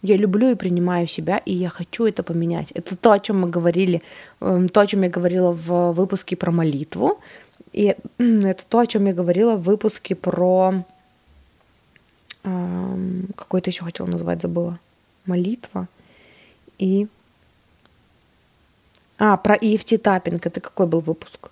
я 0.03 0.19
люблю 0.19 0.51
и 0.51 0.55
принимаю 0.55 1.07
себя, 1.07 1.39
и 1.39 1.55
я 1.55 1.71
хочу 1.71 2.05
это 2.05 2.23
поменять. 2.23 2.73
Это 2.73 2.95
то, 2.95 3.13
о 3.13 3.19
чем 3.19 3.41
мы 3.41 3.49
говорили, 3.49 4.03
эм, 4.41 4.69
то, 4.69 4.81
о 4.81 4.87
чем 4.87 5.03
я 5.03 5.09
говорила 5.09 5.51
в 5.51 5.93
выпуске 5.93 6.37
про 6.37 6.53
молитву. 6.53 7.21
И 7.73 7.97
это 8.19 8.65
то, 8.69 8.81
о 8.81 8.87
чем 8.87 9.07
я 9.07 9.15
говорила 9.15 9.57
в 9.57 9.63
выпуске 9.63 10.15
про... 10.15 10.85
Какой-то 12.45 13.71
еще 13.71 13.85
хотела 13.85 14.07
назвать, 14.07 14.43
забыла. 14.43 14.79
Молитва. 15.27 15.89
И... 16.79 17.09
А, 19.19 19.37
про 19.37 19.57
EFT 19.57 19.99
таппинг. 19.99 20.47
Это 20.47 20.61
какой 20.61 20.87
был 20.87 21.01
выпуск? 21.01 21.51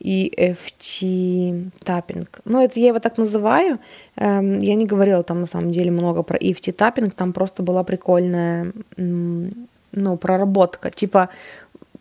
EFT 0.00 1.70
таппинг. 1.84 2.40
Ну, 2.44 2.62
это 2.62 2.80
я 2.80 2.88
его 2.88 2.98
так 2.98 3.18
называю. 3.18 3.78
Эм, 4.16 4.58
я 4.58 4.74
не 4.74 4.84
говорила 4.84 5.22
там 5.22 5.40
на 5.40 5.46
самом 5.46 5.72
деле 5.72 5.90
много 5.90 6.22
про 6.22 6.36
EFT 6.36 6.72
таппинг, 6.72 7.14
там 7.14 7.32
просто 7.32 7.62
была 7.62 7.84
прикольная, 7.84 8.72
ну, 8.96 10.16
проработка, 10.16 10.90
типа 10.90 11.30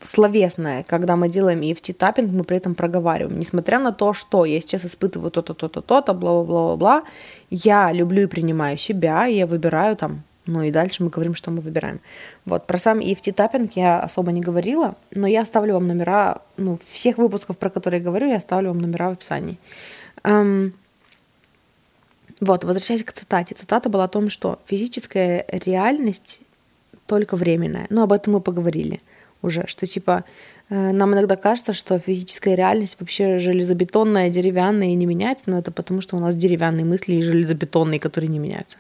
словесная, 0.03 0.83
когда 0.83 1.15
мы 1.15 1.29
делаем 1.29 1.61
EFT 1.61 1.93
таппинг, 1.93 2.31
мы 2.31 2.43
при 2.43 2.57
этом 2.57 2.75
проговариваем. 2.75 3.39
Несмотря 3.39 3.79
на 3.79 3.91
то, 3.91 4.13
что 4.13 4.45
я 4.45 4.59
сейчас 4.61 4.85
испытываю 4.85 5.31
то-то, 5.31 5.53
то-то, 5.53 5.81
то-то, 5.81 6.13
бла-бла-бла-бла, 6.13 7.03
я 7.49 7.91
люблю 7.91 8.23
и 8.23 8.27
принимаю 8.27 8.77
себя, 8.77 9.25
я 9.25 9.47
выбираю 9.47 9.95
там 9.95 10.23
ну 10.45 10.61
и 10.61 10.71
дальше 10.71 11.03
мы 11.03 11.09
говорим, 11.09 11.35
что 11.35 11.51
мы 11.51 11.61
выбираем. 11.61 12.01
Вот, 12.45 12.67
про 12.67 12.77
сам 12.77 12.99
EFT 12.99 13.31
таппинг 13.31 13.73
я 13.77 14.01
особо 14.01 14.33
не 14.33 14.41
говорила, 14.41 14.95
но 15.11 15.25
я 15.25 15.41
оставлю 15.41 15.75
вам 15.75 15.87
номера, 15.87 16.41
ну, 16.57 16.77
всех 16.91 17.17
выпусков, 17.17 17.57
про 17.57 17.69
которые 17.69 17.99
я 17.99 18.05
говорю, 18.05 18.27
я 18.27 18.37
оставлю 18.37 18.69
вам 18.73 18.81
номера 18.81 19.09
в 19.09 19.13
описании. 19.13 19.57
Эм, 20.23 20.73
вот, 22.41 22.65
возвращаясь 22.65 23.05
к 23.05 23.13
цитате. 23.13 23.55
Цитата 23.55 23.87
была 23.87 24.03
о 24.03 24.09
том, 24.09 24.29
что 24.29 24.59
физическая 24.65 25.45
реальность 25.49 26.41
только 27.05 27.37
временная. 27.37 27.87
Ну, 27.89 28.03
об 28.03 28.11
этом 28.11 28.33
мы 28.33 28.41
поговорили 28.41 28.99
уже, 29.43 29.65
что 29.67 29.85
типа 29.85 30.23
э, 30.69 30.91
нам 30.91 31.13
иногда 31.13 31.35
кажется, 31.35 31.73
что 31.73 31.99
физическая 31.99 32.55
реальность 32.55 32.97
вообще 32.99 33.37
железобетонная, 33.37 34.29
деревянная 34.29 34.87
и 34.87 34.95
не 34.95 35.05
меняется, 35.05 35.49
но 35.51 35.59
это 35.59 35.71
потому, 35.71 36.01
что 36.01 36.17
у 36.17 36.19
нас 36.19 36.35
деревянные 36.35 36.85
мысли 36.85 37.13
и 37.15 37.21
железобетонные, 37.21 37.99
которые 37.99 38.29
не 38.29 38.39
меняются. 38.39 38.77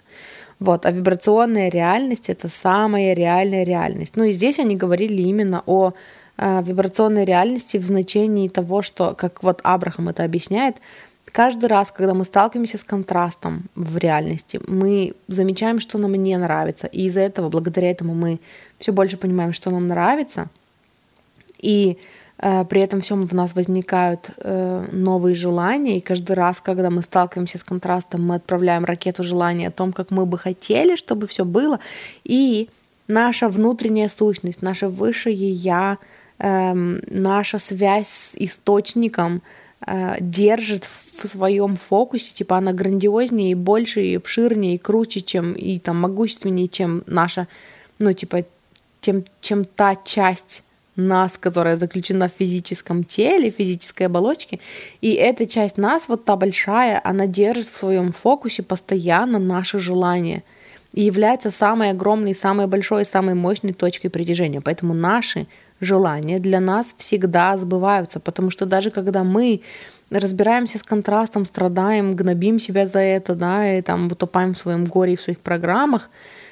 Вот, 0.59 0.85
а 0.85 0.91
вибрационная 0.91 1.69
реальность 1.69 2.29
это 2.29 2.47
самая 2.47 3.13
реальная 3.13 3.63
реальность. 3.63 4.15
Ну 4.15 4.23
и 4.23 4.31
здесь 4.31 4.59
они 4.59 4.75
говорили 4.75 5.21
именно 5.21 5.61
о 5.65 5.93
э, 6.37 6.63
вибрационной 6.63 7.25
реальности 7.25 7.77
в 7.77 7.85
значении 7.85 8.47
того, 8.47 8.81
что, 8.81 9.13
как 9.13 9.43
вот 9.43 9.59
Абрахам 9.63 10.09
это 10.09 10.23
объясняет, 10.23 10.77
каждый 11.33 11.65
раз, 11.65 11.91
когда 11.91 12.13
мы 12.13 12.23
сталкиваемся 12.23 12.77
с 12.77 12.83
контрастом 12.83 13.63
в 13.75 13.97
реальности, 13.97 14.61
мы 14.67 15.13
замечаем, 15.27 15.81
что 15.81 15.97
нам 15.97 16.13
не 16.13 16.37
нравится, 16.37 16.87
и 16.87 17.07
из-за 17.07 17.19
этого, 17.19 17.49
благодаря 17.49 17.91
этому 17.91 18.15
мы 18.15 18.39
все 18.79 18.93
больше 18.93 19.17
понимаем, 19.17 19.51
что 19.51 19.69
нам 19.71 19.89
нравится, 19.89 20.47
и 21.59 21.97
Э, 22.43 22.65
при 22.65 22.81
этом 22.81 22.99
всем 22.99 23.25
в 23.25 23.33
нас 23.33 23.55
возникают 23.55 24.31
э, 24.37 24.85
новые 24.91 25.33
желания, 25.35 25.97
и 25.97 26.01
каждый 26.01 26.33
раз, 26.33 26.59
когда 26.59 26.89
мы 26.89 27.01
сталкиваемся 27.01 27.57
с 27.57 27.63
контрастом, 27.63 28.25
мы 28.25 28.35
отправляем 28.35 28.85
ракету 28.85 29.23
желания 29.23 29.69
о 29.69 29.71
том, 29.71 29.93
как 29.93 30.11
мы 30.11 30.25
бы 30.25 30.37
хотели, 30.37 30.95
чтобы 30.95 31.27
все 31.27 31.45
было, 31.45 31.79
и 32.25 32.69
наша 33.07 33.47
внутренняя 33.47 34.09
сущность, 34.09 34.61
наше 34.61 34.87
высшее 34.89 35.51
я, 35.51 35.97
эм, 36.39 37.01
наша 37.09 37.59
связь 37.59 38.07
с 38.07 38.31
источником 38.35 39.37
э, 39.37 39.62
держит 40.19 40.85
в 40.85 41.27
своем 41.27 41.75
фокусе, 41.75 42.33
типа 42.33 42.57
она 42.57 42.73
грандиознее 42.73 43.51
и 43.51 43.55
больше, 43.55 44.03
и 44.03 44.15
обширнее, 44.15 44.75
и 44.75 44.77
круче, 44.77 45.21
чем, 45.21 45.53
и 45.53 45.79
там 45.79 45.99
могущественнее, 45.99 46.67
чем 46.67 47.03
наша, 47.05 47.47
ну, 47.99 48.13
типа, 48.13 48.45
тем, 49.01 49.23
чем 49.41 49.65
та 49.65 49.95
часть 49.95 50.63
нас, 50.95 51.37
которая 51.39 51.75
заключена 51.75 52.29
в 52.29 52.33
физическом 52.37 53.03
теле, 53.03 53.49
физической 53.49 54.03
оболочке. 54.03 54.59
И 55.01 55.13
эта 55.13 55.45
часть 55.45 55.77
нас, 55.77 56.07
вот 56.07 56.25
та 56.25 56.35
большая, 56.35 57.01
она 57.03 57.27
держит 57.27 57.67
в 57.67 57.77
своем 57.77 58.11
фокусе 58.11 58.63
постоянно 58.63 59.39
наши 59.39 59.79
желания 59.79 60.43
и 60.93 61.03
является 61.03 61.49
самой 61.49 61.89
огромной, 61.89 62.35
самой 62.35 62.67
большой, 62.67 63.05
самой 63.05 63.33
мощной 63.33 63.73
точкой 63.73 64.09
притяжения. 64.09 64.61
Поэтому 64.61 64.93
наши 64.93 65.47
желания 65.83 66.39
для 66.39 66.59
нас 66.59 66.95
всегда 66.97 67.57
сбываются, 67.57 68.19
потому 68.19 68.49
что 68.49 68.65
даже 68.65 68.91
когда 68.91 69.23
мы 69.23 69.61
разбираемся 70.09 70.77
с 70.79 70.83
контрастом, 70.83 71.45
страдаем, 71.45 72.15
гнобим 72.15 72.59
себя 72.59 72.87
за 72.87 72.99
это, 72.99 73.35
да, 73.35 73.77
и 73.77 73.81
там 73.81 74.07
утопаем 74.07 74.53
в 74.53 74.57
своем 74.57 74.85
горе 74.85 75.13
и 75.13 75.15
в 75.15 75.21
своих 75.21 75.39
программах, 75.39 76.09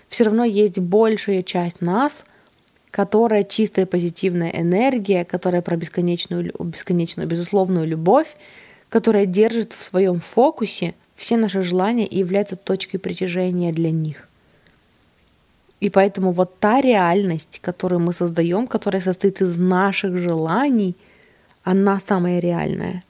все 0.10 0.26
равно 0.26 0.44
есть 0.44 0.80
большая 0.80 1.42
часть 1.42 1.82
нас, 1.82 2.26
которая 2.92 3.44
чистая 3.44 3.86
позитивная 3.86 4.52
энергия, 4.52 5.24
которая 5.24 5.62
про 5.62 5.78
бесконечную, 5.78 6.52
бесконечную 6.60 7.28
безусловную 7.28 7.88
любовь, 7.88 8.36
которая 8.90 9.26
держит 9.26 9.72
в 9.72 9.84
своем 9.84 10.20
фокусе 10.20 10.94
все 11.16 11.38
наши 11.38 11.64
желания 11.64 12.06
и 12.06 12.18
является 12.18 12.58
точкой 12.58 12.98
притяжения 12.98 13.72
для 13.72 13.92
них. 13.92 14.28
И 15.82 15.90
поэтому 15.90 16.32
вот 16.32 16.60
та 16.60 16.82
реальность, 16.82 17.60
которую 17.62 18.00
мы 18.00 18.14
создаем, 18.14 18.68
которая 18.68 19.02
состоит 19.02 19.42
из 19.42 19.58
наших 19.58 20.18
желаний, 20.18 20.96
она 21.64 22.00
самая 22.00 22.40
реальная 22.40 23.04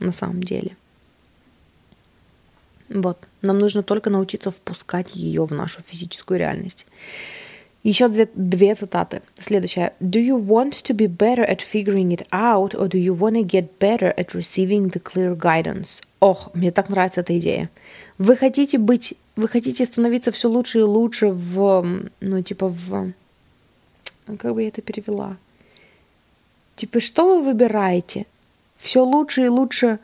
на 0.00 0.12
самом 0.12 0.42
деле. 0.42 0.76
Вот. 2.88 3.16
Нам 3.42 3.58
нужно 3.58 3.82
только 3.82 4.10
научиться 4.10 4.50
впускать 4.50 5.14
ее 5.16 5.44
в 5.44 5.52
нашу 5.52 5.82
физическую 5.82 6.38
реальность. 6.38 6.86
Еще 7.86 8.08
две, 8.08 8.28
две 8.34 8.74
цитаты. 8.74 9.22
Следующая. 9.38 9.92
Do 10.00 10.18
you 10.18 10.44
want 10.44 10.72
to 10.72 10.92
be 10.92 11.06
better 11.06 11.44
at 11.48 11.58
figuring 11.58 12.10
it 12.10 12.26
out, 12.32 12.74
or 12.74 12.88
do 12.88 12.98
you 12.98 13.14
want 13.14 13.36
to 13.36 13.44
get 13.44 13.78
better 13.78 14.12
at 14.16 14.34
receiving 14.34 14.88
the 14.88 15.00
clear 15.00 15.36
guidance? 15.36 16.02
Ох, 16.18 16.50
мне 16.52 16.72
так 16.72 16.88
нравится 16.88 17.20
эта 17.20 17.38
идея. 17.38 17.70
Вы 18.18 18.34
хотите 18.34 18.78
быть, 18.78 19.14
вы 19.36 19.46
хотите 19.46 19.84
становиться 19.84 20.32
все 20.32 20.48
лучше 20.48 20.80
и 20.80 20.82
лучше 20.82 21.28
в, 21.28 21.86
ну, 22.20 22.42
типа 22.42 22.66
в, 22.66 23.12
как 24.36 24.54
бы 24.54 24.62
я 24.62 24.68
это 24.68 24.82
перевела? 24.82 25.36
Типа, 26.74 26.98
что 26.98 27.36
вы 27.36 27.44
выбираете? 27.44 28.26
Все 28.76 29.04
лучше 29.04 29.44
и 29.44 29.48
лучше 29.48 30.00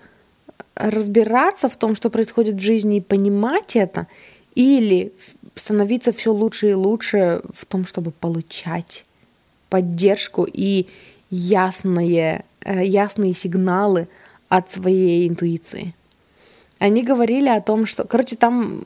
разбираться 0.77 1.69
в 1.69 1.75
том, 1.75 1.97
что 1.97 2.11
происходит 2.11 2.55
в 2.55 2.61
жизни, 2.61 2.99
и 2.99 3.01
понимать 3.01 3.75
это, 3.75 4.07
или 4.55 5.13
становиться 5.55 6.13
все 6.13 6.33
лучше 6.33 6.71
и 6.71 6.75
лучше 6.75 7.43
в 7.53 7.65
том, 7.67 7.85
чтобы 7.85 8.11
получать 8.11 9.05
поддержку 9.69 10.47
и 10.51 10.87
ясные, 11.31 12.45
э, 12.65 12.85
ясные 12.85 13.35
сигналы 13.35 14.09
от 14.49 14.71
своей 14.71 15.29
интуиции. 15.29 15.95
Они 16.79 17.03
говорили 17.03 17.49
о 17.49 17.61
том, 17.61 17.87
что... 17.87 18.05
Короче, 18.05 18.37
там 18.37 18.85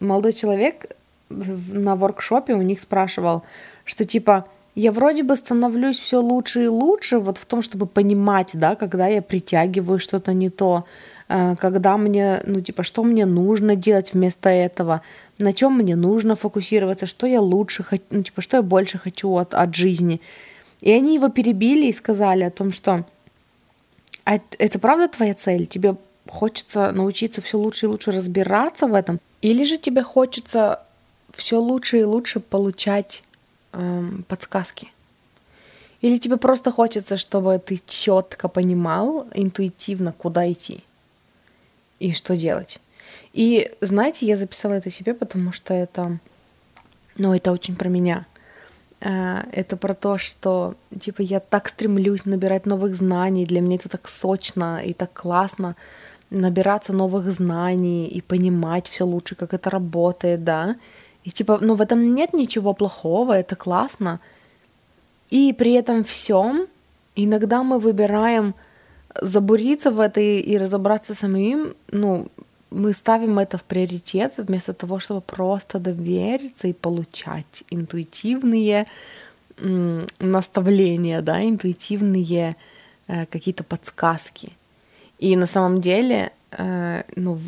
молодой 0.00 0.32
человек 0.32 0.96
на 1.28 1.96
воркшопе 1.96 2.54
у 2.54 2.62
них 2.62 2.80
спрашивал, 2.80 3.42
что 3.84 4.04
типа 4.04 4.46
я 4.74 4.90
вроде 4.92 5.22
бы 5.22 5.36
становлюсь 5.36 5.98
все 5.98 6.20
лучше 6.20 6.64
и 6.64 6.68
лучше 6.68 7.18
вот 7.18 7.38
в 7.38 7.44
том, 7.44 7.60
чтобы 7.60 7.86
понимать, 7.86 8.52
да, 8.54 8.74
когда 8.74 9.06
я 9.06 9.20
притягиваю 9.20 9.98
что-то 9.98 10.32
не 10.32 10.48
то, 10.48 10.84
э, 11.28 11.56
когда 11.56 11.96
мне, 11.98 12.42
ну, 12.46 12.60
типа, 12.60 12.82
что 12.82 13.04
мне 13.04 13.26
нужно 13.26 13.76
делать 13.76 14.14
вместо 14.14 14.48
этого, 14.48 15.02
на 15.38 15.52
чем 15.52 15.74
мне 15.74 15.96
нужно 15.96 16.36
фокусироваться, 16.36 17.06
что 17.06 17.26
я 17.26 17.40
лучше 17.40 17.82
хочу, 17.82 18.04
ну, 18.10 18.22
типа, 18.22 18.40
что 18.40 18.58
я 18.58 18.62
больше 18.62 18.98
хочу 18.98 19.34
от, 19.36 19.54
от 19.54 19.74
жизни. 19.74 20.20
И 20.80 20.90
они 20.90 21.14
его 21.14 21.28
перебили 21.28 21.86
и 21.86 21.92
сказали 21.92 22.42
о 22.44 22.50
том, 22.50 22.72
что 22.72 23.04
а 24.24 24.38
это 24.58 24.78
правда 24.78 25.08
твоя 25.08 25.34
цель? 25.34 25.66
Тебе 25.66 25.96
хочется 26.28 26.92
научиться 26.92 27.40
все 27.40 27.58
лучше 27.58 27.86
и 27.86 27.88
лучше 27.88 28.12
разбираться 28.12 28.86
в 28.86 28.94
этом? 28.94 29.20
Или 29.40 29.64
же 29.64 29.78
тебе 29.78 30.02
хочется 30.02 30.80
все 31.32 31.58
лучше 31.58 32.00
и 32.00 32.04
лучше 32.04 32.40
получать 32.40 33.24
эм, 33.72 34.24
подсказки? 34.28 34.88
Или 36.00 36.18
тебе 36.18 36.36
просто 36.36 36.70
хочется, 36.72 37.16
чтобы 37.16 37.58
ты 37.58 37.80
четко 37.86 38.48
понимал 38.48 39.26
интуитивно, 39.34 40.12
куда 40.12 40.50
идти 40.50 40.84
и 42.00 42.12
что 42.12 42.36
делать? 42.36 42.80
И 43.32 43.70
знаете, 43.80 44.26
я 44.26 44.36
записала 44.36 44.74
это 44.74 44.90
себе, 44.90 45.14
потому 45.14 45.52
что 45.52 45.72
это, 45.74 46.18
ну, 47.16 47.34
это 47.34 47.52
очень 47.52 47.76
про 47.76 47.88
меня. 47.88 48.26
А, 49.00 49.44
это 49.52 49.76
про 49.76 49.94
то, 49.94 50.18
что, 50.18 50.74
типа, 51.00 51.22
я 51.22 51.40
так 51.40 51.68
стремлюсь 51.68 52.24
набирать 52.24 52.66
новых 52.66 52.94
знаний, 52.94 53.46
для 53.46 53.60
меня 53.60 53.76
это 53.76 53.88
так 53.88 54.08
сочно 54.08 54.80
и 54.84 54.92
так 54.92 55.12
классно 55.12 55.76
набираться 56.32 56.92
новых 56.92 57.30
знаний 57.30 58.06
и 58.08 58.20
понимать 58.20 58.88
все 58.88 59.04
лучше, 59.04 59.34
как 59.34 59.54
это 59.54 59.70
работает, 59.70 60.44
да. 60.44 60.76
И 61.24 61.30
типа, 61.30 61.58
ну 61.60 61.74
в 61.74 61.80
этом 61.80 62.14
нет 62.14 62.32
ничего 62.32 62.74
плохого, 62.74 63.32
это 63.32 63.54
классно. 63.54 64.18
И 65.30 65.52
при 65.52 65.72
этом 65.72 66.04
всем 66.04 66.66
иногда 67.14 67.62
мы 67.62 67.78
выбираем 67.78 68.54
забуриться 69.20 69.90
в 69.90 70.00
это 70.00 70.20
и 70.20 70.56
разобраться 70.56 71.14
самим, 71.14 71.74
ну, 71.90 72.28
мы 72.72 72.92
ставим 72.92 73.38
это 73.38 73.58
в 73.58 73.62
приоритет 73.62 74.34
вместо 74.38 74.72
того, 74.72 74.98
чтобы 74.98 75.20
просто 75.20 75.78
довериться 75.78 76.68
и 76.68 76.72
получать 76.72 77.64
интуитивные 77.70 78.86
наставления, 80.18 81.20
да, 81.20 81.42
интуитивные 81.42 82.56
э, 83.06 83.26
какие-то 83.26 83.64
подсказки. 83.64 84.52
И 85.18 85.36
на 85.36 85.46
самом 85.46 85.80
деле, 85.80 86.32
э, 86.50 87.02
ну, 87.16 87.38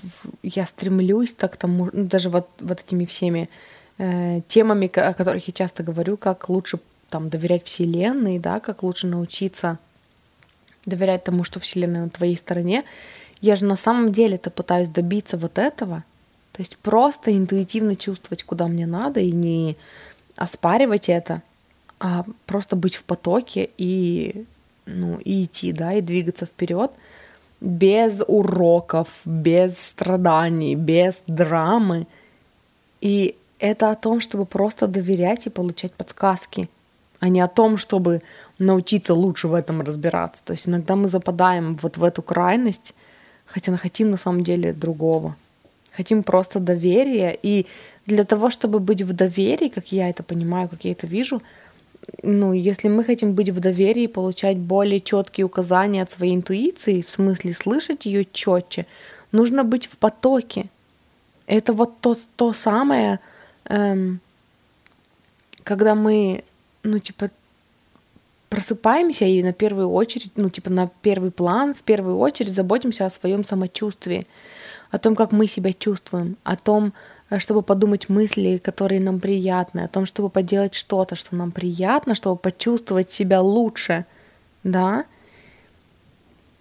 я 0.43 0.67
стремлюсь 0.67 1.35
так 1.35 1.57
тому, 1.57 1.91
ну, 1.93 2.05
даже 2.05 2.29
вот, 2.29 2.49
вот 2.61 2.81
этими 2.81 3.05
всеми 3.05 3.49
э, 3.99 4.43
темами, 4.47 4.91
о 4.99 5.15
которых 5.15 5.49
я 5.49 5.53
часто 5.53 5.83
говорю, 5.83 6.17
как 6.17 6.49
лучше 6.49 6.79
там 7.11 7.31
доверять 7.31 7.65
Вселенной, 7.65 8.39
да, 8.39 8.61
как 8.61 8.83
лучше 8.83 9.07
научиться 9.07 9.79
доверять 10.87 11.25
тому, 11.25 11.45
что 11.45 11.61
Вселенная 11.61 12.05
на 12.05 12.11
твоей 12.11 12.37
стороне, 12.37 12.85
я 13.45 13.57
же 13.57 13.67
на 13.67 13.77
самом 13.77 14.13
деле-то 14.13 14.51
пытаюсь 14.51 14.89
добиться 14.89 15.37
вот 15.37 15.59
этого. 15.59 16.05
То 16.53 16.63
есть 16.63 16.79
просто 16.79 17.37
интуитивно 17.37 17.95
чувствовать, 17.95 18.43
куда 18.43 18.69
мне 18.69 18.87
надо, 18.87 19.21
и 19.21 19.33
не 19.33 19.77
оспаривать 20.37 21.09
это, 21.09 21.43
а 22.01 22.25
просто 22.47 22.75
быть 22.75 22.97
в 22.97 23.05
потоке 23.05 23.71
и, 23.77 24.47
ну, 24.87 25.19
и 25.19 25.45
идти, 25.45 25.73
да, 25.73 25.93
и 25.93 26.01
двигаться 26.01 26.47
вперед 26.47 26.91
без 27.61 28.23
уроков, 28.27 29.09
без 29.25 29.79
страданий, 29.79 30.75
без 30.75 31.23
драмы. 31.27 32.07
И 33.01 33.37
это 33.59 33.91
о 33.91 33.95
том, 33.95 34.21
чтобы 34.21 34.47
просто 34.47 34.87
доверять 34.87 35.47
и 35.47 35.51
получать 35.51 35.93
подсказки, 35.93 36.69
а 37.21 37.29
не 37.29 37.41
о 37.41 37.49
том, 37.49 37.79
чтобы 37.79 38.23
научиться 38.59 39.15
лучше 39.15 39.49
в 39.49 39.55
этом 39.55 39.81
разбираться. 39.83 40.43
То 40.45 40.53
есть 40.53 40.69
иногда 40.69 40.97
мы 40.97 41.09
западаем 41.09 41.77
вот 41.83 41.97
в 41.97 42.05
эту 42.05 42.23
крайность, 42.23 42.95
хотя 43.47 43.77
хотим 43.77 44.11
на 44.11 44.17
самом 44.17 44.43
деле 44.43 44.73
другого. 44.73 45.37
Хотим 45.93 46.23
просто 46.23 46.61
доверия. 46.61 47.37
И 47.43 47.67
для 48.07 48.25
того, 48.25 48.51
чтобы 48.51 48.81
быть 48.81 49.03
в 49.03 49.13
доверии, 49.13 49.69
как 49.69 49.93
я 49.93 50.09
это 50.09 50.23
понимаю, 50.23 50.69
как 50.69 50.85
я 50.85 50.93
это 50.93 51.07
вижу, 51.07 51.43
ну, 52.23 52.53
если 52.53 52.89
мы 52.89 53.05
хотим 53.05 53.33
быть 53.33 53.51
в 53.51 53.61
доверии, 53.61 54.07
получать 54.07 54.57
более 54.59 55.01
четкие 55.01 55.47
указания 55.47 56.03
от 56.03 56.13
своей 56.13 56.35
интуиции, 56.35 57.03
в 57.03 57.11
смысле 57.11 57.55
слышать 57.55 58.07
ее 58.07 58.25
четче, 58.25 58.87
нужно 59.33 59.65
быть 59.65 59.87
в 59.87 59.97
потоке. 59.97 60.67
Это 61.47 61.73
вот 61.73 62.01
то, 62.01 62.17
то 62.37 62.53
самое, 62.53 63.21
эм, 63.67 64.21
когда 65.63 65.95
мы, 65.95 66.45
ну, 66.83 66.99
типа, 66.99 67.31
просыпаемся 68.55 69.25
и 69.25 69.43
на 69.43 69.53
первую 69.53 69.91
очередь, 69.91 70.33
ну, 70.37 70.49
типа 70.49 70.71
на 70.71 70.89
первый 71.03 71.31
план, 71.31 71.75
в 71.75 71.83
первую 71.83 72.19
очередь 72.19 72.55
заботимся 72.55 73.07
о 73.07 73.11
своем 73.11 73.45
самочувствии, 73.45 74.27
о 74.91 74.99
том, 74.99 75.17
как 75.17 75.33
мы 75.33 75.49
себя 75.49 75.73
чувствуем, 75.73 76.37
о 76.45 76.57
том, 76.57 76.93
э, 77.31 77.41
чтобы 77.41 77.63
подумать 77.63 78.09
мысли, 78.09 78.59
которые 78.59 79.01
нам 79.01 79.19
приятны, 79.19 79.81
о 79.81 79.89
том, 79.89 80.07
чтобы 80.07 80.31
поделать 80.31 80.75
что-то, 80.75 81.17
что 81.17 81.35
нам 81.35 81.51
приятно, 81.51 82.15
чтобы 82.15 82.37
почувствовать 82.37 83.11
себя 83.13 83.41
лучше, 83.41 84.05
да. 84.63 85.05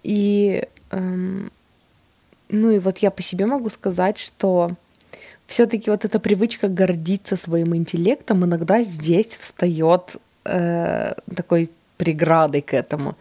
И, 0.02 0.66
эм, 0.90 1.52
ну 2.48 2.70
и 2.70 2.80
вот 2.80 2.98
я 2.98 3.12
по 3.12 3.22
себе 3.22 3.46
могу 3.46 3.70
сказать, 3.70 4.18
что 4.18 4.72
все-таки 5.46 5.90
вот 5.90 6.04
эта 6.04 6.18
привычка 6.18 6.68
гордиться 6.68 7.36
своим 7.36 7.76
интеллектом 7.76 8.44
иногда 8.44 8.82
здесь 8.82 9.36
встает 9.40 10.16
э, 10.44 11.14
такой 11.36 11.70
преградой 11.96 12.62
к 12.62 12.74
этому. 12.74 13.16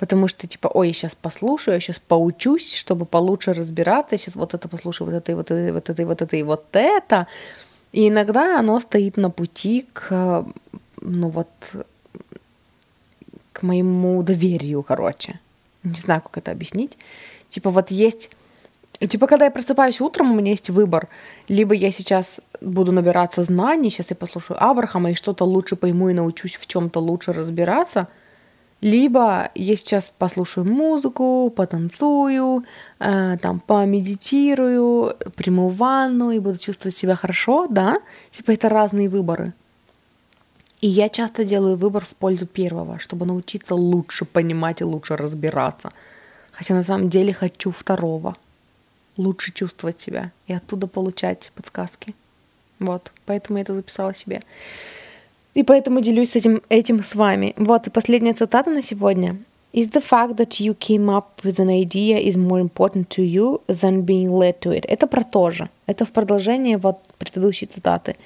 потому 0.00 0.28
что, 0.28 0.46
типа, 0.46 0.68
ой, 0.68 0.88
я 0.88 0.94
сейчас 0.94 1.14
послушаю, 1.14 1.74
я 1.74 1.80
сейчас 1.80 2.00
поучусь, 2.08 2.74
чтобы 2.74 3.04
получше 3.04 3.52
разбираться, 3.52 4.14
я 4.14 4.18
сейчас 4.18 4.34
вот 4.34 4.54
это 4.54 4.66
послушаю, 4.68 5.10
вот 5.10 5.16
это, 5.16 5.32
и 5.32 5.34
вот 5.34 5.50
это, 5.50 5.68
и 5.68 5.72
вот 5.72 5.90
это, 5.90 6.02
и 6.02 6.04
вот 6.06 6.22
это, 6.22 6.36
и 6.36 6.42
вот 6.42 6.64
это. 6.72 7.26
И 7.92 8.08
иногда 8.08 8.58
оно 8.58 8.80
стоит 8.80 9.18
на 9.18 9.30
пути 9.30 9.86
к, 9.92 10.44
ну 11.02 11.28
вот, 11.28 11.48
к 13.52 13.62
моему 13.62 14.22
доверию, 14.22 14.82
короче. 14.82 15.38
Не 15.84 16.00
знаю, 16.00 16.22
как 16.22 16.38
это 16.38 16.50
объяснить. 16.50 16.96
Типа 17.50 17.70
вот 17.70 17.90
есть... 17.90 18.30
Типа, 19.08 19.26
когда 19.26 19.46
я 19.46 19.50
просыпаюсь 19.50 20.00
утром, 20.00 20.30
у 20.30 20.34
меня 20.34 20.50
есть 20.50 20.70
выбор. 20.70 21.08
Либо 21.48 21.74
я 21.74 21.90
сейчас 21.90 22.40
буду 22.60 22.92
набираться 22.92 23.44
знаний, 23.44 23.90
сейчас 23.90 24.10
я 24.10 24.16
послушаю 24.16 24.62
Абрахама 24.62 25.10
и 25.10 25.14
что-то 25.14 25.44
лучше 25.44 25.76
пойму 25.76 26.10
и 26.10 26.14
научусь 26.14 26.56
в 26.56 26.66
чем-то 26.66 27.00
лучше 27.00 27.32
разбираться– 27.32 28.08
либо 28.80 29.50
я 29.54 29.76
сейчас 29.76 30.10
послушаю 30.18 30.66
музыку, 30.66 31.52
потанцую, 31.54 32.64
э, 32.98 33.36
там 33.36 33.60
помедитирую, 33.60 35.16
приму 35.36 35.68
ванну 35.68 36.30
и 36.30 36.38
буду 36.38 36.58
чувствовать 36.58 36.96
себя 36.96 37.14
хорошо, 37.14 37.66
да? 37.68 38.00
Типа 38.30 38.52
это 38.52 38.68
разные 38.68 39.10
выборы. 39.10 39.52
И 40.80 40.88
я 40.88 41.10
часто 41.10 41.44
делаю 41.44 41.76
выбор 41.76 42.06
в 42.06 42.14
пользу 42.16 42.46
первого, 42.46 42.98
чтобы 42.98 43.26
научиться 43.26 43.74
лучше 43.74 44.24
понимать 44.24 44.80
и 44.80 44.84
лучше 44.84 45.16
разбираться. 45.16 45.92
Хотя 46.52 46.74
на 46.74 46.82
самом 46.82 47.10
деле 47.10 47.34
хочу 47.34 47.70
второго. 47.70 48.34
Лучше 49.16 49.52
чувствовать 49.52 50.00
себя 50.00 50.32
и 50.46 50.52
оттуда 50.52 50.86
получать 50.86 51.52
подсказки. 51.54 52.14
Вот, 52.78 53.12
поэтому 53.26 53.58
я 53.58 53.62
это 53.62 53.74
записала 53.74 54.14
себе. 54.14 54.42
И 55.54 55.62
поэтому 55.62 56.00
делюсь 56.00 56.36
этим, 56.36 56.62
этим 56.68 57.02
с 57.02 57.14
вами. 57.14 57.54
Вот 57.56 57.86
и 57.86 57.90
последняя 57.90 58.34
цитата 58.34 58.70
на 58.70 58.82
сегодня. 58.82 59.36
Is 59.72 59.92
the 59.92 60.02
fact 60.02 60.36
that 60.36 60.58
you 60.58 60.74
came 60.74 61.08
up 61.08 61.42
with 61.44 61.60
an 61.60 61.68
idea 61.68 62.18
is 62.18 62.36
more 62.36 62.60
important 62.60 63.08
to 63.10 63.22
you 63.22 63.60
than 63.68 64.04
being 64.04 64.28
led 64.28 64.58
to 64.60 64.72
it? 64.72 64.84
Это 64.88 65.06
про 65.06 65.22
то 65.22 65.50
же. 65.50 65.68
Это 65.86 66.04
в 66.04 66.10
продолжение 66.10 66.76
вот 66.76 66.98
предыдущей 67.18 67.66
цитаты. 67.66 68.16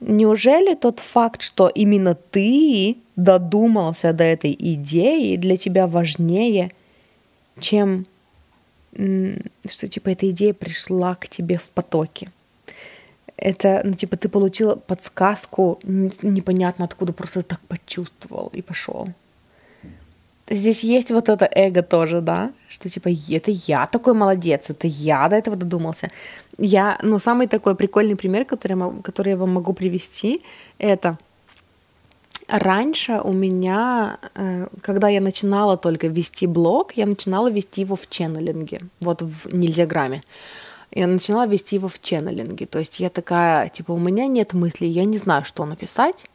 Неужели 0.00 0.74
тот 0.74 1.00
факт, 1.00 1.42
что 1.42 1.68
именно 1.68 2.14
ты 2.14 2.96
додумался 3.16 4.12
до 4.12 4.22
этой 4.22 4.54
идеи, 4.58 5.34
для 5.34 5.56
тебя 5.56 5.88
важнее, 5.88 6.70
чем 7.58 8.06
что 9.68 9.88
типа 9.88 10.10
эта 10.10 10.28
идея 10.30 10.52
пришла 10.52 11.14
к 11.14 11.28
тебе 11.28 11.56
в 11.56 11.70
потоке? 11.70 12.30
это, 13.38 13.80
ну, 13.84 13.94
типа, 13.94 14.16
ты 14.16 14.28
получила 14.28 14.74
подсказку 14.74 15.78
непонятно 15.84 16.84
откуда, 16.84 17.12
просто 17.12 17.42
так 17.42 17.60
почувствовал 17.60 18.50
и 18.52 18.62
пошел. 18.62 19.08
Здесь 20.50 20.82
есть 20.82 21.10
вот 21.10 21.28
это 21.28 21.48
эго 21.54 21.82
тоже, 21.82 22.20
да, 22.20 22.52
что 22.68 22.88
типа 22.88 23.10
это 23.30 23.50
я 23.50 23.86
такой 23.86 24.14
молодец, 24.14 24.70
это 24.70 24.86
я 24.86 25.28
до 25.28 25.36
этого 25.36 25.56
додумался. 25.56 26.10
Я, 26.56 26.98
ну, 27.02 27.18
самый 27.18 27.46
такой 27.48 27.74
прикольный 27.74 28.16
пример, 28.16 28.44
который, 28.46 29.02
который 29.02 29.30
я 29.30 29.36
вам 29.36 29.50
могу 29.50 29.74
привести, 29.74 30.42
это 30.78 31.18
раньше 32.48 33.20
у 33.22 33.32
меня, 33.32 34.18
э, 34.34 34.66
когда 34.80 35.08
я 35.08 35.20
начинала 35.20 35.76
только 35.76 36.08
вести 36.08 36.46
блог, 36.46 36.92
я 36.96 37.06
начинала 37.06 37.50
вести 37.50 37.82
его 37.82 37.96
в 37.96 38.08
ченнелинге, 38.08 38.80
вот 39.00 39.22
в 39.22 39.54
нельзяграмме 39.54 40.22
я 40.90 41.06
начинала 41.06 41.46
вести 41.46 41.76
его 41.76 41.88
в 41.88 42.00
ченнелинге. 42.00 42.66
То 42.66 42.78
есть 42.78 43.00
я 43.00 43.10
такая, 43.10 43.68
типа, 43.68 43.92
у 43.92 43.98
меня 43.98 44.26
нет 44.26 44.54
мыслей, 44.54 44.88
я 44.88 45.04
не 45.04 45.18
знаю, 45.18 45.44
что 45.44 45.64
написать. 45.64 46.26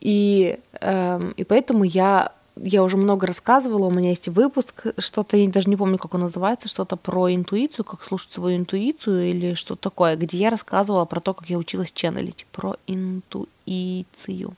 И, 0.00 0.58
эм, 0.80 1.30
и 1.36 1.44
поэтому 1.44 1.84
я, 1.84 2.32
я 2.56 2.82
уже 2.82 2.96
много 2.96 3.26
рассказывала, 3.26 3.86
у 3.86 3.90
меня 3.90 4.10
есть 4.10 4.28
выпуск, 4.28 4.86
что-то, 4.98 5.36
я 5.36 5.48
даже 5.50 5.68
не 5.68 5.76
помню, 5.76 5.98
как 5.98 6.14
он 6.14 6.22
называется, 6.22 6.68
что-то 6.68 6.96
про 6.96 7.34
интуицию, 7.34 7.84
как 7.84 8.04
слушать 8.04 8.32
свою 8.32 8.56
интуицию 8.56 9.30
или 9.30 9.54
что-то 9.54 9.90
такое, 9.90 10.16
где 10.16 10.38
я 10.38 10.50
рассказывала 10.50 11.04
про 11.04 11.20
то, 11.20 11.34
как 11.34 11.48
я 11.50 11.58
училась 11.58 11.92
ченнелить, 11.92 12.46
про 12.52 12.76
интуицию. 12.86 14.54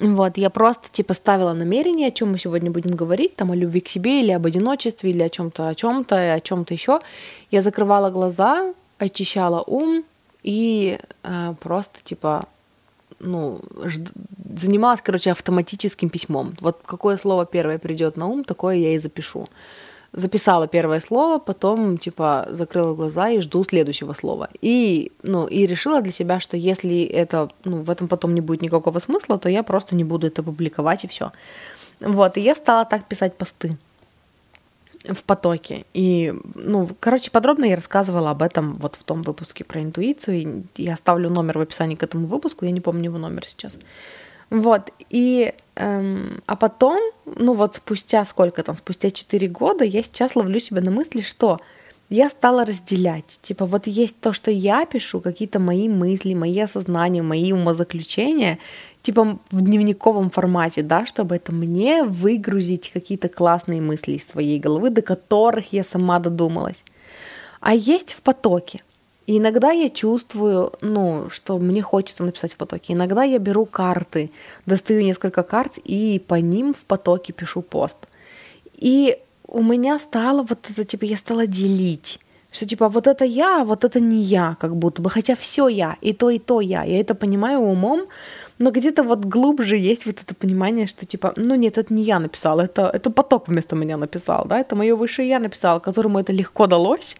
Вот, 0.00 0.36
я 0.36 0.50
просто 0.50 0.88
типа 0.90 1.14
ставила 1.14 1.54
намерение, 1.54 2.08
о 2.08 2.10
чем 2.10 2.32
мы 2.32 2.38
сегодня 2.38 2.70
будем 2.70 2.94
говорить, 2.96 3.34
там 3.36 3.50
о 3.50 3.56
любви 3.56 3.80
к 3.80 3.88
себе 3.88 4.22
или 4.22 4.32
об 4.32 4.44
одиночестве 4.44 5.10
или 5.10 5.22
о 5.22 5.28
чем-то, 5.28 5.68
о 5.68 5.74
чем-то, 5.74 6.34
о 6.34 6.40
чем-то 6.40 6.74
еще. 6.74 7.00
Я 7.50 7.62
закрывала 7.62 8.10
глаза, 8.10 8.74
очищала 8.98 9.62
ум 9.66 10.04
и 10.42 10.98
э, 11.22 11.54
просто 11.60 12.00
типа 12.04 12.44
ну, 13.20 13.58
жд... 13.84 14.10
занималась, 14.54 15.00
короче, 15.02 15.30
автоматическим 15.30 16.10
письмом. 16.10 16.54
Вот 16.60 16.80
какое 16.84 17.16
слово 17.16 17.46
первое 17.46 17.78
придет 17.78 18.16
на 18.16 18.26
ум, 18.26 18.44
такое 18.44 18.76
я 18.76 18.94
и 18.94 18.98
запишу 18.98 19.48
записала 20.16 20.66
первое 20.66 21.00
слово, 21.00 21.38
потом, 21.38 21.98
типа, 21.98 22.46
закрыла 22.50 22.94
глаза 22.94 23.28
и 23.28 23.40
жду 23.40 23.62
следующего 23.64 24.14
слова. 24.14 24.48
И, 24.62 25.12
ну, 25.22 25.46
и 25.46 25.66
решила 25.66 26.00
для 26.00 26.12
себя, 26.12 26.40
что 26.40 26.56
если 26.56 27.04
это, 27.04 27.48
ну, 27.64 27.82
в 27.82 27.90
этом 27.90 28.08
потом 28.08 28.34
не 28.34 28.40
будет 28.40 28.62
никакого 28.62 28.98
смысла, 28.98 29.38
то 29.38 29.48
я 29.48 29.62
просто 29.62 29.94
не 29.94 30.04
буду 30.04 30.26
это 30.26 30.42
публиковать 30.42 31.04
и 31.04 31.08
все. 31.08 31.32
Вот, 32.00 32.38
и 32.38 32.40
я 32.40 32.54
стала 32.54 32.86
так 32.86 33.04
писать 33.04 33.36
посты 33.36 33.76
в 35.04 35.22
потоке. 35.22 35.84
И, 35.92 36.34
ну, 36.54 36.88
короче, 36.98 37.30
подробно 37.30 37.66
я 37.66 37.76
рассказывала 37.76 38.30
об 38.30 38.42
этом 38.42 38.74
вот 38.74 38.96
в 38.96 39.04
том 39.04 39.22
выпуске 39.22 39.64
про 39.64 39.82
интуицию. 39.82 40.64
Я 40.76 40.94
оставлю 40.94 41.28
номер 41.28 41.58
в 41.58 41.60
описании 41.60 41.94
к 41.94 42.02
этому 42.02 42.26
выпуску, 42.26 42.64
я 42.64 42.70
не 42.70 42.80
помню 42.80 43.04
его 43.04 43.18
номер 43.18 43.46
сейчас. 43.46 43.74
Вот, 44.48 44.90
и 45.10 45.52
Эм, 45.76 46.40
а 46.46 46.56
потом, 46.56 46.98
ну 47.26 47.52
вот 47.52 47.74
спустя 47.74 48.24
сколько 48.24 48.62
там, 48.62 48.74
спустя 48.74 49.10
4 49.10 49.46
года, 49.48 49.84
я 49.84 50.02
сейчас 50.02 50.34
ловлю 50.34 50.58
себя 50.58 50.80
на 50.80 50.90
мысли, 50.90 51.20
что 51.20 51.60
я 52.08 52.30
стала 52.30 52.64
разделять. 52.64 53.38
Типа 53.42 53.66
вот 53.66 53.86
есть 53.86 54.18
то, 54.20 54.32
что 54.32 54.50
я 54.50 54.86
пишу, 54.86 55.20
какие-то 55.20 55.58
мои 55.58 55.88
мысли, 55.88 56.32
мои 56.32 56.58
осознания, 56.60 57.22
мои 57.22 57.52
умозаключения, 57.52 58.58
типа 59.02 59.38
в 59.50 59.60
дневниковом 59.60 60.30
формате, 60.30 60.80
да, 60.80 61.04
чтобы 61.04 61.36
это 61.36 61.52
мне 61.52 62.04
выгрузить 62.04 62.90
какие-то 62.90 63.28
классные 63.28 63.82
мысли 63.82 64.12
из 64.12 64.26
своей 64.26 64.58
головы, 64.58 64.88
до 64.88 65.02
которых 65.02 65.74
я 65.74 65.84
сама 65.84 66.20
додумалась. 66.20 66.84
А 67.60 67.74
есть 67.74 68.14
в 68.14 68.22
потоке. 68.22 68.80
И 69.26 69.38
иногда 69.38 69.72
я 69.72 69.88
чувствую, 69.90 70.72
ну, 70.80 71.28
что 71.30 71.58
мне 71.58 71.82
хочется 71.82 72.24
написать 72.24 72.54
в 72.54 72.56
потоке. 72.56 72.92
Иногда 72.92 73.24
я 73.24 73.38
беру 73.38 73.66
карты, 73.66 74.30
достаю 74.66 75.02
несколько 75.02 75.42
карт 75.42 75.78
и 75.84 76.22
по 76.26 76.34
ним 76.34 76.72
в 76.72 76.84
потоке 76.84 77.32
пишу 77.32 77.62
пост. 77.62 77.96
И 78.74 79.18
у 79.48 79.62
меня 79.62 79.98
стало 79.98 80.42
вот 80.42 80.70
это, 80.70 80.84
типа, 80.84 81.04
я 81.04 81.16
стала 81.16 81.46
делить 81.46 82.20
что 82.56 82.66
типа 82.66 82.88
вот 82.88 83.06
это 83.06 83.24
я, 83.24 83.60
а 83.60 83.64
вот 83.64 83.84
это 83.84 84.00
не 84.00 84.22
я, 84.22 84.56
как 84.60 84.76
будто 84.76 85.02
бы, 85.02 85.10
хотя 85.10 85.34
все 85.34 85.68
я, 85.68 85.96
и 86.00 86.12
то, 86.12 86.30
и 86.30 86.38
то 86.38 86.60
я. 86.60 86.84
Я 86.84 87.00
это 87.00 87.14
понимаю 87.14 87.60
умом, 87.60 88.06
но 88.58 88.70
где-то 88.70 89.02
вот 89.02 89.24
глубже 89.24 89.76
есть 89.76 90.06
вот 90.06 90.22
это 90.22 90.34
понимание, 90.34 90.86
что 90.86 91.04
типа, 91.04 91.34
ну 91.36 91.54
нет, 91.54 91.78
это 91.78 91.92
не 91.92 92.02
я 92.02 92.18
написал, 92.18 92.60
это, 92.60 92.90
это 92.94 93.10
поток 93.10 93.48
вместо 93.48 93.76
меня 93.76 93.96
написал, 93.96 94.46
да, 94.46 94.58
это 94.58 94.74
мое 94.74 94.96
высшее 94.96 95.28
я 95.28 95.38
написал, 95.38 95.80
которому 95.80 96.18
это 96.18 96.32
легко 96.32 96.66
далось, 96.66 97.16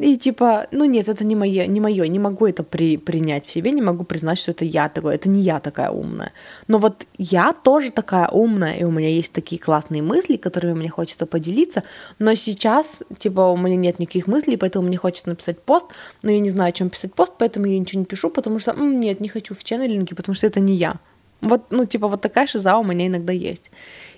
и 0.00 0.16
типа, 0.16 0.66
ну 0.72 0.86
нет, 0.86 1.08
это 1.10 1.24
не 1.24 1.36
мое, 1.36 1.66
не 1.66 1.78
мое, 1.78 2.08
не 2.08 2.18
могу 2.18 2.46
это 2.46 2.62
при, 2.62 2.96
принять 2.96 3.46
в 3.46 3.50
себе, 3.50 3.70
не 3.70 3.82
могу 3.82 4.04
признать, 4.04 4.38
что 4.38 4.52
это 4.52 4.64
я 4.64 4.88
такой, 4.88 5.14
это 5.14 5.28
не 5.28 5.42
я 5.42 5.60
такая 5.60 5.90
умная. 5.90 6.32
Но 6.68 6.78
вот 6.78 7.06
я 7.18 7.52
тоже 7.52 7.90
такая 7.90 8.28
умная, 8.28 8.76
и 8.76 8.84
у 8.84 8.90
меня 8.90 9.10
есть 9.10 9.32
такие 9.32 9.60
классные 9.60 10.00
мысли, 10.00 10.36
которыми 10.36 10.72
мне 10.72 10.88
хочется 10.88 11.26
поделиться, 11.26 11.82
но 12.18 12.34
сейчас, 12.34 13.02
типа, 13.18 13.42
у 13.42 13.58
меня 13.58 13.76
нет 13.76 13.98
никаких 13.98 14.26
мыслей, 14.26 14.56
поэтому 14.56 14.88
мне 14.88 14.96
хочется 14.96 15.28
написать 15.28 15.60
пост, 15.60 15.86
но 16.22 16.30
я 16.30 16.40
не 16.40 16.50
знаю, 16.50 16.70
о 16.70 16.72
чем 16.72 16.88
писать 16.88 17.12
пост, 17.12 17.34
поэтому 17.36 17.66
я 17.66 17.78
ничего 17.78 18.00
не 18.00 18.06
пишу, 18.06 18.30
потому 18.30 18.58
что, 18.58 18.70
м, 18.70 19.00
нет, 19.00 19.20
не 19.20 19.28
хочу 19.28 19.54
в 19.54 19.62
ченнелинге, 19.64 20.16
потому 20.16 20.34
что 20.34 20.46
это 20.46 20.60
не 20.60 20.76
я. 20.76 20.94
Вот, 21.42 21.64
ну, 21.70 21.84
типа, 21.84 22.08
вот 22.08 22.22
такая 22.22 22.46
шиза 22.46 22.78
у 22.78 22.84
меня 22.84 23.06
иногда 23.06 23.34
есть. 23.34 23.70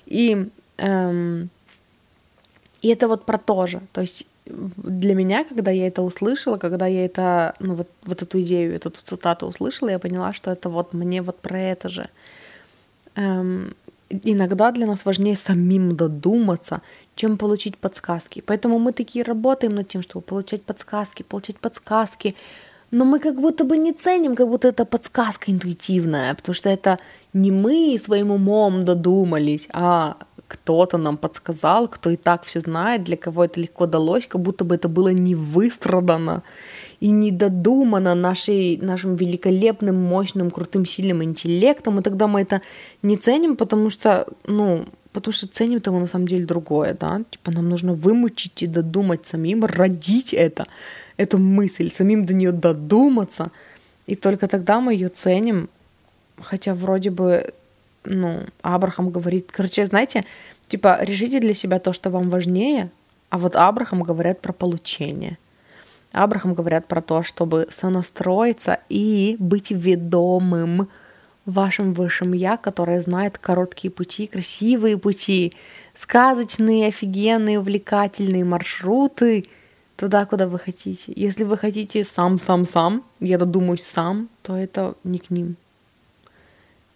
И, 0.06 0.46
эм, 0.78 1.50
и 2.82 2.88
это 2.88 3.08
вот 3.08 3.24
про 3.24 3.38
то 3.38 3.66
же. 3.66 3.80
То 3.92 4.00
есть 4.00 4.26
для 4.46 5.14
меня, 5.14 5.44
когда 5.44 5.70
я 5.70 5.86
это 5.86 6.02
услышала, 6.02 6.58
когда 6.58 6.86
я 6.86 7.04
это, 7.04 7.54
ну, 7.60 7.74
вот, 7.74 7.88
вот 8.04 8.22
эту 8.22 8.40
идею, 8.40 8.74
эту 8.74 8.90
цитату 8.90 9.46
услышала, 9.46 9.90
я 9.90 9.98
поняла, 9.98 10.32
что 10.32 10.50
это 10.50 10.68
вот 10.68 10.94
мне 10.94 11.22
вот 11.22 11.38
про 11.40 11.58
это 11.58 11.88
же. 11.88 12.08
Эм, 13.14 13.74
иногда 14.10 14.72
для 14.72 14.86
нас 14.86 15.04
важнее 15.04 15.36
самим 15.36 15.96
додуматься, 15.96 16.82
чем 17.14 17.36
получить 17.36 17.76
подсказки. 17.76 18.42
Поэтому 18.44 18.78
мы 18.78 18.92
такие 18.92 19.24
работаем 19.24 19.74
над 19.74 19.88
тем, 19.88 20.02
чтобы 20.02 20.24
получать 20.24 20.62
подсказки, 20.62 21.22
получать 21.22 21.58
подсказки. 21.58 22.34
Но 22.90 23.04
мы 23.04 23.20
как 23.20 23.40
будто 23.40 23.64
бы 23.64 23.78
не 23.78 23.92
ценим, 23.92 24.34
как 24.34 24.48
будто 24.48 24.68
это 24.68 24.84
подсказка 24.84 25.50
интуитивная, 25.50 26.34
потому 26.34 26.54
что 26.54 26.68
это 26.68 26.98
не 27.32 27.50
мы 27.50 27.98
своим 28.02 28.30
умом 28.30 28.84
додумались, 28.84 29.68
а 29.72 30.16
кто-то 30.52 30.98
нам 30.98 31.16
подсказал, 31.16 31.88
кто 31.88 32.10
и 32.10 32.16
так 32.16 32.44
все 32.44 32.60
знает, 32.60 33.04
для 33.04 33.16
кого 33.16 33.44
это 33.44 33.60
легко 33.60 33.86
далось, 33.86 34.26
как 34.26 34.40
будто 34.42 34.64
бы 34.64 34.74
это 34.74 34.88
было 34.88 35.08
не 35.08 35.34
выстрадано 35.34 36.42
и 37.00 37.10
не 37.10 37.30
додумано 37.30 38.14
нашей, 38.14 38.76
нашим 38.76 39.16
великолепным, 39.16 39.96
мощным, 39.96 40.50
крутым, 40.50 40.86
сильным 40.86 41.22
интеллектом, 41.24 41.98
и 41.98 42.02
тогда 42.02 42.26
мы 42.26 42.42
это 42.42 42.60
не 43.02 43.16
ценим, 43.16 43.56
потому 43.56 43.90
что, 43.90 44.26
ну, 44.46 44.84
потому 45.12 45.32
что 45.32 45.48
ценим-то 45.48 45.90
мы 45.90 46.00
на 46.00 46.06
самом 46.06 46.28
деле 46.28 46.44
другое, 46.44 46.94
да, 47.00 47.22
типа 47.30 47.50
нам 47.50 47.68
нужно 47.68 47.94
вымучить 47.94 48.62
и 48.62 48.66
додумать 48.66 49.26
самим, 49.26 49.64
родить 49.64 50.34
это, 50.34 50.66
эту 51.16 51.38
мысль, 51.38 51.90
самим 51.90 52.26
до 52.26 52.34
нее 52.34 52.52
додуматься, 52.52 53.50
и 54.06 54.14
только 54.14 54.46
тогда 54.48 54.80
мы 54.80 54.92
ее 54.92 55.08
ценим, 55.08 55.68
хотя 56.40 56.74
вроде 56.74 57.10
бы, 57.10 57.52
ну, 58.04 58.40
Абрахам 58.62 59.10
говорит, 59.10 59.50
короче, 59.52 59.86
знаете, 59.86 60.24
типа 60.66 60.98
решите 61.02 61.40
для 61.40 61.54
себя 61.54 61.78
то, 61.78 61.92
что 61.92 62.10
вам 62.10 62.30
важнее, 62.30 62.90
а 63.30 63.38
вот 63.38 63.56
Абрахам 63.56 64.02
говорят 64.02 64.40
про 64.40 64.52
получение. 64.52 65.38
Абрахам 66.12 66.54
говорят 66.54 66.86
про 66.86 67.00
то, 67.00 67.22
чтобы 67.22 67.68
сонастроиться 67.70 68.80
и 68.88 69.36
быть 69.38 69.70
ведомым 69.70 70.88
вашим 71.46 71.92
высшим 71.92 72.34
я, 72.34 72.56
которое 72.56 73.00
знает 73.00 73.38
короткие 73.38 73.90
пути, 73.90 74.26
красивые 74.26 74.98
пути, 74.98 75.54
сказочные, 75.94 76.88
офигенные, 76.88 77.58
увлекательные 77.58 78.44
маршруты 78.44 79.46
туда, 79.96 80.26
куда 80.26 80.46
вы 80.46 80.58
хотите. 80.58 81.12
Если 81.16 81.44
вы 81.44 81.56
хотите 81.56 82.04
сам-сам-сам, 82.04 83.02
я 83.20 83.38
додумаюсь 83.38 83.84
сам, 83.84 84.28
то 84.42 84.56
это 84.56 84.94
не 85.04 85.18
к 85.18 85.30
ним. 85.30 85.56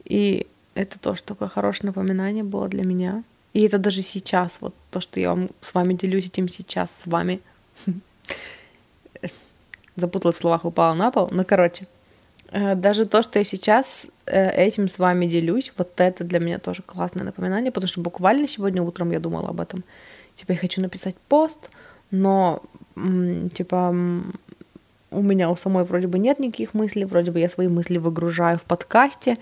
И 0.04 0.46
это 0.76 0.98
тоже 0.98 1.22
такое 1.22 1.48
хорошее 1.48 1.88
напоминание 1.88 2.44
было 2.44 2.68
для 2.68 2.84
меня. 2.84 3.24
И 3.52 3.62
это 3.62 3.78
даже 3.78 4.02
сейчас, 4.02 4.58
вот 4.60 4.74
то, 4.90 5.00
что 5.00 5.18
я 5.18 5.30
вам, 5.30 5.48
с 5.60 5.74
вами 5.74 5.94
делюсь 5.94 6.26
этим 6.26 6.48
сейчас 6.48 6.90
с 7.02 7.06
вами. 7.06 7.40
Запуталась 9.96 10.36
в 10.36 10.40
словах, 10.40 10.64
упала 10.64 10.94
на 10.94 11.10
пол. 11.10 11.28
Ну, 11.32 11.44
короче, 11.44 11.86
Э, 12.50 12.74
даже 12.74 13.06
то, 13.06 13.22
что 13.22 13.38
я 13.38 13.44
сейчас 13.44 14.06
э, 14.26 14.50
этим 14.50 14.88
с 14.88 14.98
вами 14.98 15.26
делюсь, 15.26 15.72
вот 15.76 16.00
это 16.00 16.24
для 16.24 16.38
меня 16.38 16.58
тоже 16.58 16.82
классное 16.82 17.24
напоминание, 17.24 17.72
потому 17.72 17.88
что 17.88 18.00
буквально 18.00 18.48
сегодня 18.48 18.82
утром 18.82 19.10
я 19.10 19.20
думала 19.20 19.48
об 19.48 19.60
этом. 19.60 19.84
Типа, 20.36 20.52
я 20.52 20.58
хочу 20.58 20.80
написать 20.80 21.16
пост, 21.28 21.70
но, 22.10 22.62
типа, 22.94 23.94
у 25.10 25.22
меня 25.22 25.50
у 25.50 25.56
самой 25.56 25.84
вроде 25.84 26.06
бы 26.06 26.18
нет 26.18 26.38
никаких 26.38 26.74
мыслей, 26.74 27.04
вроде 27.04 27.30
бы 27.30 27.40
я 27.40 27.48
свои 27.48 27.68
мысли 27.68 27.98
выгружаю 27.98 28.58
в 28.58 28.64
подкасте, 28.64 29.38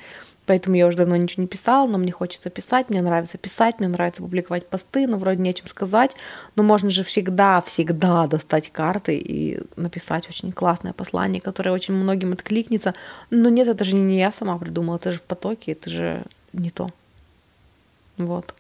Поэтому 0.47 0.77
я 0.77 0.87
уже 0.87 0.99
давно 0.99 1.17
ничего 1.17 1.43
не 1.43 1.47
писала, 1.47 1.89
но 1.89 1.97
мне 1.97 2.13
хочется 2.13 2.51
писать, 2.51 2.91
мне 2.91 3.01
нравится 3.01 3.39
писать, 3.39 3.79
мне 3.79 3.89
нравится 3.89 4.23
публиковать 4.23 4.69
посты, 4.69 5.07
но 5.07 5.17
вроде 5.17 5.43
нечем 5.43 5.69
сказать. 5.69 6.15
Но 6.55 6.63
можно 6.63 6.91
же 6.91 7.03
всегда, 7.03 7.63
всегда 7.63 8.27
достать 8.27 8.71
карты 8.71 9.17
и 9.17 9.61
написать 9.77 10.29
очень 10.29 10.53
классное 10.53 10.93
послание, 10.93 11.41
которое 11.41 11.71
очень 11.71 11.95
многим 11.95 12.33
откликнется. 12.33 12.95
Но 13.31 13.49
нет, 13.49 13.69
это 13.69 13.85
же 13.85 13.97
не 13.97 14.19
я 14.19 14.33
сама 14.33 14.59
придумала, 14.59 14.97
это 14.97 15.13
же 15.13 15.19
в 15.19 15.23
потоке, 15.23 15.73
это 15.73 15.89
же 15.89 16.23
не 16.53 16.71
то. 16.71 16.91
Вот. 18.19 18.55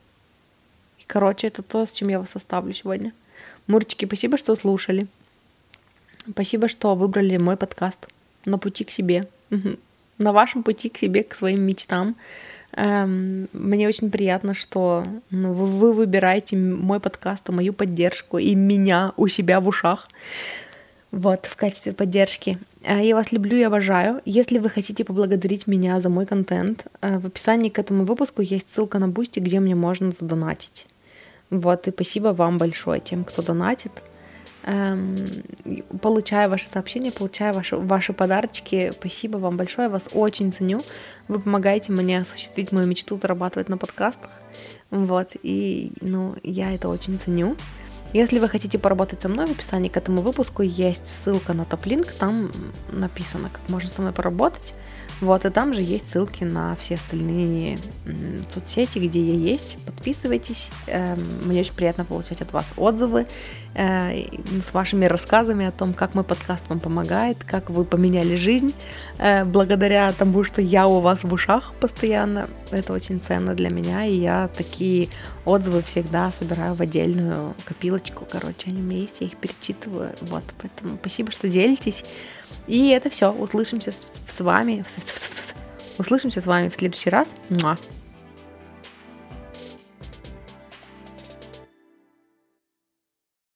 И, 0.98 1.04
короче, 1.06 1.48
это 1.48 1.62
то, 1.62 1.84
с 1.84 1.92
чем 1.92 2.08
я 2.08 2.18
вас 2.18 2.34
оставлю 2.34 2.72
сегодня. 2.72 3.12
Мурчики, 3.66 4.06
спасибо, 4.06 4.38
что 4.38 4.56
слушали. 4.56 5.06
Спасибо, 6.30 6.68
что 6.68 6.94
выбрали 6.94 7.36
мой 7.36 7.58
подкаст 7.58 8.08
на 8.46 8.56
пути 8.56 8.84
к 8.84 8.90
себе. 8.90 9.28
Угу 9.50 9.76
на 10.18 10.32
вашем 10.32 10.62
пути 10.62 10.88
к 10.88 10.98
себе, 10.98 11.22
к 11.22 11.34
своим 11.34 11.62
мечтам. 11.62 12.16
Эм, 12.76 13.48
мне 13.52 13.88
очень 13.88 14.10
приятно, 14.10 14.54
что 14.54 15.04
ну, 15.30 15.52
вы, 15.52 15.66
вы 15.66 15.92
выбираете 15.92 16.56
мой 16.56 16.98
подкаст, 16.98 17.48
мою 17.48 17.72
поддержку 17.72 18.38
и 18.38 18.54
меня 18.54 19.12
у 19.16 19.28
себя 19.28 19.60
в 19.60 19.68
ушах. 19.68 20.08
Вот, 21.12 21.46
в 21.46 21.54
качестве 21.54 21.92
поддержки. 21.92 22.58
Э, 22.82 23.00
я 23.00 23.14
вас 23.14 23.30
люблю 23.30 23.56
и 23.56 23.62
обожаю. 23.62 24.20
Если 24.24 24.58
вы 24.58 24.68
хотите 24.70 25.04
поблагодарить 25.04 25.68
меня 25.68 26.00
за 26.00 26.08
мой 26.08 26.26
контент, 26.26 26.86
э, 27.00 27.18
в 27.18 27.26
описании 27.26 27.68
к 27.68 27.78
этому 27.78 28.04
выпуску 28.04 28.42
есть 28.42 28.66
ссылка 28.74 28.98
на 28.98 29.06
Boosty, 29.06 29.38
где 29.38 29.60
мне 29.60 29.76
можно 29.76 30.10
задонатить. 30.10 30.86
Вот, 31.50 31.86
и 31.86 31.92
спасибо 31.92 32.28
вам 32.28 32.58
большое 32.58 33.00
тем, 33.00 33.22
кто 33.24 33.42
донатит 33.42 33.92
получаю 36.00 36.50
ваши 36.50 36.66
сообщения, 36.66 37.12
получаю 37.12 37.54
ваши, 37.54 37.76
ваши 37.76 38.12
подарочки. 38.12 38.92
Спасибо 38.92 39.36
вам 39.36 39.56
большое, 39.56 39.88
вас 39.88 40.08
очень 40.12 40.52
ценю. 40.52 40.82
Вы 41.28 41.40
помогаете 41.40 41.92
мне 41.92 42.20
осуществить 42.20 42.72
мою 42.72 42.86
мечту 42.86 43.16
зарабатывать 43.20 43.68
на 43.68 43.76
подкастах. 43.76 44.30
Вот, 44.90 45.32
и, 45.42 45.92
ну, 46.00 46.36
я 46.42 46.72
это 46.74 46.88
очень 46.88 47.18
ценю. 47.18 47.56
Если 48.14 48.38
вы 48.38 48.48
хотите 48.48 48.78
поработать 48.78 49.20
со 49.20 49.28
мной, 49.28 49.46
в 49.46 49.50
описании 49.50 49.88
к 49.88 49.96
этому 49.96 50.22
выпуску 50.22 50.62
есть 50.62 51.06
ссылка 51.06 51.52
на 51.52 51.64
топлинк, 51.64 52.12
там 52.12 52.52
написано, 52.92 53.50
как 53.50 53.68
можно 53.68 53.88
со 53.88 54.02
мной 54.02 54.12
поработать. 54.12 54.74
Вот, 55.24 55.46
и 55.46 55.50
там 55.50 55.72
же 55.72 55.80
есть 55.80 56.10
ссылки 56.10 56.44
на 56.44 56.76
все 56.76 56.96
остальные 56.96 57.78
соцсети, 58.52 58.98
где 58.98 59.20
я 59.20 59.34
есть. 59.34 59.78
Подписывайтесь. 59.86 60.68
Эм, 60.86 61.18
мне 61.46 61.60
очень 61.60 61.72
приятно 61.72 62.04
получать 62.04 62.42
от 62.42 62.52
вас 62.52 62.66
отзывы 62.76 63.26
э, 63.74 64.26
с 64.60 64.74
вашими 64.74 65.06
рассказами 65.06 65.64
о 65.64 65.72
том, 65.72 65.94
как 65.94 66.14
мой 66.14 66.24
подкаст 66.24 66.68
вам 66.68 66.78
помогает, 66.78 67.38
как 67.42 67.70
вы 67.70 67.86
поменяли 67.86 68.36
жизнь 68.36 68.74
э, 69.16 69.46
благодаря 69.46 70.12
тому, 70.12 70.44
что 70.44 70.60
я 70.60 70.86
у 70.86 71.00
вас 71.00 71.24
в 71.24 71.32
ушах 71.32 71.72
постоянно. 71.80 72.46
Это 72.70 72.92
очень 72.92 73.18
ценно 73.18 73.54
для 73.54 73.70
меня, 73.70 74.04
и 74.04 74.16
я 74.16 74.48
такие 74.54 75.08
отзывы 75.46 75.80
всегда 75.80 76.30
собираю 76.38 76.74
в 76.74 76.82
отдельную 76.82 77.54
копилочку. 77.64 78.26
Короче, 78.30 78.68
они 78.68 78.82
у 78.82 78.90
есть, 78.90 79.22
их 79.22 79.38
перечитываю. 79.38 80.10
Вот, 80.20 80.44
поэтому 80.60 80.98
спасибо, 81.00 81.32
что 81.32 81.48
делитесь. 81.48 82.04
И 82.66 82.88
это 82.88 83.10
все. 83.10 83.32
Услышимся 83.32 83.92
с 83.92 84.40
вами. 84.40 84.84
Услышимся 85.98 86.40
с 86.40 86.46
вами 86.46 86.68
в 86.68 86.74
следующий 86.74 87.10
раз. 87.10 87.34
Муа. 87.48 87.76